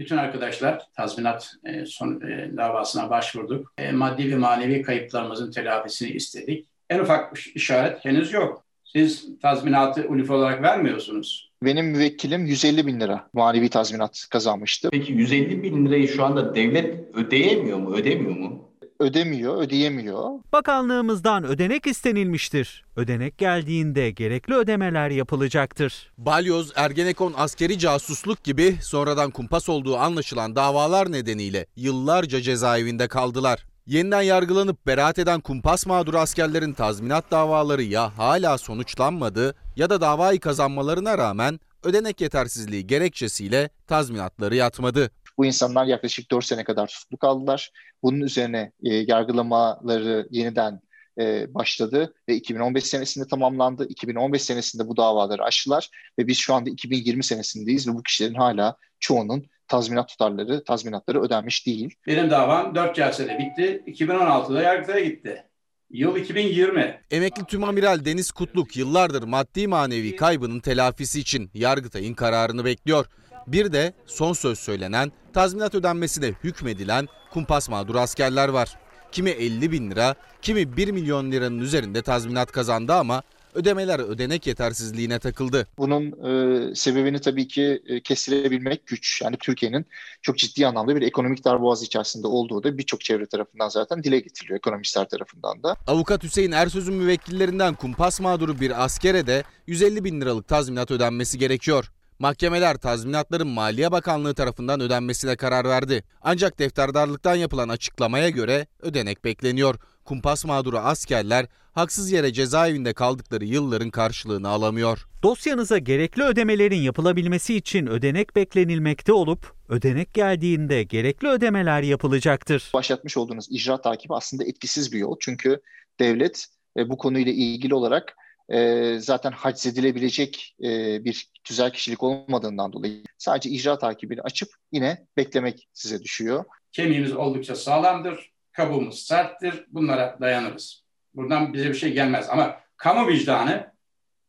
Bütün 0.00 0.16
arkadaşlar 0.16 0.82
tazminat 0.96 1.52
e, 1.64 1.86
son 1.86 2.20
e, 2.20 2.56
davasına 2.56 3.10
başvurduk. 3.10 3.72
E, 3.78 3.92
maddi 3.92 4.30
ve 4.30 4.36
manevi 4.36 4.82
kayıplarımızın 4.82 5.50
telafisini 5.50 6.10
istedik. 6.10 6.66
En 6.90 6.98
ufak 6.98 7.34
bir 7.34 7.52
işaret 7.54 8.04
henüz 8.04 8.32
yok. 8.32 8.64
Siz 8.84 9.28
tazminatı 9.42 10.08
ULÜF 10.08 10.30
olarak 10.30 10.62
vermiyorsunuz. 10.62 11.50
Benim 11.62 11.86
müvekkilim 11.86 12.46
150 12.46 12.86
bin 12.86 13.00
lira 13.00 13.28
manevi 13.32 13.68
tazminat 13.68 14.26
kazanmıştı. 14.30 14.88
Peki 14.92 15.12
150 15.12 15.62
bin 15.62 15.86
lirayı 15.86 16.08
şu 16.08 16.24
anda 16.24 16.54
devlet 16.54 17.14
ödeyemiyor 17.14 17.78
mu, 17.78 17.94
ödemiyor 17.94 18.36
mu? 18.36 18.65
Ödemiyor, 19.00 19.56
ödeyemiyor. 19.56 20.30
Bakanlığımızdan 20.52 21.44
ödenek 21.44 21.86
istenilmiştir. 21.86 22.84
Ödenek 22.96 23.38
geldiğinde 23.38 24.10
gerekli 24.10 24.54
ödemeler 24.54 25.10
yapılacaktır. 25.10 26.12
Balyoz, 26.18 26.72
Ergenekon 26.76 27.34
askeri 27.36 27.78
casusluk 27.78 28.44
gibi 28.44 28.76
sonradan 28.82 29.30
kumpas 29.30 29.68
olduğu 29.68 29.96
anlaşılan 29.96 30.56
davalar 30.56 31.12
nedeniyle 31.12 31.66
yıllarca 31.76 32.40
cezaevinde 32.40 33.08
kaldılar. 33.08 33.66
Yeniden 33.86 34.22
yargılanıp 34.22 34.86
beraat 34.86 35.18
eden 35.18 35.40
kumpas 35.40 35.86
mağduru 35.86 36.18
askerlerin 36.18 36.72
tazminat 36.72 37.30
davaları 37.30 37.82
ya 37.82 38.18
hala 38.18 38.58
sonuçlanmadı 38.58 39.54
ya 39.76 39.90
da 39.90 40.00
davayı 40.00 40.40
kazanmalarına 40.40 41.18
rağmen 41.18 41.60
ödenek 41.84 42.20
yetersizliği 42.20 42.86
gerekçesiyle 42.86 43.70
tazminatları 43.86 44.56
yatmadı. 44.56 45.10
Bu 45.38 45.46
insanlar 45.46 45.84
yaklaşık 45.86 46.30
4 46.30 46.44
sene 46.44 46.64
kadar 46.64 46.86
tutuklu 46.86 47.16
kaldılar. 47.16 47.70
Bunun 48.06 48.20
üzerine 48.20 48.72
e, 48.84 48.94
yargılamaları 48.94 50.28
yeniden 50.30 50.80
e, 51.18 51.54
başladı 51.54 52.14
ve 52.28 52.34
2015 52.34 52.84
senesinde 52.84 53.26
tamamlandı. 53.28 53.86
2015 53.88 54.42
senesinde 54.42 54.88
bu 54.88 54.96
davaları 54.96 55.44
açtılar 55.44 55.90
ve 56.18 56.26
biz 56.26 56.38
şu 56.38 56.54
anda 56.54 56.70
2020 56.70 57.24
senesindeyiz 57.24 57.88
ve 57.88 57.94
bu 57.94 58.02
kişilerin 58.02 58.34
hala 58.34 58.76
çoğunun 59.00 59.46
tazminat 59.68 60.08
tutarları, 60.08 60.64
tazminatları 60.64 61.22
ödenmiş 61.22 61.66
değil. 61.66 61.94
Benim 62.06 62.30
davam 62.30 62.74
4 62.74 62.96
celsede 62.96 63.38
bitti. 63.38 63.82
2016'da 63.86 64.62
yargıtaya 64.62 65.04
gitti. 65.04 65.44
Yıl 65.90 66.16
2020. 66.16 67.00
Emekli 67.10 67.44
Tümamiral 67.44 68.04
Deniz 68.04 68.30
Kutluk 68.30 68.76
yıllardır 68.76 69.22
maddi 69.22 69.66
manevi 69.68 70.16
kaybının 70.16 70.60
telafisi 70.60 71.20
için 71.20 71.50
Yargıtay'ın 71.54 72.14
kararını 72.14 72.64
bekliyor. 72.64 73.06
Bir 73.46 73.72
de 73.72 73.92
son 74.06 74.32
söz 74.32 74.58
söylenen, 74.58 75.12
tazminat 75.32 75.74
ödenmesine 75.74 76.26
hükmedilen 76.44 77.08
kumpas 77.30 77.68
mağduru 77.68 77.98
askerler 77.98 78.48
var. 78.48 78.78
Kimi 79.12 79.30
50 79.30 79.72
bin 79.72 79.90
lira, 79.90 80.14
kimi 80.42 80.76
1 80.76 80.88
milyon 80.88 81.32
liranın 81.32 81.58
üzerinde 81.58 82.02
tazminat 82.02 82.52
kazandı 82.52 82.92
ama 82.92 83.22
Ödemeler 83.56 83.98
ödenek 83.98 84.46
yetersizliğine 84.46 85.18
takıldı. 85.18 85.66
Bunun 85.78 86.04
e, 86.06 86.74
sebebini 86.74 87.20
tabii 87.20 87.48
ki 87.48 87.82
e, 87.86 88.00
kestirebilmek 88.00 88.86
güç. 88.86 89.22
Yani 89.22 89.36
Türkiye'nin 89.40 89.86
çok 90.22 90.38
ciddi 90.38 90.66
anlamda 90.66 90.96
bir 90.96 91.02
ekonomik 91.02 91.44
darboğaz 91.44 91.82
içerisinde 91.82 92.26
olduğu 92.26 92.62
da 92.62 92.78
birçok 92.78 93.00
çevre 93.00 93.26
tarafından 93.26 93.68
zaten 93.68 94.02
dile 94.02 94.20
getiriliyor 94.20 94.58
ekonomistler 94.58 95.08
tarafından 95.08 95.62
da. 95.62 95.76
Avukat 95.86 96.22
Hüseyin 96.22 96.52
Ersöz'ün 96.52 96.94
müvekkillerinden 96.94 97.74
kumpas 97.74 98.20
mağduru 98.20 98.60
bir 98.60 98.84
askere 98.84 99.26
de 99.26 99.42
150 99.66 100.04
bin 100.04 100.20
liralık 100.20 100.48
tazminat 100.48 100.90
ödenmesi 100.90 101.38
gerekiyor. 101.38 101.92
Mahkemeler 102.18 102.76
tazminatların 102.76 103.48
Maliye 103.48 103.92
Bakanlığı 103.92 104.34
tarafından 104.34 104.80
ödenmesine 104.80 105.36
karar 105.36 105.64
verdi. 105.64 106.04
Ancak 106.22 106.58
defterdarlıktan 106.58 107.34
yapılan 107.34 107.68
açıklamaya 107.68 108.28
göre 108.28 108.66
ödenek 108.80 109.24
bekleniyor. 109.24 109.74
Kumpas 110.04 110.44
mağduru 110.44 110.78
askerler 110.78 111.46
haksız 111.72 112.12
yere 112.12 112.32
cezaevinde 112.32 112.92
kaldıkları 112.94 113.44
yılların 113.44 113.90
karşılığını 113.90 114.48
alamıyor. 114.48 115.06
Dosyanıza 115.22 115.78
gerekli 115.78 116.22
ödemelerin 116.22 116.80
yapılabilmesi 116.80 117.54
için 117.54 117.86
ödenek 117.86 118.36
beklenilmekte 118.36 119.12
olup 119.12 119.52
ödenek 119.68 120.14
geldiğinde 120.14 120.82
gerekli 120.82 121.28
ödemeler 121.28 121.82
yapılacaktır. 121.82 122.70
Başlatmış 122.74 123.16
olduğunuz 123.16 123.46
icra 123.50 123.80
takibi 123.80 124.14
aslında 124.14 124.44
etkisiz 124.44 124.92
bir 124.92 124.98
yol. 124.98 125.16
Çünkü 125.20 125.60
devlet 126.00 126.46
e, 126.76 126.88
bu 126.88 126.96
konuyla 126.96 127.32
ilgili 127.32 127.74
olarak 127.74 128.16
e, 128.48 128.98
zaten 128.98 129.32
haczedilebilecek 129.32 130.56
e, 130.64 131.04
bir 131.04 131.30
tüzel 131.44 131.72
kişilik 131.72 132.02
olmadığından 132.02 132.72
dolayı 132.72 133.02
sadece 133.18 133.50
icra 133.50 133.78
takibini 133.78 134.22
açıp 134.22 134.48
yine 134.72 135.06
beklemek 135.16 135.68
size 135.72 136.02
düşüyor. 136.02 136.44
Kemiğimiz 136.72 137.12
oldukça 137.12 137.54
sağlamdır, 137.54 138.32
kabuğumuz 138.52 138.98
serttir, 139.02 139.66
bunlara 139.68 140.18
dayanırız. 140.20 140.84
Buradan 141.14 141.54
bize 141.54 141.68
bir 141.68 141.74
şey 141.74 141.92
gelmez 141.92 142.26
ama 142.30 142.60
kamu 142.76 143.08
vicdanı 143.08 143.72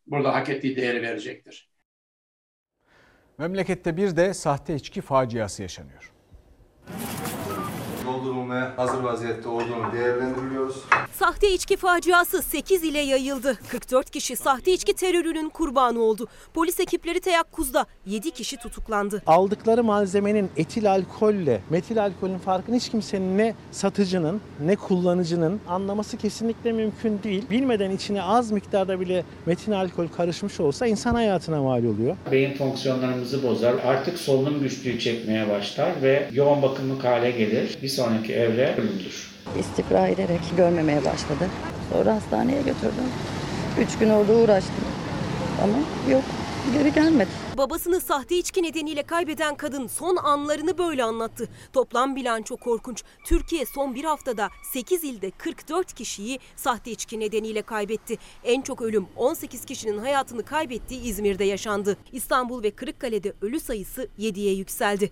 burada 0.06 0.34
hak 0.34 0.48
ettiği 0.48 0.76
değeri 0.76 1.02
verecektir. 1.02 1.68
Memlekette 3.38 3.96
bir 3.96 4.16
de 4.16 4.34
sahte 4.34 4.74
içki 4.74 5.00
faciası 5.00 5.62
yaşanıyor. 5.62 6.12
Doldurulmaya 8.28 8.72
hazır 8.76 9.00
vaziyette 9.00 9.48
olduğunu 9.48 9.92
değerlendiriyoruz. 9.92 10.76
Sahte 11.12 11.52
içki 11.52 11.76
faciası 11.76 12.42
8 12.42 12.84
ile 12.84 12.98
yayıldı. 12.98 13.58
44 13.68 14.10
kişi 14.10 14.36
sahte 14.36 14.72
içki 14.72 14.94
terörünün 14.94 15.48
kurbanı 15.48 16.00
oldu. 16.00 16.28
Polis 16.54 16.80
ekipleri 16.80 17.20
teyakkuzda 17.20 17.86
7 18.06 18.30
kişi 18.30 18.56
tutuklandı. 18.56 19.22
Aldıkları 19.26 19.84
malzemenin 19.84 20.50
etil 20.56 20.90
alkolle 20.92 21.60
metil 21.70 22.02
alkolün 22.02 22.38
farkını 22.38 22.76
hiç 22.76 22.88
kimsenin 22.88 23.38
ne 23.38 23.54
satıcının 23.70 24.40
ne 24.64 24.76
kullanıcının 24.76 25.60
anlaması 25.68 26.16
kesinlikle 26.16 26.72
mümkün 26.72 27.22
değil. 27.22 27.44
Bilmeden 27.50 27.90
içine 27.90 28.22
az 28.22 28.50
miktarda 28.52 29.00
bile 29.00 29.24
metil 29.46 29.80
alkol 29.80 30.08
karışmış 30.08 30.60
olsa 30.60 30.86
insan 30.86 31.14
hayatına 31.14 31.62
mal 31.62 31.84
oluyor. 31.84 32.16
Beyin 32.32 32.54
fonksiyonlarımızı 32.54 33.42
bozar. 33.42 33.74
Artık 33.86 34.18
solunum 34.18 34.60
güçlüğü 34.60 34.98
çekmeye 34.98 35.50
başlar 35.50 36.02
ve 36.02 36.28
yoğun 36.32 36.62
bakımlık 36.62 37.04
hale 37.04 37.30
gelir. 37.30 37.78
Bir 37.82 37.88
sonraki 37.88 38.07
evre 38.16 38.74
ölümdür. 38.78 39.30
İstifra 39.58 40.08
ederek 40.08 40.40
görmemeye 40.56 41.04
başladı. 41.04 41.48
Sonra 41.92 42.14
hastaneye 42.14 42.62
götürdüm. 42.62 43.08
Üç 43.80 43.98
gün 43.98 44.10
orada 44.10 44.32
uğraştım. 44.32 44.84
Ama 45.62 45.78
yok 46.12 46.24
geri 46.72 46.92
gelmedi. 46.92 47.28
Babasını 47.58 48.00
sahte 48.00 48.36
içki 48.36 48.62
nedeniyle 48.62 49.02
kaybeden 49.02 49.54
kadın 49.54 49.86
son 49.86 50.16
anlarını 50.16 50.78
böyle 50.78 51.04
anlattı. 51.04 51.48
Toplam 51.72 52.16
bilanço 52.16 52.56
korkunç. 52.56 53.04
Türkiye 53.24 53.66
son 53.66 53.94
bir 53.94 54.04
haftada 54.04 54.48
8 54.72 55.04
ilde 55.04 55.30
44 55.30 55.92
kişiyi 55.92 56.38
sahte 56.56 56.90
içki 56.90 57.20
nedeniyle 57.20 57.62
kaybetti. 57.62 58.18
En 58.44 58.62
çok 58.62 58.82
ölüm 58.82 59.06
18 59.16 59.64
kişinin 59.64 59.98
hayatını 59.98 60.44
kaybettiği 60.44 61.02
İzmir'de 61.02 61.44
yaşandı. 61.44 61.96
İstanbul 62.12 62.62
ve 62.62 62.70
Kırıkkale'de 62.70 63.32
ölü 63.42 63.60
sayısı 63.60 64.08
7'ye 64.18 64.54
yükseldi. 64.54 65.10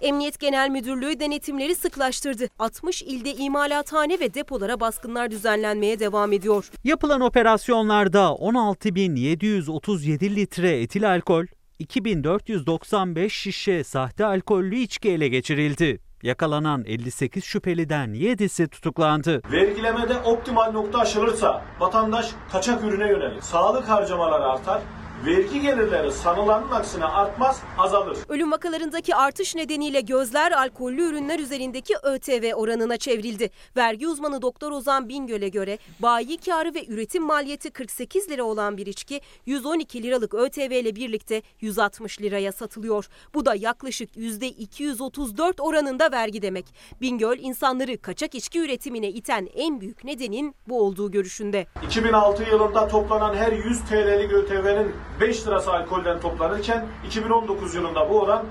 Emniyet 0.00 0.40
Genel 0.40 0.70
Müdürlüğü 0.70 1.20
denetimleri 1.20 1.74
sıklaştırdı. 1.74 2.48
60 2.58 3.02
ilde 3.02 3.34
imalathane 3.34 4.20
ve 4.20 4.34
depolara 4.34 4.80
baskınlar 4.80 5.30
düzenlenmeye 5.30 5.98
devam 5.98 6.32
ediyor. 6.32 6.70
Yapılan 6.84 7.20
operasyonlarda 7.20 8.18
16.737 8.18 10.36
litre 10.36 10.80
etil 10.80 11.10
alkol, 11.10 11.44
2495 11.78 13.32
şişe 13.32 13.84
sahte 13.84 14.24
alkollü 14.24 14.76
içki 14.76 15.10
ele 15.10 15.28
geçirildi. 15.28 16.00
Yakalanan 16.22 16.84
58 16.84 17.44
şüpheliden 17.44 18.10
7'si 18.10 18.68
tutuklandı. 18.68 19.42
Vergilemede 19.52 20.16
optimal 20.16 20.72
nokta 20.72 20.98
aşılırsa 20.98 21.64
vatandaş 21.80 22.30
kaçak 22.52 22.84
ürüne 22.84 23.08
yönelir. 23.08 23.40
Sağlık 23.40 23.88
harcamaları 23.88 24.44
artar, 24.44 24.82
vergi 25.26 25.60
gelirleri 25.60 26.12
sanılanın 26.12 26.70
aksine 26.70 27.04
artmaz, 27.04 27.62
azalır. 27.78 28.18
Ölüm 28.28 28.52
vakalarındaki 28.52 29.14
artış 29.14 29.54
nedeniyle 29.54 30.00
gözler 30.00 30.52
alkollü 30.52 31.02
ürünler 31.02 31.38
üzerindeki 31.38 31.94
ÖTV 32.02 32.52
oranına 32.54 32.96
çevrildi. 32.96 33.50
Vergi 33.76 34.08
uzmanı 34.08 34.42
Doktor 34.42 34.72
Ozan 34.72 35.08
Bingöl'e 35.08 35.48
göre 35.48 35.78
bayi 36.00 36.38
karı 36.38 36.74
ve 36.74 36.86
üretim 36.86 37.22
maliyeti 37.22 37.70
48 37.70 38.30
lira 38.30 38.42
olan 38.42 38.76
bir 38.76 38.86
içki 38.86 39.20
112 39.46 40.02
liralık 40.02 40.34
ÖTV 40.34 40.72
ile 40.72 40.96
birlikte 40.96 41.42
160 41.60 42.20
liraya 42.20 42.52
satılıyor. 42.52 43.08
Bu 43.34 43.46
da 43.46 43.54
yaklaşık 43.54 44.16
%234 44.16 45.62
oranında 45.62 46.12
vergi 46.12 46.42
demek. 46.42 46.66
Bingöl 47.00 47.38
insanları 47.38 48.02
kaçak 48.02 48.34
içki 48.34 48.60
üretimine 48.60 49.08
iten 49.08 49.48
en 49.54 49.80
büyük 49.80 50.04
nedenin 50.04 50.54
bu 50.68 50.80
olduğu 50.80 51.10
görüşünde. 51.10 51.66
2006 51.86 52.42
yılında 52.42 52.88
toplanan 52.88 53.34
her 53.34 53.52
100 53.52 53.80
TL'lik 53.80 54.32
ÖTV'nin 54.32 54.94
5 55.20 55.46
lirası 55.46 55.72
alkolden 55.72 56.20
toplanırken 56.20 56.86
2019 57.06 57.74
yılında 57.74 58.10
bu 58.10 58.20
oran 58.20 58.46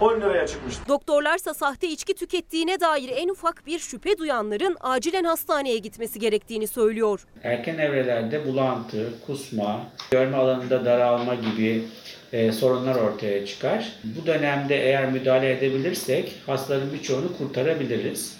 10 0.00 0.20
liraya 0.20 0.46
çıkmıştı. 0.46 0.82
Doktorlarsa 0.88 1.54
sahte 1.54 1.88
içki 1.88 2.14
tükettiğine 2.14 2.80
dair 2.80 3.10
en 3.16 3.28
ufak 3.28 3.66
bir 3.66 3.78
şüphe 3.78 4.18
duyanların 4.18 4.76
acilen 4.80 5.24
hastaneye 5.24 5.78
gitmesi 5.78 6.18
gerektiğini 6.18 6.66
söylüyor. 6.66 7.26
Erken 7.42 7.78
evrelerde 7.78 8.46
bulantı, 8.46 9.14
kusma, 9.26 9.86
görme 10.10 10.36
alanında 10.36 10.84
daralma 10.84 11.34
gibi 11.34 11.84
e, 12.32 12.52
sorunlar 12.52 12.94
ortaya 12.94 13.46
çıkar. 13.46 13.92
Bu 14.04 14.26
dönemde 14.26 14.76
eğer 14.76 15.12
müdahale 15.12 15.58
edebilirsek 15.58 16.42
hastaların 16.46 16.92
birçoğunu 16.92 17.36
kurtarabiliriz. 17.38 18.38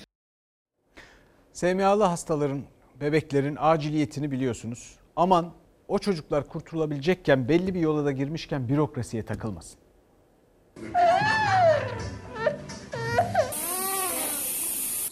SMA'lı 1.52 2.04
hastaların, 2.04 2.62
bebeklerin 3.00 3.56
aciliyetini 3.60 4.30
biliyorsunuz. 4.30 4.96
Aman 5.16 5.52
o 5.88 5.98
çocuklar 5.98 6.48
kurtulabilecekken 6.48 7.48
belli 7.48 7.74
bir 7.74 7.80
yola 7.80 8.04
da 8.04 8.12
girmişken 8.12 8.68
bürokrasiye 8.68 9.22
takılmasın. 9.22 9.78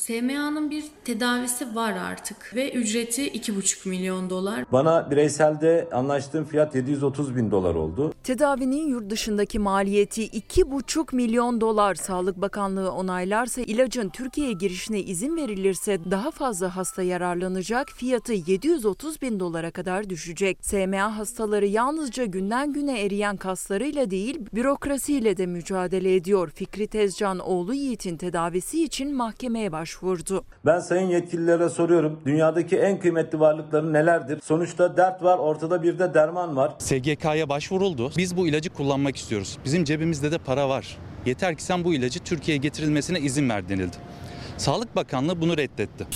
SMA'nın 0.07 0.70
bir 0.70 0.84
tedavisi 1.04 1.74
var 1.74 1.92
artık 1.92 2.54
ve 2.54 2.72
ücreti 2.72 3.28
2,5 3.28 3.88
milyon 3.88 4.30
dolar. 4.30 4.64
Bana 4.72 5.11
bireyselde 5.11 5.88
anlaştığım 5.92 6.44
fiyat 6.44 6.74
730 6.74 7.36
bin 7.36 7.50
dolar 7.50 7.74
oldu. 7.74 8.14
Tedavinin 8.24 8.88
yurt 8.88 9.11
dışındaki 9.11 9.59
maliyeti 9.59 10.28
2,5 10.28 11.16
milyon 11.16 11.61
dolar. 11.61 11.94
Sağlık 11.94 12.36
Bakanlığı 12.36 12.92
onaylarsa 12.92 13.61
ilacın 13.61 14.09
Türkiye'ye 14.09 14.52
girişine 14.52 15.00
izin 15.00 15.36
verilirse 15.36 15.98
daha 16.11 16.30
fazla 16.30 16.76
hasta 16.76 17.02
yararlanacak. 17.02 17.88
Fiyatı 17.90 18.32
730 18.32 19.22
bin 19.22 19.40
dolara 19.40 19.70
kadar 19.70 20.11
düşecek. 20.11 20.59
SMA 20.61 21.18
hastaları 21.18 21.66
yalnızca 21.66 22.24
günden 22.24 22.72
güne 22.72 23.00
eriyen 23.00 23.36
kaslarıyla 23.36 24.11
değil 24.11 24.40
bürokrasiyle 24.54 25.36
de 25.36 25.46
mücadele 25.46 26.14
ediyor. 26.14 26.50
Fikri 26.54 26.86
Tezcan 26.86 27.38
oğlu 27.38 27.74
Yiğit'in 27.74 28.16
tedavisi 28.16 28.84
için 28.84 29.14
mahkemeye 29.16 29.72
başvurdu 29.72 29.95
başvurdu. 30.03 30.44
Ben 30.66 30.78
sayın 30.80 31.09
yetkililere 31.09 31.68
soruyorum. 31.68 32.20
Dünyadaki 32.26 32.76
en 32.76 33.01
kıymetli 33.01 33.40
varlıkları 33.40 33.92
nelerdir? 33.92 34.40
Sonuçta 34.44 34.97
dert 34.97 35.22
var, 35.22 35.38
ortada 35.38 35.82
bir 35.82 35.99
de 35.99 36.14
derman 36.14 36.57
var. 36.57 36.74
SGK'ya 36.78 37.49
başvuruldu. 37.49 38.11
Biz 38.16 38.36
bu 38.36 38.49
ilacı 38.49 38.70
kullanmak 38.70 39.16
istiyoruz. 39.16 39.59
Bizim 39.64 39.84
cebimizde 39.84 40.32
de 40.32 40.38
para 40.38 40.68
var. 40.68 40.99
Yeter 41.26 41.57
ki 41.57 41.62
sen 41.62 41.84
bu 41.84 41.94
ilacı 41.94 42.20
Türkiye'ye 42.20 42.62
getirilmesine 42.62 43.20
izin 43.20 43.49
ver 43.49 43.68
denildi. 43.68 43.97
Sağlık 44.59 44.97
Bakanlığı 44.97 45.40
bunu 45.40 45.57
reddetti. 45.57 46.07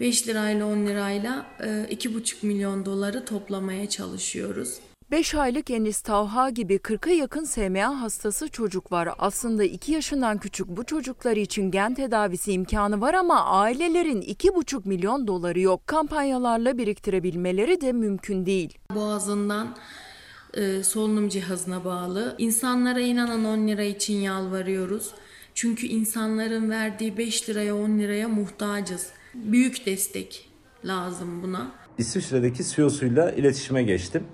5 0.00 0.28
lirayla 0.28 0.66
10 0.66 0.86
lirayla 0.86 1.46
2,5 1.60 2.46
milyon 2.46 2.84
doları 2.84 3.24
toplamaya 3.24 3.88
çalışıyoruz. 3.88 4.78
5 5.10 5.34
aylık 5.34 5.70
Enis 5.70 6.00
Tavha 6.00 6.50
gibi 6.50 6.74
40'a 6.74 7.12
yakın 7.12 7.44
SMA 7.44 8.02
hastası 8.02 8.48
çocuk 8.48 8.92
var. 8.92 9.08
Aslında 9.18 9.64
2 9.64 9.92
yaşından 9.92 10.38
küçük 10.38 10.68
bu 10.68 10.84
çocuklar 10.84 11.36
için 11.36 11.70
gen 11.70 11.94
tedavisi 11.94 12.52
imkanı 12.52 13.00
var 13.00 13.14
ama 13.14 13.44
ailelerin 13.44 14.22
2,5 14.22 14.88
milyon 14.88 15.26
doları 15.26 15.60
yok. 15.60 15.86
Kampanyalarla 15.86 16.78
biriktirebilmeleri 16.78 17.80
de 17.80 17.92
mümkün 17.92 18.46
değil. 18.46 18.78
Boğazından 18.94 19.76
e, 20.54 20.82
solunum 20.82 21.28
cihazına 21.28 21.84
bağlı. 21.84 22.34
İnsanlara 22.38 23.00
inanan 23.00 23.44
10 23.44 23.68
lira 23.68 23.82
için 23.82 24.16
yalvarıyoruz. 24.16 25.10
Çünkü 25.54 25.86
insanların 25.86 26.70
verdiği 26.70 27.18
5 27.18 27.48
liraya 27.48 27.76
10 27.76 27.98
liraya 27.98 28.28
muhtacız. 28.28 29.06
büyük 29.34 29.86
destek 29.86 30.48
lazım 30.84 31.42
buna. 31.42 31.72
İsviçre'deki 31.98 32.64
CEO'suyla 32.64 33.30
iletişime 33.32 33.82
geçtim. 33.82 34.24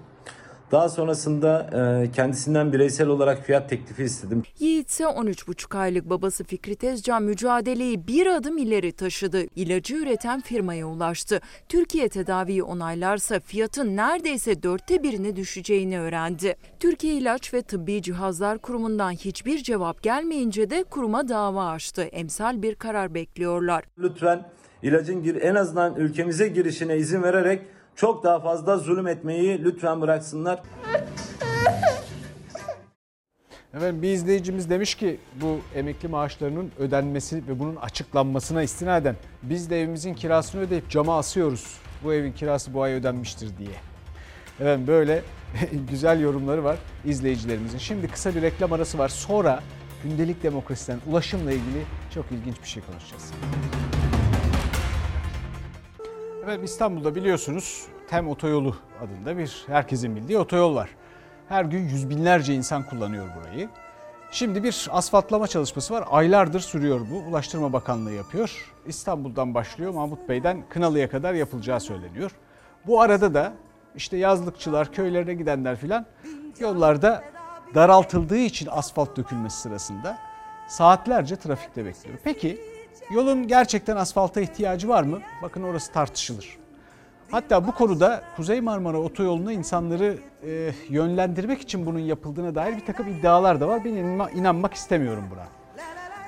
Daha 0.74 0.88
sonrasında 0.88 1.70
e, 2.04 2.10
kendisinden 2.12 2.72
bireysel 2.72 3.08
olarak 3.08 3.42
fiyat 3.42 3.70
teklifi 3.70 4.02
istedim. 4.02 4.42
Yiğit 4.58 4.90
ise 4.90 5.04
13,5 5.04 5.78
aylık 5.78 6.10
babası 6.10 6.44
Fikri 6.44 6.76
Tezcan 6.76 7.22
mücadeleyi 7.22 8.06
bir 8.06 8.26
adım 8.26 8.58
ileri 8.58 8.92
taşıdı. 8.92 9.42
İlacı 9.56 9.96
üreten 9.96 10.40
firmaya 10.40 10.86
ulaştı. 10.86 11.40
Türkiye 11.68 12.08
tedaviyi 12.08 12.62
onaylarsa 12.62 13.40
fiyatın 13.40 13.96
neredeyse 13.96 14.62
dörtte 14.62 15.02
birine 15.02 15.36
düşeceğini 15.36 16.00
öğrendi. 16.00 16.56
Türkiye 16.80 17.14
İlaç 17.14 17.54
ve 17.54 17.62
Tıbbi 17.62 18.02
Cihazlar 18.02 18.58
Kurumu'ndan 18.58 19.12
hiçbir 19.12 19.62
cevap 19.62 20.02
gelmeyince 20.02 20.70
de 20.70 20.84
kuruma 20.84 21.28
dava 21.28 21.66
açtı. 21.66 22.02
Emsal 22.02 22.62
bir 22.62 22.74
karar 22.74 23.14
bekliyorlar. 23.14 23.84
Lütfen 23.98 24.46
ilacın 24.82 25.38
en 25.40 25.54
azından 25.54 25.96
ülkemize 25.96 26.48
girişine 26.48 26.96
izin 26.96 27.22
vererek 27.22 27.62
çok 27.96 28.24
daha 28.24 28.40
fazla 28.40 28.78
zulüm 28.78 29.06
etmeyi 29.06 29.64
lütfen 29.64 30.00
bıraksınlar. 30.00 30.62
Efendim 33.74 34.02
bir 34.02 34.08
izleyicimiz 34.08 34.70
demiş 34.70 34.94
ki 34.94 35.18
bu 35.40 35.58
emekli 35.74 36.08
maaşlarının 36.08 36.70
ödenmesi 36.78 37.36
ve 37.48 37.58
bunun 37.58 37.76
açıklanmasına 37.76 38.62
istinaden 38.62 39.16
biz 39.42 39.70
de 39.70 39.80
evimizin 39.80 40.14
kirasını 40.14 40.60
ödeyip 40.60 40.90
cama 40.90 41.18
asıyoruz. 41.18 41.76
Bu 42.04 42.14
evin 42.14 42.32
kirası 42.32 42.74
bu 42.74 42.82
ay 42.82 42.92
ödenmiştir 42.92 43.58
diye. 43.58 43.76
Efendim 44.60 44.86
böyle 44.86 45.22
güzel 45.90 46.20
yorumları 46.20 46.64
var 46.64 46.76
izleyicilerimizin. 47.04 47.78
Şimdi 47.78 48.08
kısa 48.08 48.34
bir 48.34 48.42
reklam 48.42 48.72
arası 48.72 48.98
var. 48.98 49.08
Sonra 49.08 49.62
gündelik 50.02 50.42
demokrasiden 50.42 50.98
ulaşımla 51.06 51.52
ilgili 51.52 51.82
çok 52.14 52.24
ilginç 52.32 52.62
bir 52.62 52.68
şey 52.68 52.82
konuşacağız. 52.82 53.32
Efendim 56.44 56.64
İstanbul'da 56.64 57.14
biliyorsunuz 57.14 57.86
Tem 58.08 58.28
Otoyolu 58.28 58.76
adında 59.00 59.38
bir 59.38 59.64
herkesin 59.66 60.16
bildiği 60.16 60.38
otoyol 60.38 60.74
var. 60.74 60.90
Her 61.48 61.64
gün 61.64 61.88
yüz 61.88 62.10
binlerce 62.10 62.54
insan 62.54 62.82
kullanıyor 62.82 63.26
burayı. 63.36 63.68
Şimdi 64.30 64.62
bir 64.64 64.88
asfaltlama 64.90 65.46
çalışması 65.46 65.94
var. 65.94 66.04
Aylardır 66.10 66.60
sürüyor 66.60 67.00
bu. 67.10 67.16
Ulaştırma 67.30 67.72
Bakanlığı 67.72 68.12
yapıyor. 68.12 68.72
İstanbul'dan 68.86 69.54
başlıyor. 69.54 69.92
Mahmut 69.92 70.28
Bey'den 70.28 70.64
Kınalı'ya 70.68 71.10
kadar 71.10 71.34
yapılacağı 71.34 71.80
söyleniyor. 71.80 72.30
Bu 72.86 73.00
arada 73.00 73.34
da 73.34 73.52
işte 73.96 74.16
yazlıkçılar, 74.16 74.92
köylerine 74.92 75.34
gidenler 75.34 75.76
filan 75.76 76.06
yollarda 76.58 77.24
daraltıldığı 77.74 78.38
için 78.38 78.68
asfalt 78.70 79.16
dökülmesi 79.16 79.60
sırasında 79.60 80.18
saatlerce 80.68 81.36
trafikte 81.36 81.84
bekliyor. 81.84 82.18
Peki 82.24 82.73
yolun 83.10 83.46
gerçekten 83.46 83.96
asfalta 83.96 84.40
ihtiyacı 84.40 84.88
var 84.88 85.02
mı? 85.02 85.20
Bakın 85.42 85.62
orası 85.62 85.92
tartışılır. 85.92 86.58
Hatta 87.30 87.66
bu 87.66 87.72
konuda 87.72 88.22
Kuzey 88.36 88.60
Marmara 88.60 88.98
Otoyolu'na 88.98 89.52
insanları 89.52 90.18
e, 90.46 90.70
yönlendirmek 90.88 91.60
için 91.60 91.86
bunun 91.86 91.98
yapıldığına 91.98 92.54
dair 92.54 92.76
bir 92.76 92.86
takım 92.86 93.08
iddialar 93.08 93.60
da 93.60 93.68
var. 93.68 93.84
Ben 93.84 93.90
inanma, 93.90 94.30
inanmak 94.30 94.74
istemiyorum 94.74 95.24
buna. 95.30 95.46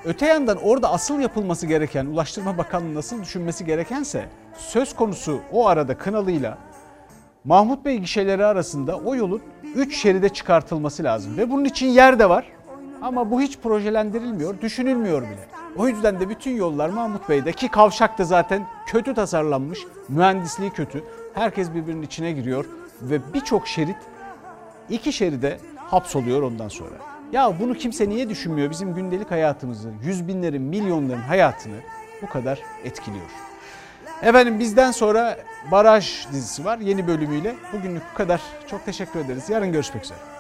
Öte 0.05 0.27
yandan 0.27 0.59
orada 0.63 0.91
asıl 0.93 1.21
yapılması 1.21 1.67
gereken, 1.67 2.07
Ulaştırma 2.07 2.59
Bakanlığı 2.59 2.95
nasıl 2.95 3.23
düşünmesi 3.23 3.65
gerekense 3.65 4.29
söz 4.59 4.97
konusu 4.97 5.41
o 5.53 5.67
arada 5.69 5.99
Kınalı'yla 5.99 6.59
Mahmut 7.45 7.85
Bey 7.85 7.99
gişeleri 7.99 8.45
arasında 8.45 8.99
o 8.99 9.15
yolun 9.15 9.43
3 9.75 9.97
şeride 9.97 10.29
çıkartılması 10.29 11.05
lazım. 11.05 11.37
Ve 11.37 11.51
bunun 11.51 11.65
için 11.65 11.87
yer 11.87 12.19
de 12.19 12.29
var. 12.29 12.45
Ama 13.03 13.31
bu 13.31 13.41
hiç 13.41 13.59
projelendirilmiyor, 13.59 14.61
düşünülmüyor 14.61 15.23
bile. 15.23 15.49
O 15.77 15.89
yüzden 15.89 16.21
de 16.21 16.29
bütün 16.29 16.57
yollar 16.57 16.89
Mahmut 16.89 17.29
Bey'de 17.29 17.53
ki 17.53 17.69
kavşak 17.69 18.19
da 18.19 18.25
zaten 18.25 18.67
kötü 18.87 19.15
tasarlanmış, 19.15 19.79
mühendisliği 20.09 20.71
kötü. 20.71 21.05
Herkes 21.35 21.75
birbirinin 21.75 22.03
içine 22.03 22.33
giriyor 22.33 22.65
ve 23.03 23.35
birçok 23.35 23.69
şerit 23.69 23.97
iki 24.91 25.13
şeride 25.13 25.59
hapsoluyor 25.77 26.43
ondan 26.43 26.69
sonra. 26.69 26.95
Ya 27.33 27.61
bunu 27.61 27.75
kimse 27.75 28.09
niye 28.09 28.29
düşünmüyor? 28.29 28.71
Bizim 28.71 28.95
gündelik 28.95 29.31
hayatımızı, 29.31 29.91
yüz 30.03 30.29
binlerin, 30.29 30.63
milyonların 30.63 31.23
hayatını 31.23 31.77
bu 32.23 32.27
kadar 32.27 32.61
etkiliyor. 32.85 33.27
Efendim 34.23 34.59
bizden 34.59 34.91
sonra 34.91 35.39
Baraj 35.71 36.27
dizisi 36.33 36.65
var 36.65 36.79
yeni 36.79 37.07
bölümüyle. 37.07 37.55
Bugünlük 37.73 38.03
bu 38.13 38.17
kadar. 38.17 38.41
Çok 38.67 38.85
teşekkür 38.85 39.21
ederiz. 39.21 39.51
Yarın 39.51 39.73
görüşmek 39.73 40.05
üzere. 40.05 40.36